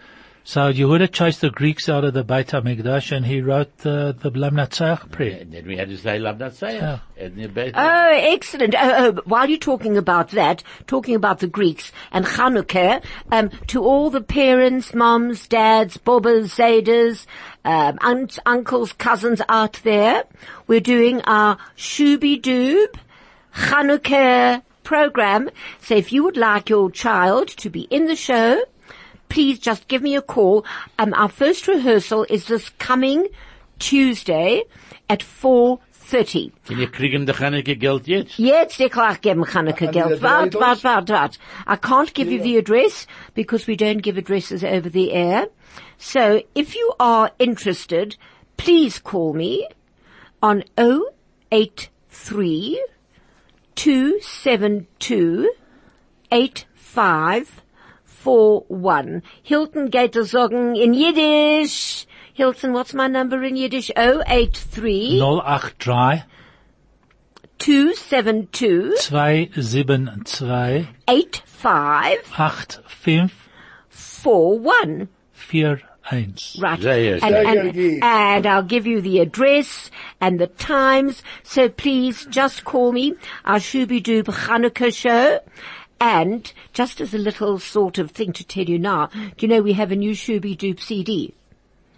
so 0.44 0.72
Yehuda 0.72 1.12
chased 1.12 1.42
the 1.42 1.52
Greeks 1.52 1.88
out 1.88 2.04
of 2.04 2.16
the 2.16 2.24
Beit 2.24 2.48
HaMikdash 2.48 3.12
and 3.12 3.26
he 3.26 3.42
wrote 3.42 3.78
the, 3.80 4.16
the 4.18 4.32
Blam 4.32 4.56
Natzach 4.56 5.12
prayer. 5.12 5.42
And 5.42 5.52
then 5.52 5.68
we 5.68 5.78
had 5.78 5.90
to 5.90 5.98
say 5.98 6.18
Lam 6.18 6.40
Natsayach. 6.40 7.02
And 7.18 7.74
Oh, 7.76 8.10
excellent. 8.12 8.74
Oh, 8.76 9.13
oh, 9.18 9.22
while 9.26 9.48
you're 9.48 9.60
talking 9.60 9.98
about 9.98 10.32
that, 10.32 10.63
talking 10.88 11.13
about 11.16 11.40
the 11.40 11.48
Greeks 11.48 11.92
and 12.12 12.26
Chanukah, 12.26 13.04
um, 13.32 13.52
to 13.68 13.84
all 13.84 14.10
the 14.10 14.22
parents, 14.22 14.96
moms, 14.96 15.48
dads, 15.48 15.98
bobbers, 15.98 16.56
zaders, 16.56 17.28
um, 17.66 18.00
aunts, 18.02 18.40
uncles, 18.46 18.94
cousins 18.94 19.42
out 19.50 19.82
there, 19.84 20.24
we're 20.66 20.80
doing 20.80 21.22
our 21.24 21.58
Shubi 21.78 22.42
Doob 22.42 22.96
Chanukah 23.54 24.63
program. 24.88 25.50
So 25.82 25.95
if 25.95 26.12
you 26.13 26.23
would 26.23 26.38
like 26.38 26.69
your 26.69 26.89
child 26.91 27.47
to 27.63 27.69
be 27.69 27.82
in 27.97 28.06
the 28.08 28.15
show, 28.15 28.62
please 29.30 29.60
just 29.60 29.88
give 29.89 30.02
me 30.02 30.15
a 30.15 30.21
call. 30.21 30.65
Um, 30.97 31.13
our 31.13 31.28
first 31.30 31.67
rehearsal 31.67 32.26
is 32.30 32.45
this 32.47 32.69
coming 32.80 33.28
Tuesday 33.80 34.63
at 35.10 35.19
4.30. 35.19 36.52
Can 36.65 36.80
you 36.80 36.88
kriegen 36.88 37.26
the 37.26 37.34
Chanukah 37.34 37.78
Geld 37.78 38.08
jetzt? 38.08 38.38
Jetzt 38.39 38.80
ich 38.80 38.91
gleich 38.91 39.19
geben 39.21 39.43
Chanukah 39.45 39.88
And 39.88 39.93
Geld. 39.93 40.10
the 40.12 40.23
Wart, 40.23 40.47
address? 40.56 40.62
wart, 40.62 40.84
wart, 40.84 41.10
wart. 41.10 41.38
I 41.67 41.76
can't 41.76 42.13
give 42.13 42.32
you 42.32 42.41
the 42.41 42.58
address 42.58 43.06
because 43.36 43.67
we 43.67 43.76
don't 43.76 44.02
give 44.02 44.17
addresses 44.17 44.63
over 44.63 44.89
the 44.89 45.12
air. 45.12 45.47
So 45.97 46.41
if 46.56 46.76
you 46.76 46.93
are 47.00 47.32
interested, 47.39 48.15
please 48.56 49.00
call 49.00 49.34
me 49.34 49.67
on 50.41 50.63
083 51.52 52.86
272 53.78 55.48
8541. 56.32 59.22
Hilton 59.44 59.92
geht 59.92 60.16
sagen 60.26 60.76
in 60.76 60.94
Yiddish. 60.94 62.06
Hilton, 62.34 62.74
what's 62.74 62.94
my 62.94 63.08
number 63.08 63.42
in 63.44 63.56
Yiddish? 63.56 63.90
083 63.96 65.22
083 65.22 66.24
272 67.60 68.98
272 68.98 70.96
8541. 71.08 72.18
8541. 73.94 75.08
Right. 76.12 76.80
Sehr 76.82 77.20
And, 77.22 77.36
schön. 77.36 77.46
and, 77.46 77.76
Sehr 77.76 78.00
and 78.04 78.46
I'll 78.48 78.63
give 78.63 78.88
you 78.88 79.02
the 79.02 79.20
address 79.20 79.91
and 80.22 80.39
the 80.39 80.48
times. 80.48 81.22
So 81.43 81.67
please 81.70 82.26
just 82.30 82.63
call 82.63 82.91
me. 82.91 83.13
Our 83.46 83.58
Shubi 83.60 84.02
Doob 84.02 84.26
Chanukah 84.26 84.93
show. 84.96 85.39
And 86.00 86.52
just 86.74 87.02
as 87.02 87.13
a 87.13 87.17
little 87.17 87.58
sort 87.60 87.98
of 87.98 88.12
thing 88.12 88.32
to 88.34 88.43
tell 88.46 88.65
you 88.65 88.78
now, 88.78 89.08
do 89.08 89.32
you 89.39 89.48
know 89.48 89.62
we 89.62 89.74
have 89.74 89.91
a 89.91 89.96
new 89.96 90.12
Shubi 90.12 90.56
Doob 90.56 90.80
CD? 90.80 91.34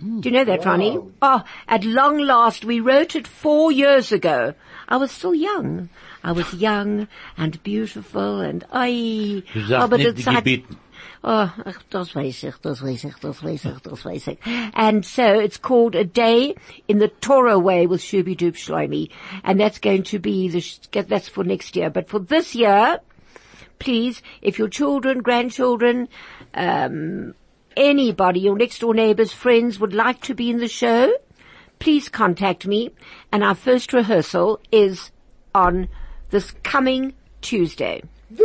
Do 0.02 0.22
you 0.30 0.32
know 0.32 0.45
that, 0.45 0.63
Ronnie? 0.63 0.98
Oh, 1.22 1.43
at 1.67 1.84
long 1.84 2.19
last, 2.19 2.63
we 2.63 2.80
wrote 2.80 3.17
it 3.17 3.28
four 3.28 3.69
years 3.74 4.13
ago. 4.13 4.54
I 4.88 4.95
was 4.95 5.12
still 5.12 5.36
young. 5.36 5.89
I 6.24 6.32
was 6.32 6.54
young 6.54 7.10
and 7.38 7.62
beautiful 7.63 8.39
and 8.39 8.63
I. 8.72 9.43
Du 9.54 9.60
sagst 9.67 9.91
nicht 9.98 10.26
die 10.26 10.32
hat- 10.34 10.43
Gebieten. 10.45 10.78
Oh, 11.22 11.52
das 11.90 12.16
weiß 12.16 12.44
ich, 12.46 12.56
das 12.62 12.82
weiß 12.82 13.04
ich, 13.04 13.16
das 13.16 13.44
weiß 13.44 13.66
ich, 13.66 13.80
das 13.82 14.06
weiß 14.06 14.28
ich. 14.30 14.38
And 14.74 15.06
so 15.06 15.40
it's 15.40 15.58
called 15.58 15.96
A 15.96 16.06
Day 16.06 16.56
in 16.88 17.00
the 17.00 17.10
Torah 17.10 17.60
Way 17.60 17.88
with 17.88 18.02
Shubi 18.02 18.38
Doob 18.38 18.56
Shlomi. 18.56 19.10
And 19.44 19.60
that's 19.60 19.80
going 19.80 20.04
to 20.04 20.20
be 20.20 20.48
the, 20.48 20.64
that's 21.04 21.28
for 21.28 21.44
next 21.44 21.76
year. 21.76 21.90
But 21.90 22.08
for 22.08 22.20
this 22.20 22.56
year, 22.56 23.00
please, 23.80 24.22
if 24.42 24.58
your 24.58 24.70
children, 24.70 25.22
grandchildren, 25.22 26.08
um, 26.54 27.34
anybody, 27.76 28.40
your 28.40 28.58
next 28.58 28.80
door 28.80 28.94
neighbors, 28.94 29.34
friends 29.34 29.78
would 29.78 29.94
like 29.94 30.22
to 30.22 30.36
be 30.36 30.50
in 30.50 30.60
the 30.60 30.70
show, 30.70 31.12
please 31.80 32.08
contact 32.08 32.66
me. 32.66 32.92
And 33.32 33.44
our 33.44 33.56
first 33.56 33.92
rehearsal 33.92 34.62
is 34.72 35.12
on 35.54 35.90
this 36.30 36.52
coming 36.64 37.14
Tuesday. 37.42 38.04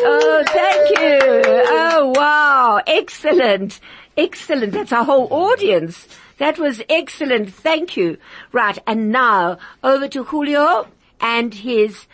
Oh, 0.00 0.44
thank 0.46 0.98
you. 1.00 1.42
Oh, 1.44 2.12
wow. 2.14 2.80
Excellent. 2.98 3.80
Excellent. 4.16 4.72
That's 4.72 4.92
our 4.92 5.04
whole 5.04 5.28
audience. 5.30 6.06
That 6.38 6.58
was 6.58 6.82
excellent. 6.88 7.52
Thank 7.52 7.96
you. 7.96 8.18
Right. 8.52 8.78
And 8.86 9.10
now 9.10 9.58
over 9.82 10.08
to 10.08 10.24
Julio 10.24 10.86
and 11.20 11.54
his, 11.54 12.06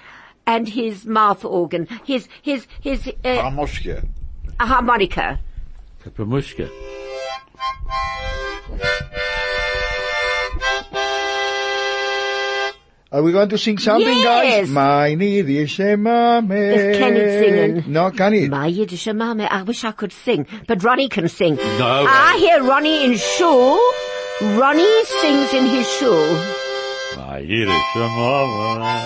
and 0.47 0.69
his 0.69 1.07
mouth 1.07 1.45
organ. 1.45 1.87
His, 2.05 2.29
his, 2.43 2.67
his, 2.81 3.07
uh, 3.07 3.13
Amoshke. 3.51 4.07
harmonica. 4.61 5.41
Pemushka. 6.05 6.69
Are 13.15 13.23
we 13.23 13.31
going 13.31 13.49
to 13.51 13.59
sing 13.59 13.79
something, 13.79 14.09
Yes. 14.09 14.67
guys? 14.67 14.69
Meine 14.71 15.23
Yidische 15.25 15.97
Mame. 15.97 16.91
Ich 16.93 16.99
kann 16.99 17.15
nicht 17.15 17.39
singen. 17.39 17.85
No, 17.87 18.11
kann 18.11 18.35
ich? 18.35 18.51
My 18.51 18.67
Yiddish 18.67 19.07
mama. 19.15 19.45
I 19.49 19.63
wish 19.63 19.85
I 19.85 19.93
could 19.93 20.13
sing, 20.13 20.47
but 20.67 20.83
Ronnie 20.83 21.09
can 21.09 21.29
sing. 21.29 21.55
No. 21.79 22.07
I 22.09 22.37
hear 22.41 22.65
Ronnie 22.65 23.05
in 23.05 23.17
shul 23.17 23.79
Ronnie 24.59 25.05
sings 25.21 25.53
in 25.55 25.65
his 25.67 25.87
shul. 25.99 26.27
My 27.17 27.39
Yiddish 27.39 27.95
mama. 27.95 29.01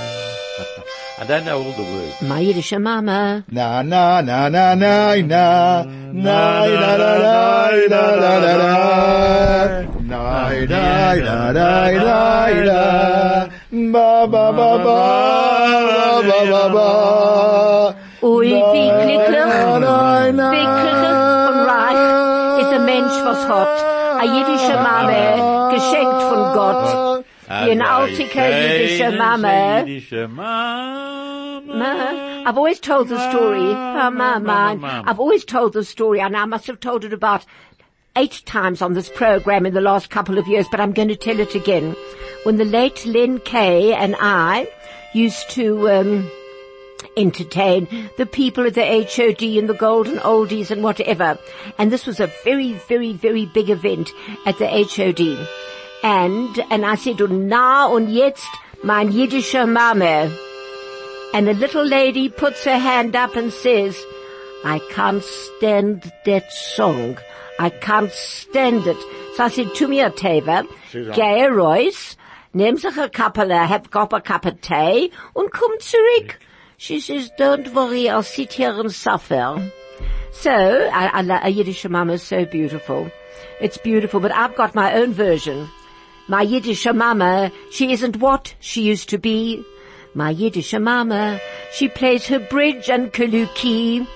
I 1.20 1.24
don't 1.26 1.44
know 1.44 1.58
all 1.62 1.72
the 1.72 1.82
words. 1.82 2.22
My 2.22 2.40
Yiddish 2.40 2.72
mama. 2.72 3.44
Na 3.50 3.82
na 3.82 4.22
na 4.22 4.48
na 4.48 4.74
na 4.74 5.20
na 5.20 5.20
na 5.20 5.84
na 6.12 6.64
na 6.66 6.66
na 6.66 6.96
na 6.96 7.26
na 7.88 8.30
na 8.32 8.56
na 8.56 8.88
Na 10.00 10.50
na 10.64 11.14
na 11.14 11.52
na 11.52 11.90
na 11.92 12.64
na 12.64 13.47
ba 13.70 14.26
ba 14.26 14.50
ba 14.52 14.78
ba 14.80 16.22
ba 16.24 16.38
ba 16.50 16.68
ba 16.72 17.94
Ui, 18.22 18.48
wie 18.48 18.88
glücklich, 18.88 19.78
na, 19.78 20.32
na, 20.32 20.50
wie 20.50 20.66
glücklich 20.80 21.18
und 21.48 21.60
reich 21.68 22.60
ist 22.62 22.70
der 22.70 22.80
Mensch, 22.80 23.12
was 23.24 23.48
hat. 23.48 23.78
A 24.20 24.24
jiddische 24.24 24.74
Mama, 24.74 25.70
geschenkt 25.70 26.22
von 26.22 26.52
Gott. 26.54 27.24
Wie 27.46 27.70
eine 27.70 27.88
alte 27.88 28.22
jiddische 28.22 29.10
Mama. 29.12 29.80
Jiddische 29.80 30.28
Mama. 30.28 31.62
Ma, 31.66 32.48
I've 32.48 32.56
always 32.56 32.80
told 32.80 33.08
the 33.08 33.18
story. 33.30 33.60
Oh, 33.60 34.10
my, 34.10 34.10
Mama, 34.10 34.40
my. 34.40 34.74
mama. 34.76 35.04
I've 35.06 35.20
always 35.20 35.44
told 35.44 35.74
the 35.74 35.84
story, 35.84 36.20
and 36.20 36.34
I 36.34 36.46
must 36.46 36.66
have 36.66 36.80
told 36.80 37.04
it 37.04 37.12
about 37.12 37.44
eight 38.16 38.42
times 38.46 38.82
on 38.82 38.94
this 38.94 39.08
program 39.08 39.66
in 39.66 39.74
the 39.74 39.80
last 39.80 40.10
couple 40.10 40.38
of 40.38 40.48
years, 40.48 40.66
but 40.70 40.80
I'm 40.80 40.92
going 40.92 41.08
to 41.08 41.16
tell 41.16 41.38
it 41.40 41.54
again. 41.54 41.94
When 42.44 42.56
the 42.56 42.64
late 42.64 43.04
Len 43.06 43.38
Kay 43.40 43.94
and 43.94 44.16
I 44.18 44.68
used 45.12 45.50
to, 45.50 45.90
um, 45.90 46.30
entertain 47.16 48.10
the 48.16 48.26
people 48.26 48.66
at 48.66 48.74
the 48.74 48.84
HOD 48.84 49.42
and 49.58 49.68
the 49.68 49.74
Golden 49.74 50.18
Oldies 50.18 50.70
and 50.70 50.82
whatever. 50.82 51.38
And 51.78 51.90
this 51.90 52.06
was 52.06 52.20
a 52.20 52.30
very, 52.44 52.74
very, 52.74 53.12
very 53.12 53.46
big 53.46 53.70
event 53.70 54.10
at 54.46 54.58
the 54.58 54.68
HOD. 54.68 55.48
And, 56.02 56.58
and 56.70 56.86
I 56.86 56.94
said, 56.94 57.18
na 57.30 57.88
und 57.88 58.08
jetzt 58.08 58.48
mein 58.84 59.12
jiddischer 59.12 59.68
Mama. 59.68 60.34
And 61.34 61.48
a 61.48 61.52
little 61.52 61.84
lady 61.84 62.28
puts 62.28 62.64
her 62.64 62.78
hand 62.78 63.14
up 63.14 63.36
and 63.36 63.52
says, 63.52 64.00
I 64.64 64.78
can't 64.90 65.22
stand 65.22 66.12
that 66.24 66.50
song. 66.52 67.18
I 67.58 67.70
can't 67.70 68.12
stand 68.12 68.86
it. 68.86 68.96
So 69.34 69.44
I 69.44 69.48
said, 69.48 69.74
tu 69.74 69.88
mir 69.88 70.10
Teva, 70.10 70.66
geh 71.14 71.46
raus, 71.46 72.16
nimm 72.54 72.78
sich 72.78 72.96
a 72.96 73.08
couple, 73.08 73.50
have 73.50 73.90
got 73.90 74.12
a 74.12 74.20
cup 74.20 74.46
of 74.46 74.60
tea, 74.60 75.12
und 75.34 75.50
komm 75.50 75.78
zurück. 75.78 76.34
She 76.76 77.00
says, 77.00 77.30
don't 77.36 77.74
worry, 77.74 78.08
I'll 78.08 78.22
sit 78.22 78.52
here 78.52 78.70
and 78.70 78.92
suffer. 78.92 79.72
So, 80.30 80.52
I, 80.52 81.20
I, 81.20 81.48
a 81.48 81.48
Yiddish 81.48 81.88
mama 81.88 82.12
is 82.12 82.22
so 82.22 82.44
beautiful. 82.44 83.10
It's 83.60 83.76
beautiful, 83.78 84.20
but 84.20 84.32
I've 84.32 84.54
got 84.54 84.76
my 84.76 84.94
own 84.94 85.12
version. 85.12 85.68
My 86.28 86.42
Yiddish 86.42 86.86
mama, 86.86 87.50
she 87.72 87.92
isn't 87.92 88.18
what 88.18 88.54
she 88.60 88.82
used 88.82 89.08
to 89.08 89.18
be. 89.18 89.64
My 90.14 90.30
Yiddish 90.30 90.72
mama, 90.74 91.40
she 91.72 91.88
plays 91.88 92.26
her 92.28 92.38
bridge 92.38 92.88
and 92.88 93.12
kaluki. 93.12 94.06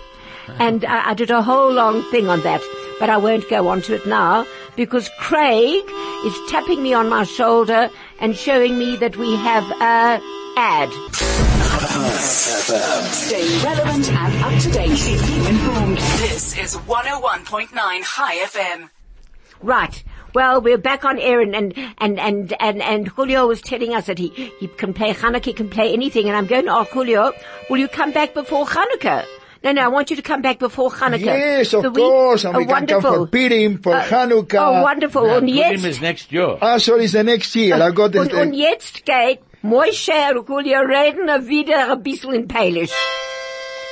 And 0.60 0.84
I, 0.84 1.10
I 1.10 1.14
did 1.14 1.30
a 1.30 1.42
whole 1.42 1.72
long 1.72 2.02
thing 2.10 2.28
on 2.28 2.42
that, 2.42 2.60
but 3.02 3.10
I 3.10 3.16
won't 3.16 3.50
go 3.50 3.66
on 3.66 3.82
to 3.82 3.96
it 3.96 4.06
now 4.06 4.46
because 4.76 5.08
Craig 5.18 5.82
is 6.24 6.38
tapping 6.48 6.80
me 6.84 6.94
on 6.94 7.08
my 7.08 7.24
shoulder 7.24 7.90
and 8.20 8.36
showing 8.36 8.78
me 8.78 8.94
that 8.94 9.16
we 9.16 9.34
have 9.34 9.64
a 9.80 10.22
ad. 10.56 10.88
Stay 13.10 13.58
relevant 13.64 14.08
and 14.08 14.44
up 14.44 14.62
to 14.62 14.70
date. 14.70 14.96
Keep 14.96 15.34
you 15.34 15.48
informed. 15.48 15.98
This 15.98 16.56
is 16.56 16.76
101.9 16.76 17.72
High 17.74 18.36
FM. 18.46 18.88
Right. 19.60 20.04
Well, 20.32 20.60
we're 20.60 20.78
back 20.78 21.04
on 21.04 21.18
air 21.18 21.40
and, 21.40 21.56
and, 21.56 21.76
and, 21.98 22.20
and, 22.20 22.54
and, 22.60 22.82
and 22.82 23.08
Julio 23.08 23.48
was 23.48 23.60
telling 23.60 23.94
us 23.94 24.06
that 24.06 24.20
he, 24.20 24.28
he 24.60 24.68
can 24.68 24.94
play 24.94 25.12
Hanukkah, 25.12 25.46
he 25.46 25.52
can 25.54 25.68
play 25.68 25.92
anything, 25.92 26.28
and 26.28 26.36
I'm 26.36 26.46
going 26.46 26.66
to 26.66 26.70
ask 26.70 26.92
Julio, 26.92 27.32
will 27.68 27.78
you 27.78 27.88
come 27.88 28.12
back 28.12 28.32
before 28.32 28.64
Hanukkah? 28.64 29.26
No, 29.64 29.72
no, 29.72 29.80
I 29.82 29.88
want 29.88 30.10
you 30.10 30.16
to 30.16 30.22
come 30.22 30.42
back 30.42 30.58
before 30.58 30.90
Hanukkah. 30.90 31.24
Yes, 31.24 31.72
of 31.72 31.82
The 31.84 31.90
course, 31.90 32.44
and 32.44 32.56
we 32.56 32.66
can 32.66 32.86
come 32.86 33.02
for 33.02 33.26
Purim, 33.28 33.78
for 33.78 33.94
Uh, 33.94 34.02
Hanukkah. 34.02 34.58
Oh, 34.60 34.82
wonderful. 34.82 35.26
Now, 35.26 35.36
und 35.38 35.46
Purim 35.46 35.56
jetzt, 35.56 35.84
is 35.84 36.00
next 36.00 36.32
year. 36.32 36.58
Ah, 36.60 36.78
sorry, 36.78 37.04
it's 37.04 37.12
the 37.12 37.22
next 37.22 37.54
year. 37.54 37.76
I 37.76 37.90
got 37.92 38.14
und, 38.16 38.32
und 38.32 38.54
jetzt 38.54 39.04
geht 39.04 39.38
Moshe 39.62 40.12
und 40.36 40.48
Julio 40.48 40.80
reden 40.80 41.28
wieder 41.48 41.92
ein 41.92 42.02
bisschen 42.02 42.34
in 42.34 42.48
Polish. 42.48 42.90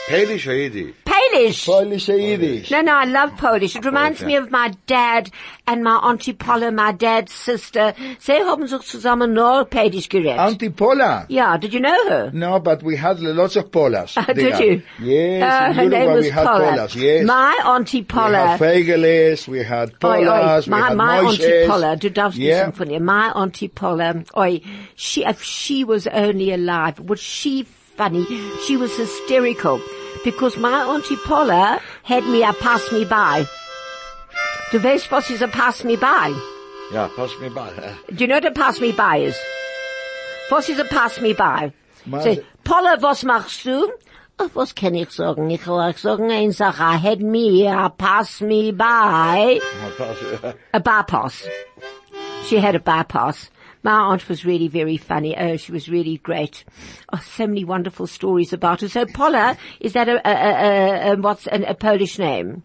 Polish 0.09 0.47
or 0.49 0.55
Yiddish? 0.57 0.95
Polish! 1.05 1.67
Polish 1.67 2.09
Yiddish. 2.09 2.71
No, 2.73 2.81
no, 2.81 2.95
I 2.95 3.05
love 3.05 3.37
Polish. 3.37 3.77
It 3.77 3.85
reminds 3.85 4.21
me 4.23 4.35
of 4.35 4.51
my 4.51 4.73
dad 4.89 5.31
and 5.69 5.85
my 5.85 5.97
Auntie 5.99 6.33
Paula, 6.33 6.73
my 6.73 6.91
dad's 6.91 7.33
sister. 7.33 7.95
Sie 8.19 8.33
haben 8.33 8.67
sich 8.67 8.81
zusammen 8.81 9.35
nur 9.35 9.67
Polish 9.67 10.09
geredet. 10.09 10.37
Auntie 10.39 10.71
Paula. 10.71 11.27
yeah, 11.29 11.57
did 11.59 11.73
you 11.73 11.79
know 11.79 12.09
her? 12.09 12.31
No, 12.33 12.59
but 12.59 12.83
we 12.83 12.97
had 12.97 13.21
lots 13.21 13.55
of 13.55 13.71
Polas. 13.71 14.15
There. 14.15 14.35
did 14.35 14.59
you? 14.59 14.83
Yes, 15.01 15.43
Uh, 15.45 15.71
in 15.71 15.77
her 15.77 15.89
name 15.89 16.11
was 16.13 16.25
we 16.25 16.31
had 16.31 16.45
Paula. 16.47 16.65
Polas, 16.73 16.95
yes. 16.97 17.25
My 17.27 17.61
Auntie 17.65 17.99
we 17.99 18.05
Paula. 18.05 18.47
had 18.49 18.61
Feigeles, 18.61 19.47
we 19.47 19.63
had 19.63 19.91
Oi, 20.03 20.09
oi, 20.09 20.25
Polas, 20.25 20.67
we 20.67 20.71
my, 20.73 20.89
had 20.89 20.97
my 20.97 21.19
Auntie 21.21 21.67
Paula, 21.69 21.97
du 21.97 22.11
darfst 22.11 22.37
Yeah. 22.37 22.67
wissen 22.67 22.73
von 22.75 22.91
ihr. 22.91 23.01
My 23.01 23.31
Auntie 23.31 23.69
Paula, 23.69 24.25
oi, 24.37 24.61
she, 24.97 25.25
if 25.25 25.41
she 25.41 25.85
was 25.85 26.09
only 26.09 26.51
alive, 26.53 26.99
was 26.99 27.21
she 27.21 27.65
funny? 28.01 28.25
She 28.67 28.79
was 28.79 28.97
hysterical. 28.97 29.79
Because 30.25 30.57
my 30.57 30.85
Auntie 30.85 31.17
Paula 31.17 31.81
had 32.03 32.25
me 32.25 32.43
a 32.43 32.55
pass 32.55 32.91
me 32.93 33.05
by. 33.05 33.47
Du 34.73 34.79
weißt, 34.79 35.11
was 35.11 35.31
ist 35.31 35.43
a 35.43 35.49
pass 35.49 35.85
me 35.85 35.97
by? 35.97 36.35
Yeah, 36.93 37.09
pass 37.15 37.33
me 37.41 37.51
by. 37.51 37.71
Do 38.15 38.25
you 38.25 38.29
know 38.29 38.37
what 38.37 38.47
a 38.47 38.53
pass 38.53 38.81
me 38.81 38.93
by 38.93 39.19
is? 39.19 39.37
Was 40.51 40.71
ist 40.71 40.81
a 40.81 40.85
pass 40.85 41.21
me 41.21 41.35
by? 41.35 41.73
Say, 42.23 42.43
Paula, 42.65 42.97
was 43.01 43.23
machst 43.23 43.65
du? 43.65 43.93
Oh, 44.39 44.47
Ach, 44.47 44.55
was 44.55 44.73
kann 44.73 44.95
ich 44.95 45.11
sagen? 45.11 45.51
Ich 45.51 45.67
will 45.67 45.93
sagen, 45.93 46.31
eine 46.31 46.53
Sache, 46.53 46.81
I 46.81 46.97
had 46.97 47.21
me 47.21 47.67
a 47.67 47.91
pass 47.91 48.41
me 48.41 48.73
by. 48.73 49.61
A 50.73 50.81
bypass. 50.81 51.47
She 52.47 52.57
had 52.57 52.75
a 52.75 52.81
bypass. 52.81 53.51
My 53.83 53.93
aunt 53.93 54.29
was 54.29 54.45
really 54.45 54.69
very 54.69 54.97
funny. 54.99 55.37
Oh, 55.37 55.57
she 55.57 55.73
was 55.73 55.89
really 55.89 56.19
great. 56.19 56.65
Oh, 57.13 57.21
so 57.37 57.47
many 57.47 57.65
wonderful 57.65 58.07
stories 58.07 58.53
about 58.53 58.83
her. 58.83 58.89
So 58.89 59.07
Paula, 59.07 59.57
is 59.81 59.95
that 59.95 60.09
a, 60.09 60.17
a, 60.29 60.33
a, 60.33 61.11
a, 61.11 61.13
a 61.13 61.17
what's 61.17 61.47
an, 61.47 61.65
a 61.65 61.75
Polish 61.75 62.19
name? 62.19 62.63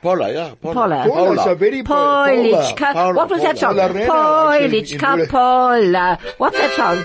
Paula, 0.00 0.32
yeah. 0.32 0.54
Paula. 0.60 0.74
Paula. 0.74 1.08
Paula 1.08 1.40
is 1.40 1.46
a 1.46 1.54
very 1.56 1.82
po- 1.82 1.94
Polichka. 1.94 2.92
Paula, 2.92 3.14
What 3.14 3.30
was 3.30 3.42
that 3.42 3.58
song? 3.58 3.76
Paula. 3.76 4.06
Paula 4.06 4.58
Rena, 4.58 4.64
actually, 4.64 4.78
in 4.78 4.98
Polichka, 5.00 5.28
Paula. 5.28 6.18
What's 6.38 6.58
that 6.58 6.72
song? 6.74 7.04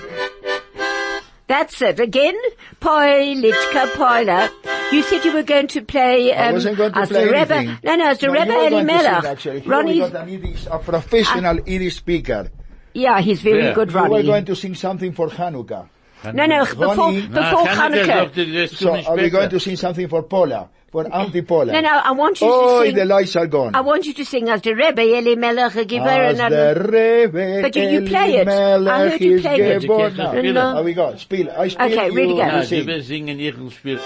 That's 1.48 1.82
it. 1.82 2.00
Again? 2.00 2.36
Polichka, 2.80 3.94
Paula. 3.94 4.50
You 4.92 5.02
said 5.02 5.24
you 5.24 5.32
were 5.32 5.42
going 5.42 5.68
to 5.68 5.82
play, 5.82 6.32
um, 6.34 6.48
I 6.48 6.52
wasn't 6.52 6.76
going 6.76 6.92
to 6.92 6.98
as 6.98 7.08
play 7.08 7.24
the 7.24 7.32
Rebbe. 7.32 7.78
No, 7.82 7.94
no, 7.96 8.08
as 8.08 8.18
the 8.18 8.26
No, 8.26 8.32
Rebbe 8.34 8.44
you 8.46 8.52
were 8.52 8.68
going 8.70 8.70
to 8.70 8.76
sing, 8.78 8.88
Elimelech. 9.00 9.24
actually. 9.24 9.60
Ronnie, 9.60 9.98
got 9.98 10.14
an 10.28 10.56
a 10.70 10.78
professional 10.78 11.60
Yiddish 11.60 11.96
speaker. 11.96 12.50
Yeah, 12.94 13.20
he's 13.20 13.40
very 13.42 13.64
Yeah. 13.64 13.74
good, 13.74 13.90
You 13.92 14.00
were 14.08 14.22
going 14.22 14.44
to 14.46 14.54
sing 14.56 14.74
something 14.74 15.12
for 15.12 15.28
Hanukkah. 15.28 15.88
No, 16.32 16.46
no, 16.46 16.60
before, 16.64 16.94
Ronnie- 16.94 17.26
before 17.26 17.64
Nah, 17.64 17.74
Hanukkah. 17.74 18.34
sagt, 18.34 18.76
So 18.78 18.94
are 18.94 19.16
we 19.16 19.28
going 19.28 19.50
to 19.50 19.58
sing 19.58 19.74
something 19.76 20.08
for 20.08 20.22
Paula? 20.22 20.68
For 20.92 21.04
Auntie 21.12 21.40
Paula? 21.42 21.72
No, 21.72 21.80
no, 21.80 21.88
I 22.04 22.12
want 22.12 22.40
you 22.40 22.46
Oh, 22.48 22.80
to 22.80 22.86
sing. 22.86 22.94
the 22.96 23.04
lights 23.06 23.34
are 23.34 23.46
gone. 23.48 23.74
I 23.74 23.80
want 23.80 24.04
you 24.06 24.12
to 24.12 24.24
sing 24.26 24.48
as 24.50 24.60
the 24.60 24.74
Rebbe 24.74 25.00
Elimelech 25.02 25.74
As 25.74 25.86
Geveren. 25.86 26.36
the 26.36 26.74
Rebbe 26.92 27.62
But 27.62 27.74
you- 27.76 27.88
you 27.88 28.00
play 28.02 28.36
it. 28.36 28.46
I 28.46 29.08
heard 29.08 29.20
you 29.20 29.36
is 29.36 29.40
play 29.42 29.56
it. 29.60 29.82
geboren. 29.82 30.10
You 30.10 30.16
can't 30.16 30.36
spielen. 30.36 30.84
We 30.84 30.92
go? 30.92 31.14
Spiel. 31.16 31.48
I 31.50 31.68
spiel, 31.68 31.86
Okay, 31.86 32.06
you, 32.08 32.14
ready, 32.14 32.28
go. 32.28 32.36
you 32.36 32.52
Na, 32.52 32.62
sing. 32.62 32.86
die 32.86 32.86
wir 32.86 33.02
singen 33.02 33.40
ihren 33.40 33.70
Spiel. 33.70 33.98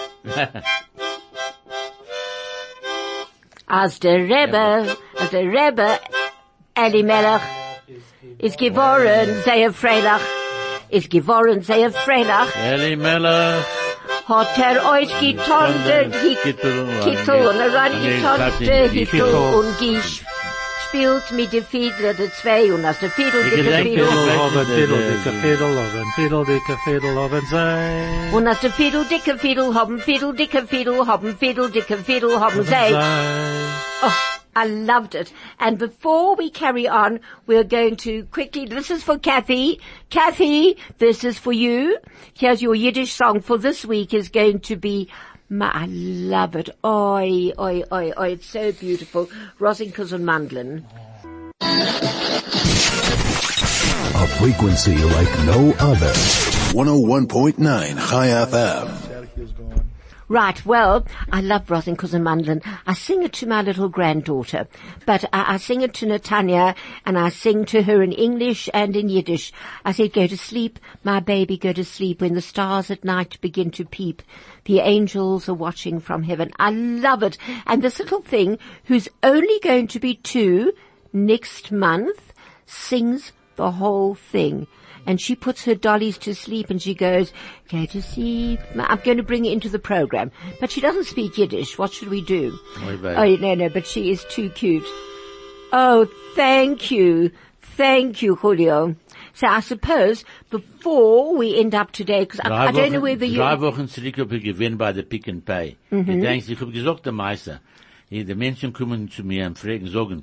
Rebbe, 4.30 4.96
als 5.18 5.30
der 5.30 5.42
Rebbe 5.44 5.98
Elimelech 6.74 7.42
ist 8.38 8.58
geboren, 8.58 9.42
sehr 9.44 9.72
Freitag, 9.72 10.20
ist 10.88 11.10
geworden 11.10 11.62
sehr 11.62 11.92
Freitag. 11.92 12.48
Eli 12.56 12.96
Melech. 12.96 13.64
Hat 14.28 14.58
er 14.58 14.90
euch 14.90 15.12
getantet, 15.20 16.12
Kittel 16.42 17.46
und 17.46 17.60
herangetantet, 17.60 18.92
Kittel 18.92 19.22
und 19.22 19.76
Spielt 20.88 21.30
mit 21.32 21.52
der 21.52 21.62
Fiedler, 21.62 22.14
der 22.14 22.32
Zwei 22.32 22.72
und 22.72 22.84
aus 22.84 22.98
der 23.00 23.10
Fiedel, 23.10 23.42
der 23.42 23.82
Fiedel. 23.82 24.06
Die 24.06 24.74
Fiedel, 24.74 25.04
dicke 25.10 25.32
Fiedel, 25.42 25.76
haben 25.76 26.12
Fiedel, 26.14 26.44
dicke 26.44 26.76
Fiedel, 26.84 27.16
haben 27.16 27.46
sei. 27.50 28.30
Und 28.32 28.46
aus 28.46 28.60
der 28.60 28.70
Fiedel, 28.70 29.04
dicke 29.04 29.36
Fiedel, 29.36 29.74
haben 29.74 29.98
Fiedel, 29.98 30.34
dicke 30.34 30.66
Fiedel, 30.66 31.06
haben 31.06 31.36
Fiedel, 31.36 31.70
dicke 31.70 31.96
Fiedel, 31.98 32.40
haben 32.40 32.62
sei. 32.64 32.94
I 34.56 34.64
loved 34.64 35.14
it. 35.14 35.32
And 35.60 35.76
before 35.78 36.34
we 36.34 36.48
carry 36.48 36.88
on, 36.88 37.20
we're 37.46 37.62
going 37.62 37.96
to 37.96 38.24
quickly, 38.24 38.64
this 38.64 38.90
is 38.90 39.02
for 39.02 39.18
Kathy. 39.18 39.82
Kathy, 40.08 40.78
this 40.96 41.24
is 41.24 41.38
for 41.38 41.52
you. 41.52 41.98
Here's 42.32 42.62
your 42.62 42.74
Yiddish 42.74 43.12
song 43.12 43.42
for 43.42 43.58
this 43.58 43.84
week 43.84 44.14
is 44.14 44.30
going 44.30 44.60
to 44.60 44.76
be, 44.76 45.10
Ma, 45.50 45.70
I 45.74 45.84
love 45.90 46.56
it. 46.56 46.70
Oi, 46.82 47.52
oi, 47.58 47.82
oi, 47.92 48.12
oi, 48.18 48.30
it's 48.30 48.46
so 48.46 48.72
beautiful. 48.72 49.28
Rosinkas 49.60 50.14
and 50.14 50.24
Mandlin. 50.24 50.86
A 54.18 54.26
frequency 54.38 54.96
like 54.96 55.28
no 55.44 55.74
other. 55.78 56.12
101.9 56.72 57.98
High 57.98 58.28
FM. 58.28 59.05
Right, 60.28 60.66
well, 60.66 61.06
I 61.30 61.40
love 61.40 61.70
Rosin 61.70 61.96
Kuzamandan. 61.96 62.60
I 62.84 62.94
sing 62.94 63.22
it 63.22 63.32
to 63.34 63.46
my 63.46 63.62
little 63.62 63.88
granddaughter, 63.88 64.66
but 65.04 65.24
I, 65.32 65.54
I 65.54 65.56
sing 65.58 65.82
it 65.82 65.94
to 65.94 66.06
Natanya 66.06 66.74
and 67.04 67.16
I 67.16 67.28
sing 67.28 67.64
to 67.66 67.84
her 67.84 68.02
in 68.02 68.10
English 68.10 68.68
and 68.74 68.96
in 68.96 69.08
Yiddish. 69.08 69.52
I 69.84 69.92
said, 69.92 70.12
go 70.12 70.26
to 70.26 70.36
sleep, 70.36 70.80
my 71.04 71.20
baby, 71.20 71.56
go 71.56 71.72
to 71.72 71.84
sleep 71.84 72.20
when 72.20 72.34
the 72.34 72.40
stars 72.40 72.90
at 72.90 73.04
night 73.04 73.40
begin 73.40 73.70
to 73.72 73.84
peep. 73.84 74.20
The 74.64 74.80
angels 74.80 75.48
are 75.48 75.54
watching 75.54 76.00
from 76.00 76.24
heaven. 76.24 76.50
I 76.58 76.70
love 76.70 77.22
it. 77.22 77.38
And 77.64 77.80
this 77.80 78.00
little 78.00 78.20
thing, 78.20 78.58
who's 78.86 79.08
only 79.22 79.60
going 79.60 79.86
to 79.88 80.00
be 80.00 80.16
two 80.16 80.72
next 81.12 81.70
month, 81.70 82.32
sings 82.66 83.30
the 83.54 83.70
whole 83.70 84.16
thing 84.16 84.66
and 85.06 85.20
she 85.20 85.34
puts 85.36 85.64
her 85.64 85.74
dollies 85.74 86.18
to 86.18 86.34
sleep 86.34 86.70
and 86.70 86.82
she 86.82 86.94
goes, 86.94 87.32
go 87.70 87.86
to 87.86 88.02
sleep. 88.02 88.60
I'm 88.76 89.00
going 89.04 89.16
to 89.16 89.22
bring 89.22 89.44
her 89.44 89.50
into 89.50 89.68
the 89.68 89.78
program. 89.78 90.32
But 90.60 90.70
she 90.70 90.80
doesn't 90.80 91.04
speak 91.04 91.38
Yiddish. 91.38 91.78
What 91.78 91.92
should 91.92 92.08
we 92.08 92.22
do? 92.22 92.58
Oh, 92.82 93.36
no, 93.40 93.54
no, 93.54 93.68
but 93.68 93.86
she 93.86 94.10
is 94.10 94.24
too 94.24 94.50
cute. 94.50 94.86
Oh, 95.72 96.08
thank 96.34 96.90
you. 96.90 97.30
Thank 97.76 98.22
you, 98.22 98.36
Julio. 98.36 98.96
So 99.34 99.46
I 99.46 99.60
suppose 99.60 100.24
before 100.48 101.36
we 101.36 101.58
end 101.58 101.74
up 101.74 101.92
today, 101.92 102.20
because 102.20 102.40
I, 102.40 102.68
I 102.68 102.72
don't 102.72 102.92
know 102.92 103.00
whether 103.00 103.26
you... 103.26 103.36
Drei 103.36 103.60
Wochen 103.60 103.86
zurück 103.86 104.16
habe 104.16 104.36
ich 104.36 104.44
gewinnt 104.44 104.78
bei 104.78 104.92
der 104.92 105.02
Pick 105.02 105.28
n 105.28 105.42
Pay. 105.42 105.76
Mhm. 105.90 106.08
Ich 106.08 106.20
denke, 106.22 106.52
ich 106.52 106.60
habe 106.60 106.72
gesagt, 106.72 107.04
der 107.04 107.12
Meister, 107.12 107.60
die 108.10 108.24
die 108.24 108.34
Menschen 108.34 108.72
kommen 108.72 109.10
zu 109.10 109.24
mir 109.24 109.44
und 109.46 109.58
fragen, 109.58 109.88
sagen, 109.88 110.22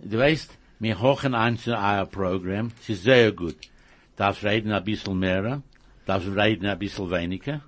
du 0.00 0.18
weißt, 0.18 0.50
wir 0.80 1.00
hochen 1.00 1.34
ein 1.34 1.56
zu 1.56 1.70
euer 1.70 2.04
Programm, 2.04 2.72
es 2.82 2.90
ist 2.90 3.04
sehr 3.04 3.32
gut. 3.32 3.56
Darfst 4.16 4.44
reden 4.44 4.72
ein 4.72 4.84
bisschen 4.84 5.18
mehr, 5.18 5.62
darfst 6.06 6.28
reden 6.36 6.66
ein 6.66 6.78
bisschen 6.78 7.10
weniger, 7.10 7.62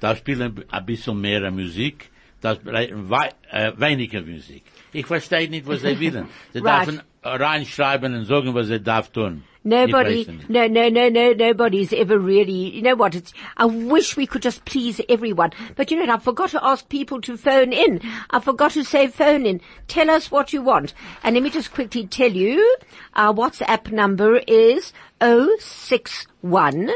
darfst 0.00 0.20
spielen 0.20 0.64
ein 0.70 0.86
bisschen 0.86 1.20
mehr 1.20 1.50
Musik, 1.50 2.10
darfst 2.40 2.66
reden 2.66 3.10
wei 3.10 3.30
äh, 3.52 3.68
eh, 3.68 3.72
weniger 3.76 4.22
Musik. 4.22 4.62
Ich 4.92 5.06
verstehe 5.06 5.48
nicht, 5.48 5.66
was 5.66 5.82
sie 5.82 6.00
wollen. 6.00 6.26
Sie 6.52 6.58
Right. 6.60 6.86
dürfen 6.86 7.02
reinschreiben 7.22 8.14
und 8.14 8.24
sagen, 8.24 8.54
was 8.54 8.68
sie 8.68 8.80
darf 8.80 9.10
tun. 9.10 9.42
Nobody, 9.62 10.22
Ich 10.22 10.28
weiß 10.28 10.34
nicht. 10.36 10.48
no, 10.48 10.66
no, 10.68 10.88
no, 10.88 11.10
no, 11.10 11.34
nobody's 11.34 11.92
ever 11.92 12.18
really, 12.18 12.74
you 12.74 12.80
know 12.80 12.96
what, 12.96 13.14
it's, 13.14 13.34
I 13.58 13.66
wish 13.66 14.16
we 14.16 14.26
could 14.26 14.42
just 14.42 14.64
please 14.64 15.02
everyone. 15.10 15.50
But 15.76 15.90
you 15.90 15.98
know, 15.98 16.06
what, 16.06 16.18
I 16.22 16.24
forgot 16.24 16.50
to 16.52 16.64
ask 16.64 16.88
people 16.88 17.20
to 17.20 17.36
phone 17.36 17.74
in. 17.74 18.00
I 18.30 18.40
forgot 18.40 18.70
to 18.72 18.84
say 18.84 19.08
phone 19.08 19.44
in. 19.44 19.60
Tell 19.86 20.08
us 20.08 20.30
what 20.30 20.54
you 20.54 20.62
want. 20.62 20.94
And 21.22 21.34
let 21.34 21.42
me 21.42 21.50
just 21.50 21.74
quickly 21.74 22.06
tell 22.06 22.32
you, 22.32 22.74
our 23.14 23.34
WhatsApp 23.34 23.92
number 23.92 24.38
is 24.38 24.94
061 25.20 26.90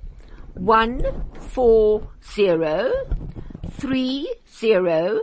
one 0.57 1.25
four 1.39 2.09
zero 2.25 2.93
three 3.73 4.35
zero 4.59 5.21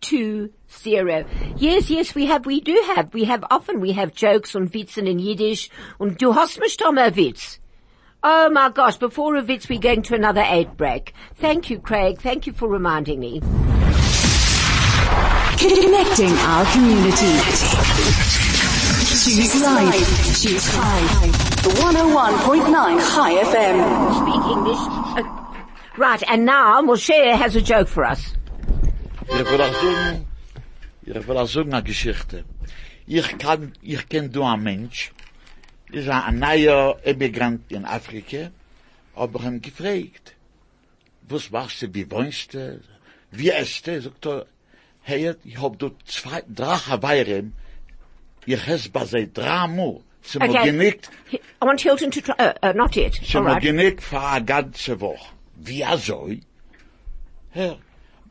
two 0.00 0.50
zero. 0.70 1.24
Yes, 1.56 1.88
yes, 1.90 2.14
we 2.14 2.26
have, 2.26 2.46
we 2.46 2.60
do 2.60 2.82
have, 2.94 3.14
we 3.14 3.24
have 3.24 3.44
often, 3.50 3.80
we 3.80 3.92
have 3.92 4.14
jokes 4.14 4.54
on 4.54 4.68
Witzen 4.68 5.06
in 5.06 5.18
Yiddish. 5.18 5.70
Und 5.98 6.18
du 6.18 6.32
hast 6.32 6.58
mich 6.60 6.76
doch 6.76 6.92
mal 6.92 7.10
Witz. 7.10 7.58
Oh 8.22 8.48
my 8.50 8.70
gosh, 8.70 8.96
before 8.96 9.36
a 9.36 9.42
Witz 9.42 9.68
we're 9.68 9.78
going 9.78 10.02
to 10.02 10.14
another 10.14 10.44
eight 10.46 10.76
break. 10.76 11.12
Thank 11.36 11.70
you, 11.70 11.78
Craig. 11.78 12.20
Thank 12.20 12.46
you 12.46 12.52
for 12.52 12.68
reminding 12.68 13.20
me. 13.20 13.40
Connecting 15.58 16.32
our 16.32 16.64
community. 16.72 17.38
Choose 19.24 19.62
life. 19.62 20.42
Choose 20.42 21.43
Chai. 21.64 21.70
101.9 21.70 23.14
Chai 23.14 23.32
FM. 23.42 23.76
Speak 24.20 24.44
English. 24.52 24.82
Uh, 25.16 25.22
right, 25.96 26.22
and 26.28 26.44
now 26.44 26.82
Moshe 26.82 27.36
has 27.36 27.56
a 27.56 27.62
joke 27.62 27.88
for 27.88 28.04
us. 28.04 28.34
Ich 29.28 29.50
will 29.50 29.62
auch 29.62 29.72
sagen, 29.72 30.26
ich 31.06 31.26
will 31.28 31.38
auch 31.38 31.48
sagen 31.48 31.72
eine 31.72 31.82
Geschichte. 31.82 32.44
Ich 33.06 33.38
kann, 33.38 33.72
ich 33.80 34.08
kenn 34.08 34.30
du 34.30 34.42
ein 34.42 34.62
Mensch, 34.62 35.12
ist 35.90 36.08
ein 36.08 36.38
neuer 36.38 36.98
Emigrant 37.02 37.72
in 37.72 37.86
Afrika, 37.86 38.50
aber 39.14 39.38
ich 39.38 39.44
hab 39.46 39.52
ihn 39.52 39.62
gefragt, 39.62 40.34
was 41.22 41.50
machst 41.50 41.80
du, 41.80 41.94
wie 41.94 42.10
wohnst 42.10 42.52
du, 42.52 42.80
wie 43.30 43.50
esst 43.50 43.86
du? 43.86 44.02
Sagt 44.02 44.26
er, 44.26 44.46
hey, 45.02 45.34
ich 45.44 45.60
hab 45.60 45.78
du 45.78 45.90
zwei, 46.04 46.42
drei 46.46 46.76
Hawaiiren, 46.76 47.54
ich 48.44 48.68
ess 48.68 48.88
bei 48.88 49.06
sie 49.06 49.32
drei 49.32 49.66
Mal, 49.66 50.00
sie 50.24 50.40
Okay. 50.40 50.64
genickt, 50.70 51.10
I 51.32 51.38
want 51.66 51.80
Hilton 51.80 52.10
to 52.10 52.20
try, 52.20 52.34
uh, 52.38 52.52
uh, 52.62 52.72
not 52.74 52.96
yet. 52.96 53.14
Sie 53.14 53.38
right. 53.38 53.62
genickt 53.62 54.02
für 54.02 54.20
eine 54.20 54.44
ganze 54.44 55.00
Woche. 55.00 55.32
Wie 55.56 55.84
also? 55.84 56.30
Herr, 57.50 57.78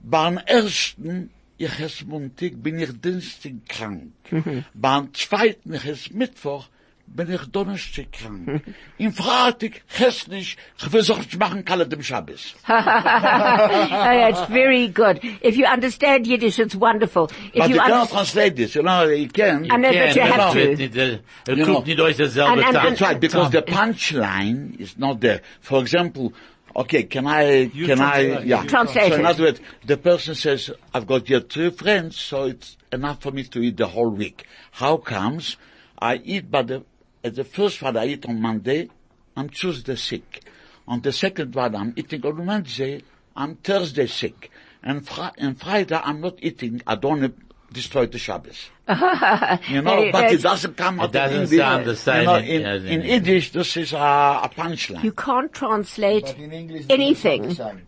beim 0.01 0.37
ersten, 0.37 1.29
ich 1.57 1.79
es 1.79 2.05
Montag, 2.05 2.61
bin 2.61 2.79
ich 2.79 2.91
Dienstag 2.99 3.53
krank. 3.69 4.11
Beim 4.73 5.13
zweiten, 5.13 5.73
ich 5.73 5.85
es 5.85 6.11
Mittwoch, 6.11 6.67
bin 7.07 7.31
ich 7.31 7.41
Donnerstag. 7.51 8.07
Im 8.97 9.13
Freitag, 9.13 9.81
es 9.99 10.27
nicht, 10.27 10.57
ich 10.79 10.89
versuche 10.89 11.27
zu 11.29 11.37
machen, 11.37 11.63
kann 11.63 11.87
dem 11.87 12.01
Schabbos. 12.01 12.55
oh, 12.67 12.73
it's 14.29 14.41
very 14.51 14.87
good. 14.87 15.19
If 15.43 15.55
you 15.55 15.65
understand 15.65 16.25
Yiddish, 16.27 16.59
it's 16.59 16.75
wonderful. 16.75 17.25
If 17.25 17.53
But 17.53 17.69
you 17.69 17.75
you 17.75 17.81
cannot 17.81 17.91
understand, 17.91 18.09
translate 18.11 18.55
this, 18.55 18.75
you 18.75 18.81
know, 18.83 19.03
you 19.07 19.27
can. 19.27 19.65
I 19.71 19.77
know, 19.77 19.89
but 19.91 20.15
you 20.15 20.21
Ja, 20.21 20.25
have 20.27 20.37
das 20.37 20.53
to. 20.53 20.59
wird 20.59 20.77
nicht, 20.79 20.95
äh, 20.95 21.19
Er 21.47 21.55
You 21.55 21.65
guckt 21.65 21.85
know. 21.85 21.93
nicht 21.93 22.01
aus 22.01 22.17
derselbe 22.17 22.51
And- 22.51 22.63
and- 22.63 22.73
Tag. 22.75 22.83
That's 22.89 23.01
right, 23.01 23.19
because 23.19 23.51
the 23.51 23.61
punchline 23.61 24.79
is 24.79 24.97
not 24.97 25.21
there. 25.21 25.41
For 25.61 25.81
example, 25.81 26.33
okay, 26.75 27.03
can 27.03 27.27
I, 27.27 27.69
You 27.73 27.85
can 27.85 27.99
I, 27.99 28.23
translate, 28.23 28.45
yeah. 28.47 28.61
you 28.63 28.67
Translate 28.69 29.13
So 29.13 29.19
in 29.19 29.25
other 29.25 29.43
words, 29.43 29.61
the 29.85 29.97
person 29.97 30.35
says, 30.35 30.71
I've 30.93 31.05
got 31.05 31.29
your 31.29 31.41
two 31.41 31.71
friends, 31.71 32.17
so 32.17 32.45
it's 32.45 32.75
enough 32.91 33.21
for 33.21 33.31
me 33.31 33.43
to 33.43 33.59
eat 33.61 33.77
the 33.77 33.87
whole 33.87 34.09
week. 34.09 34.45
How 34.71 34.97
comes 34.97 35.57
I 35.99 36.15
eat, 36.25 36.49
but 36.51 36.67
the, 36.67 36.83
at 37.23 37.35
the 37.35 37.43
first 37.43 37.81
one 37.81 37.97
I 37.97 38.05
eat 38.07 38.25
on 38.25 38.41
Monday, 38.41 38.89
I'm 39.35 39.49
Tuesday 39.49 39.95
sick. 39.95 40.43
On 40.87 41.01
the 41.01 41.11
second 41.11 41.55
one 41.55 41.75
I'm 41.75 41.93
eating 41.95 42.25
on 42.25 42.45
Wednesday, 42.45 43.03
I'm 43.35 43.55
Thursday 43.55 44.07
sick. 44.07 44.51
And, 44.83 45.07
Fri- 45.07 45.31
and 45.37 45.59
Friday 45.59 45.95
I'm 45.95 46.19
not 46.21 46.35
eating, 46.41 46.81
I 46.85 46.95
don't 46.95 47.21
want 47.21 47.35
destroy 47.71 48.05
the 48.05 48.19
Shabbos. 48.19 48.69
You 48.87 49.81
know, 49.81 49.95
Hey, 49.95 50.11
but 50.11 50.31
it 50.31 50.41
doesn't 50.41 50.75
come 50.77 50.99
out 50.99 51.09
It 51.09 51.15
out 51.15 51.29
doesn't 51.31 51.35
in 51.37 51.41
English. 51.43 51.57
sound 51.59 51.85
the 51.85 51.95
same 51.95 52.19
You 52.21 52.25
know, 52.25 52.35
in- 52.35 52.45
in, 52.45 52.61
in 52.61 52.85
in 52.85 53.01
English. 53.01 53.09
Yiddish, 53.09 53.51
this 53.51 53.77
is 53.77 53.93
a, 53.93 53.97
a 53.97 54.49
punchline. 54.55 55.03
You 55.03 55.11
can't 55.13 55.51
translate 55.53 56.37
in 56.37 56.51
English, 56.51 56.85
anything. 56.89 57.45
it's 57.45 57.57
not 57.59 57.71
the 57.73 57.77
same. 57.77 57.87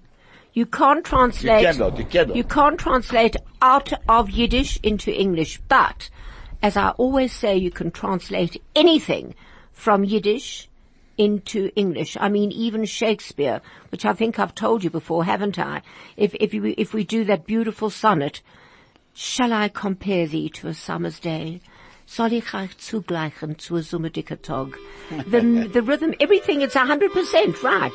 You 0.53 0.65
can't 0.65 1.03
translate. 1.05 1.61
You 1.61 1.67
cannot, 1.73 1.97
you 1.99 2.05
cannot. 2.05 2.35
you 2.37 2.43
can't 2.45 2.79
translate 2.79 3.35
out 3.61 3.91
of 4.07 4.29
Yiddish 4.31 4.79
into 4.81 5.13
English. 5.13 5.59
But, 5.67 6.09
as 6.65 6.75
I 6.75 6.89
always 6.97 7.31
say, 7.31 7.55
you 7.55 7.69
can 7.69 7.91
translate 7.91 8.59
anything 8.75 9.35
from 9.71 10.03
Yiddish 10.03 10.67
into 11.15 11.69
English. 11.75 12.17
I 12.19 12.27
mean, 12.27 12.51
even 12.51 12.85
Shakespeare, 12.85 13.61
which 13.91 14.03
I 14.03 14.13
think 14.13 14.39
I've 14.39 14.55
told 14.55 14.83
you 14.83 14.89
before, 14.89 15.23
haven't 15.25 15.59
I? 15.59 15.83
If 16.17 16.33
if 16.45 16.55
you, 16.55 16.73
if 16.75 16.91
we 16.91 17.03
do 17.03 17.23
that 17.25 17.45
beautiful 17.45 17.91
sonnet, 17.91 18.41
shall 19.13 19.53
I 19.53 19.69
compare 19.69 20.25
thee 20.25 20.49
to 20.57 20.67
a 20.67 20.73
summer's 20.73 21.19
day? 21.19 21.61
Soll 22.07 22.33
ich 22.33 22.53
euch 22.55 22.75
zugleichen 22.77 23.59
zu 23.61 23.75
a 23.77 23.81
sommerdicker 23.83 24.41
Tag? 24.41 24.75
The, 25.33 25.69
the 25.71 25.83
rhythm, 25.83 26.15
everything, 26.19 26.61
it's 26.61 26.75
a 26.75 26.85
hundred 26.91 27.11
percent 27.11 27.61
right. 27.61 27.93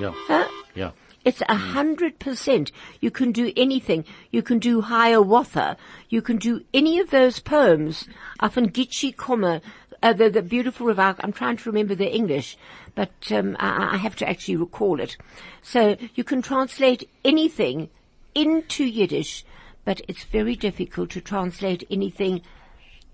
Ja, 0.00 0.12
Huh? 0.28 0.46
ja. 0.76 0.92
It's 1.24 1.42
a 1.48 1.54
hundred 1.54 2.18
percent. 2.18 2.70
You 3.00 3.10
can 3.10 3.32
do 3.32 3.50
anything. 3.56 4.04
You 4.30 4.42
can 4.42 4.58
do 4.58 4.82
Hiawatha. 4.82 5.76
You 6.10 6.20
can 6.20 6.36
do 6.36 6.62
any 6.74 7.00
of 7.00 7.10
those 7.10 7.38
poems. 7.38 8.06
Often 8.40 8.70
Gitchi 8.70 9.14
Kommer, 9.14 9.62
uh, 10.02 10.12
the, 10.12 10.28
the 10.28 10.42
beautiful 10.42 10.86
river. 10.86 11.16
I'm 11.20 11.32
trying 11.32 11.56
to 11.56 11.70
remember 11.70 11.94
the 11.94 12.14
English, 12.14 12.58
but 12.94 13.10
um, 13.30 13.56
I, 13.58 13.94
I 13.94 13.96
have 13.96 14.16
to 14.16 14.28
actually 14.28 14.56
recall 14.56 15.00
it. 15.00 15.16
So 15.62 15.96
you 16.14 16.24
can 16.24 16.42
translate 16.42 17.08
anything 17.24 17.88
into 18.34 18.84
Yiddish, 18.84 19.46
but 19.86 20.02
it's 20.08 20.24
very 20.24 20.56
difficult 20.56 21.08
to 21.10 21.22
translate 21.22 21.84
anything 21.90 22.42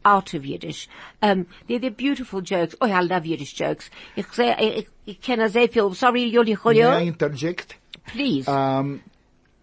out 0.04 0.34
of 0.34 0.44
Yiddish. 0.44 0.88
Um, 1.22 1.46
they're, 1.68 1.78
they're 1.78 1.90
beautiful 1.90 2.40
jokes. 2.40 2.74
Oh, 2.80 2.90
I 2.90 3.02
love 3.02 3.24
Yiddish 3.24 3.52
jokes. 3.52 3.88
Ich 4.16 4.26
sehe, 4.26 4.56
ich, 4.58 4.88
ich 5.06 5.20
kenne. 5.20 5.48
Sorry, 5.48 6.32
Yoli 6.32 6.56
May 6.64 6.82
I 6.82 7.02
interject? 7.02 7.76
Please. 8.06 8.48
Um, 8.48 9.02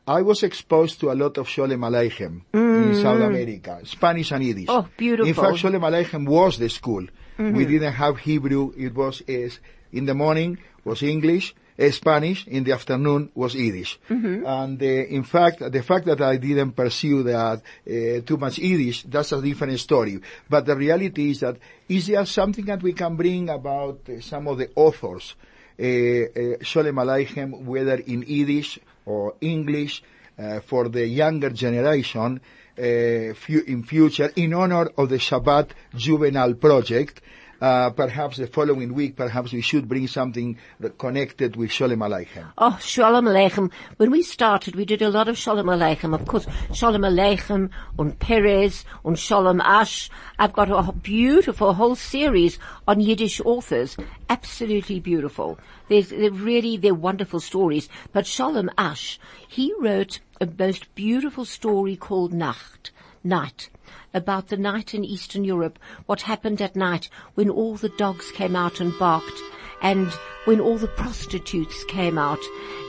I 0.07 0.21
was 0.21 0.43
exposed 0.43 1.01
to 1.01 1.11
a 1.11 1.15
lot 1.15 1.37
of 1.37 1.47
Sholem 1.47 1.79
Aleichem 1.79 2.41
in 2.53 2.95
South 2.95 3.21
America, 3.21 3.81
Spanish 3.83 4.31
and 4.31 4.43
Yiddish. 4.43 4.67
Mm. 4.67 4.85
Oh, 4.85 4.89
beautiful. 4.95 5.27
In 5.27 5.33
fact, 5.33 5.57
Sholem 5.57 5.81
Aleichem 5.81 6.25
was 6.25 6.57
the 6.57 6.69
school. 6.69 7.05
We 7.37 7.65
didn't 7.65 7.93
have 7.93 8.17
Hebrew. 8.17 8.73
It 8.77 8.95
was 8.95 9.21
is 9.27 9.59
in 9.91 10.05
the 10.05 10.13
morning 10.15 10.57
was 10.85 11.03
English, 11.03 11.53
eh, 11.77 11.91
Spanish. 11.91 12.47
In 12.47 12.63
the 12.63 12.71
afternoon 12.71 13.31
was 13.35 13.53
Yiddish. 13.53 13.99
And 14.45 14.81
uh, 14.81 14.85
in 14.85 15.23
fact, 15.23 15.59
the 15.59 15.83
fact 15.83 16.05
that 16.05 16.21
I 16.21 16.37
didn't 16.37 16.71
pursue 16.71 17.23
that 17.23 17.61
uh, 17.85 18.21
too 18.25 18.37
much 18.37 18.57
Yiddish, 18.57 19.03
that's 19.03 19.33
a 19.33 19.41
different 19.41 19.79
story. 19.79 20.19
But 20.49 20.65
the 20.65 20.75
reality 20.75 21.31
is 21.31 21.41
that 21.41 21.57
is 21.89 22.07
there 22.07 22.25
something 22.25 22.65
that 22.65 22.81
we 22.81 22.93
can 22.93 23.17
bring 23.17 23.49
about 23.49 23.99
uh, 24.09 24.21
some 24.21 24.47
of 24.47 24.57
the 24.57 24.69
authors 24.75 25.35
uh, 25.37 25.43
uh, 25.43 25.56
Eh, 25.79 26.31
eh, 26.33 26.57
Sholem 26.61 26.97
Aleichem, 26.97 27.63
whether 27.63 27.95
in 27.95 28.23
Yiddish 28.25 28.79
or 29.05 29.35
English, 29.41 30.01
uh, 30.39 30.59
for 30.59 30.89
the 30.89 31.05
younger 31.05 31.49
generation 31.49 32.39
in 32.77 33.83
future, 33.87 34.31
in 34.35 34.53
honor 34.53 34.85
of 34.97 35.09
the 35.09 35.17
Shabbat 35.17 35.69
Juvenile 35.95 36.53
Project. 36.53 37.21
Uh, 37.59 37.89
perhaps 37.89 38.37
the 38.37 38.45
following 38.45 38.93
week, 38.93 39.15
perhaps 39.15 39.51
we 39.51 39.61
should 39.61 39.87
bring 39.87 40.07
something 40.07 40.57
connected 40.99 41.55
with 41.55 41.71
Sholem 41.71 41.97
Aleichem. 41.97 42.45
Oh, 42.57 42.77
Shalom 42.79 43.25
Aleichem. 43.25 43.71
When 43.97 44.11
we 44.11 44.21
started, 44.21 44.75
we 44.75 44.85
did 44.85 45.01
a 45.01 45.09
lot 45.09 45.27
of 45.27 45.39
Shalom 45.39 45.65
Aleichem. 45.65 46.13
Of 46.13 46.27
course, 46.27 46.45
Shalom 46.71 47.01
Aleichem 47.01 47.71
and 47.97 48.19
Peretz 48.19 48.85
and 49.03 49.17
Shalom 49.17 49.59
Asch. 49.61 50.11
I've 50.37 50.53
got 50.53 50.69
a 50.69 50.91
beautiful 50.91 51.73
whole 51.73 51.95
series 51.95 52.59
on 52.87 52.99
Yiddish 52.99 53.41
authors. 53.41 53.97
Absolutely 54.29 54.99
beautiful. 54.99 55.57
There's, 55.89 56.09
they're 56.09 56.29
really, 56.29 56.77
they're 56.77 56.93
wonderful 56.93 57.39
stories. 57.39 57.89
But 58.13 58.27
Shalom 58.27 58.69
Asch, 58.77 59.19
he 59.47 59.73
wrote 59.79 60.19
a 60.39 60.45
most 60.45 60.93
beautiful 60.93 61.45
story 61.45 61.95
called 61.95 62.33
Nacht, 62.33 62.91
Night 63.23 63.69
about 64.13 64.47
the 64.47 64.57
night 64.57 64.93
in 64.93 65.03
Eastern 65.03 65.43
Europe, 65.43 65.79
what 66.05 66.21
happened 66.21 66.61
at 66.61 66.75
night 66.75 67.09
when 67.35 67.49
all 67.49 67.75
the 67.75 67.89
dogs 67.89 68.31
came 68.31 68.55
out 68.55 68.79
and 68.79 68.97
barked 68.99 69.41
and 69.81 70.07
when 70.45 70.59
all 70.59 70.77
the 70.77 70.87
prostitutes 70.87 71.83
came 71.85 72.17
out 72.17 72.39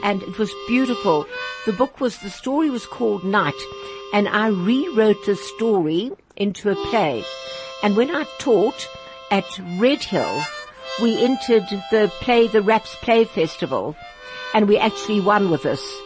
and 0.03 0.23
it 0.23 0.39
was 0.39 0.53
beautiful. 0.67 1.27
The 1.67 1.73
book 1.73 2.01
was, 2.01 2.19
the 2.19 2.31
story 2.31 2.71
was 2.71 2.87
called 2.87 3.25
Night 3.25 3.61
and 4.13 4.29
I 4.29 4.49
rewrote 4.49 5.25
the 5.27 5.37
story 5.37 6.13
into 6.37 6.71
a 6.71 6.77
play. 6.91 7.25
And 7.83 7.97
when 7.97 8.15
I 8.15 8.25
taught 8.39 8.89
at 9.31 9.61
Red 9.77 10.03
Hill, 10.03 10.43
we 11.03 11.23
entered 11.23 11.65
the 11.91 12.13
play, 12.21 12.49
the 12.49 12.63
Raps 12.63 12.95
Play 13.03 13.25
Festival 13.25 13.97
and 14.55 14.69
we 14.69 14.79
actually 14.79 15.21
won 15.21 15.51
with 15.51 15.63
this. 15.63 16.01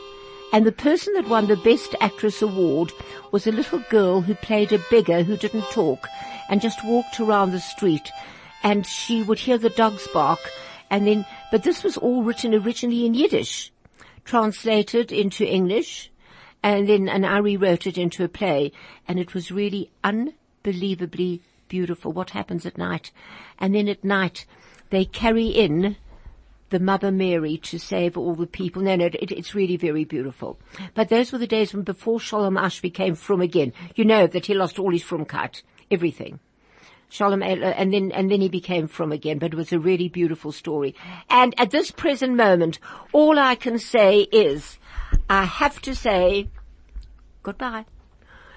And 0.52 0.66
the 0.66 0.72
person 0.72 1.14
that 1.14 1.28
won 1.28 1.46
the 1.46 1.56
Best 1.56 1.94
Actress 2.02 2.42
Award 2.42 2.92
was 3.30 3.46
a 3.46 3.52
little 3.52 3.78
girl 3.88 4.20
who 4.20 4.34
played 4.34 4.70
a 4.70 4.78
beggar 4.90 5.22
who 5.22 5.38
didn't 5.38 5.70
talk 5.70 6.06
and 6.50 6.60
just 6.60 6.84
walked 6.84 7.18
around 7.18 7.52
the 7.52 7.60
street 7.60 8.12
and 8.62 8.86
she 8.86 9.22
would 9.22 9.38
hear 9.38 9.56
the 9.56 9.70
dogs 9.70 10.06
bark 10.12 10.40
and 10.90 11.06
then, 11.06 11.24
but 11.50 11.62
this 11.62 11.82
was 11.82 11.96
all 11.96 12.22
written 12.22 12.54
originally 12.54 13.06
in 13.06 13.14
Yiddish, 13.14 13.72
translated 14.26 15.10
into 15.10 15.50
English 15.50 16.10
and 16.62 16.86
then, 16.86 17.08
and 17.08 17.24
I 17.24 17.38
rewrote 17.38 17.86
it 17.86 17.96
into 17.96 18.22
a 18.22 18.28
play 18.28 18.72
and 19.08 19.18
it 19.18 19.32
was 19.32 19.50
really 19.50 19.90
unbelievably 20.04 21.40
beautiful 21.68 22.12
what 22.12 22.30
happens 22.30 22.66
at 22.66 22.76
night. 22.76 23.10
And 23.58 23.74
then 23.74 23.88
at 23.88 24.04
night 24.04 24.44
they 24.90 25.06
carry 25.06 25.46
in 25.46 25.96
the 26.72 26.80
Mother 26.80 27.12
Mary 27.12 27.58
to 27.58 27.78
save 27.78 28.16
all 28.16 28.34
the 28.34 28.46
people. 28.46 28.82
No, 28.82 28.96
no, 28.96 29.06
it, 29.06 29.30
it's 29.30 29.54
really 29.54 29.76
very 29.76 30.04
beautiful. 30.04 30.58
But 30.94 31.10
those 31.10 31.30
were 31.30 31.38
the 31.38 31.46
days 31.46 31.72
when 31.72 31.82
before 31.82 32.18
Shalom 32.18 32.56
Asch 32.56 32.80
became 32.80 33.14
from 33.14 33.40
again. 33.40 33.72
You 33.94 34.04
know 34.04 34.26
that 34.26 34.46
he 34.46 34.54
lost 34.54 34.78
all 34.78 34.90
his 34.90 35.02
from 35.02 35.26
frumkeit, 35.26 35.62
everything. 35.90 36.40
Shalom, 37.10 37.42
uh, 37.42 37.46
uh, 37.46 37.74
and 37.76 37.92
then, 37.92 38.10
and 38.12 38.30
then 38.30 38.40
he 38.40 38.48
became 38.48 38.88
from 38.88 39.12
again, 39.12 39.38
but 39.38 39.52
it 39.52 39.56
was 39.56 39.70
a 39.70 39.78
really 39.78 40.08
beautiful 40.08 40.50
story. 40.50 40.94
And 41.28 41.54
at 41.58 41.70
this 41.70 41.90
present 41.90 42.34
moment, 42.34 42.78
all 43.12 43.38
I 43.38 43.54
can 43.54 43.78
say 43.78 44.20
is, 44.32 44.78
I 45.28 45.44
have 45.44 45.80
to 45.82 45.94
say, 45.94 46.48
goodbye. 47.42 47.84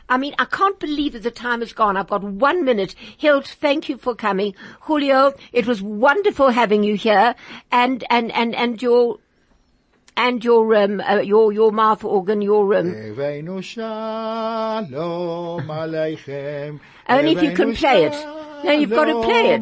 I 0.07 0.17
mean, 0.17 0.35
I 0.37 0.45
can't 0.45 0.79
believe 0.79 1.13
that 1.13 1.23
the 1.23 1.31
time 1.31 1.61
has 1.61 1.73
gone. 1.73 1.97
I've 1.97 2.07
got 2.07 2.23
one 2.23 2.63
minute. 2.63 2.95
Hilt, 3.17 3.47
thank 3.47 3.89
you 3.89 3.97
for 3.97 4.15
coming. 4.15 4.53
Julio, 4.81 5.33
it 5.51 5.65
was 5.65 5.81
wonderful 5.81 6.49
having 6.49 6.83
you 6.83 6.95
here. 6.95 7.35
And, 7.71 8.03
and, 8.09 8.31
and, 8.31 8.53
and 8.55 8.81
your, 8.81 9.17
and 10.15 10.43
your, 10.43 10.75
um, 10.75 11.01
uh, 11.01 11.21
your, 11.21 11.51
your 11.51 11.71
mouth 11.71 12.03
organ, 12.03 12.41
your, 12.41 12.75
um, 12.75 12.93
Only 17.09 17.31
if 17.31 17.41
you 17.43 17.51
can 17.55 17.75
play 17.75 18.05
it. 18.05 18.13
No, 18.63 18.71
you've 18.71 18.89
got 18.91 19.05
to 19.05 19.23
play 19.23 19.49
it. 19.55 19.61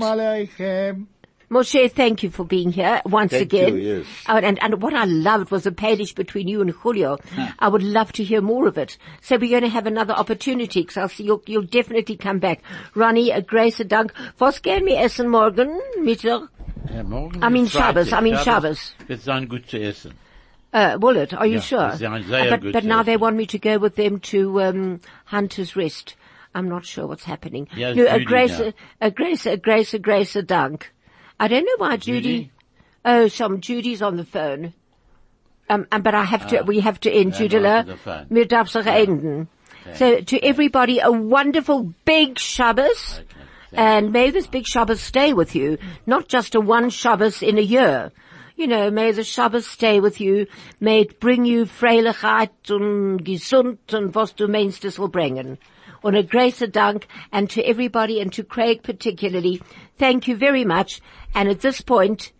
Shalom 1.53 1.63
Aleichem. 1.63 1.83
Moshe, 1.87 1.91
thank 1.91 2.23
you 2.23 2.29
for 2.29 2.45
being 2.45 2.71
here 2.71 3.01
once 3.05 3.31
Thank 3.31 3.43
again. 3.53 3.77
you, 3.77 3.97
yes. 3.97 4.05
Oh, 4.27 4.37
and, 4.37 4.61
and 4.61 4.81
what 4.81 4.93
I 4.93 5.05
loved 5.05 5.51
was 5.51 5.63
the 5.63 5.71
page 5.71 6.15
between 6.15 6.47
you 6.47 6.61
and 6.61 6.71
Julio. 6.71 7.17
I 7.59 7.67
would 7.67 7.83
love 7.83 8.11
to 8.13 8.23
hear 8.23 8.41
more 8.41 8.67
of 8.67 8.77
it. 8.77 8.97
So 9.21 9.37
we're 9.37 9.49
going 9.49 9.63
to 9.63 9.69
have 9.69 9.85
another 9.87 10.13
opportunity 10.13 10.81
because 10.81 10.97
I'll 10.97 11.09
see 11.09 11.23
you'll, 11.23 11.43
you'll 11.45 11.63
definitely 11.63 12.17
come 12.17 12.39
back. 12.39 12.61
Ronnie, 12.95 13.31
a 13.31 13.41
grace, 13.41 13.79
a 13.79 13.83
dank. 13.85 14.13
Was 14.39 14.59
gehen 14.59 14.85
wir 14.85 14.97
essen 14.99 15.29
morgen, 15.29 15.79
Mittag? 15.99 16.47
Ja, 16.93 17.03
morgen 17.03 17.41
I 17.43 17.49
mean 17.49 17.65
ist 17.65 17.73
Shabbos, 17.73 18.11
I 18.11 18.19
mean 18.21 18.37
Shabbos. 18.37 18.93
Wird 19.07 19.21
sein 19.21 19.47
gut 19.47 19.67
zu 19.67 19.77
essen. 19.81 20.13
Uh, 20.73 20.97
will 20.99 21.17
it? 21.17 21.33
Are 21.33 21.45
you 21.45 21.55
Yeah, 21.55 21.61
sure? 21.61 21.89
it's 21.89 21.99
very- 21.99 22.23
very 22.23 22.47
Uh, 22.49 22.57
but 22.57 22.73
but 22.73 22.83
now 22.83 23.03
they 23.03 23.15
want 23.15 23.35
me 23.37 23.45
to 23.45 23.59
go 23.59 23.77
with 23.77 23.95
them 23.95 24.19
to 24.19 24.61
um, 24.61 25.01
Hunter's 25.25 25.75
Rest. 25.75 26.15
I'm 26.55 26.67
not 26.67 26.85
sure 26.85 27.07
what's 27.07 27.23
happening. 27.23 27.67
Yeah, 27.75 27.93
no, 27.93 28.05
a 28.05 28.13
Judy 28.13 28.25
grace, 28.25 28.59
now. 28.59 28.73
a, 29.01 29.07
a 29.07 29.11
grace, 29.11 29.45
a 29.45 29.57
grace, 29.57 29.93
a 29.93 29.99
grace, 29.99 30.35
a 30.35 30.41
dunk. 30.43 30.91
I 31.43 31.49
don't 31.49 31.65
know 31.65 31.75
why 31.77 31.97
Judy. 31.97 32.21
Judy? 32.21 32.51
Oh, 33.03 33.27
some 33.27 33.59
Judy's 33.59 34.01
on 34.01 34.15
the 34.15 34.23
phone. 34.23 34.73
Um, 35.69 35.85
um, 35.91 36.01
but 36.01 36.15
I 36.15 36.23
have 36.23 36.47
to. 36.47 36.61
we 36.61 36.79
have 36.79 37.01
to 37.01 37.11
end, 37.11 37.33
Judela. 37.33 37.85
the 38.29 38.45
darf 38.45 38.69
sich 38.69 38.87
enden. 38.87 39.49
So 39.95 40.21
to 40.21 40.39
everybody, 40.39 40.99
a 40.99 41.11
wonderful 41.11 41.93
big 42.05 42.39
Shabbos. 42.39 43.19
And 43.73 44.13
may 44.13 44.31
this 44.31 44.47
big 44.47 44.65
Shabbos 44.65 45.01
stay 45.01 45.33
with 45.33 45.53
you, 45.53 45.79
not 46.05 46.29
just 46.29 46.55
a 46.55 46.61
one 46.61 46.89
Shabbos 46.89 47.43
in 47.43 47.57
a 47.57 47.61
year. 47.61 48.13
You 48.55 48.67
know, 48.67 48.89
may 48.89 49.11
the 49.11 49.25
Shabbos 49.25 49.67
stay 49.67 49.99
with 49.99 50.21
you. 50.21 50.47
May 50.79 51.01
it 51.01 51.19
bring 51.19 51.43
you 51.43 51.65
Freilichkeit 51.65 52.71
und 52.71 53.25
gesund 53.25 53.93
und 53.93 54.15
was 54.15 54.31
du 54.31 54.47
meinst 54.47 54.85
es 54.85 54.97
will 54.97 55.09
bringen. 55.09 55.57
Und 56.03 56.15
a 56.15 56.23
grace 56.23 56.61
a 56.61 56.67
dank 56.67 57.07
and 57.31 57.49
to 57.49 57.63
everybody 57.63 58.19
and 58.19 58.31
to 58.33 58.43
Craig 58.43 58.83
particularly, 58.83 59.61
thank 59.97 60.27
you 60.27 60.35
very 60.35 60.65
much. 60.65 61.01
And 61.33 61.47
at 61.49 61.61
this 61.61 61.81
point, 61.81 62.33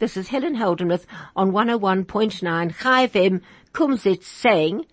this 0.00 0.16
is 0.16 0.28
Helen 0.28 0.56
Holdenmuth 0.56 1.06
on 1.36 1.52
101.9 1.52 2.74
Chai 2.82 3.06
FM 3.06 3.42
Kumzits 3.72 4.24
saying 4.24 4.86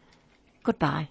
goodbye. 0.64 1.10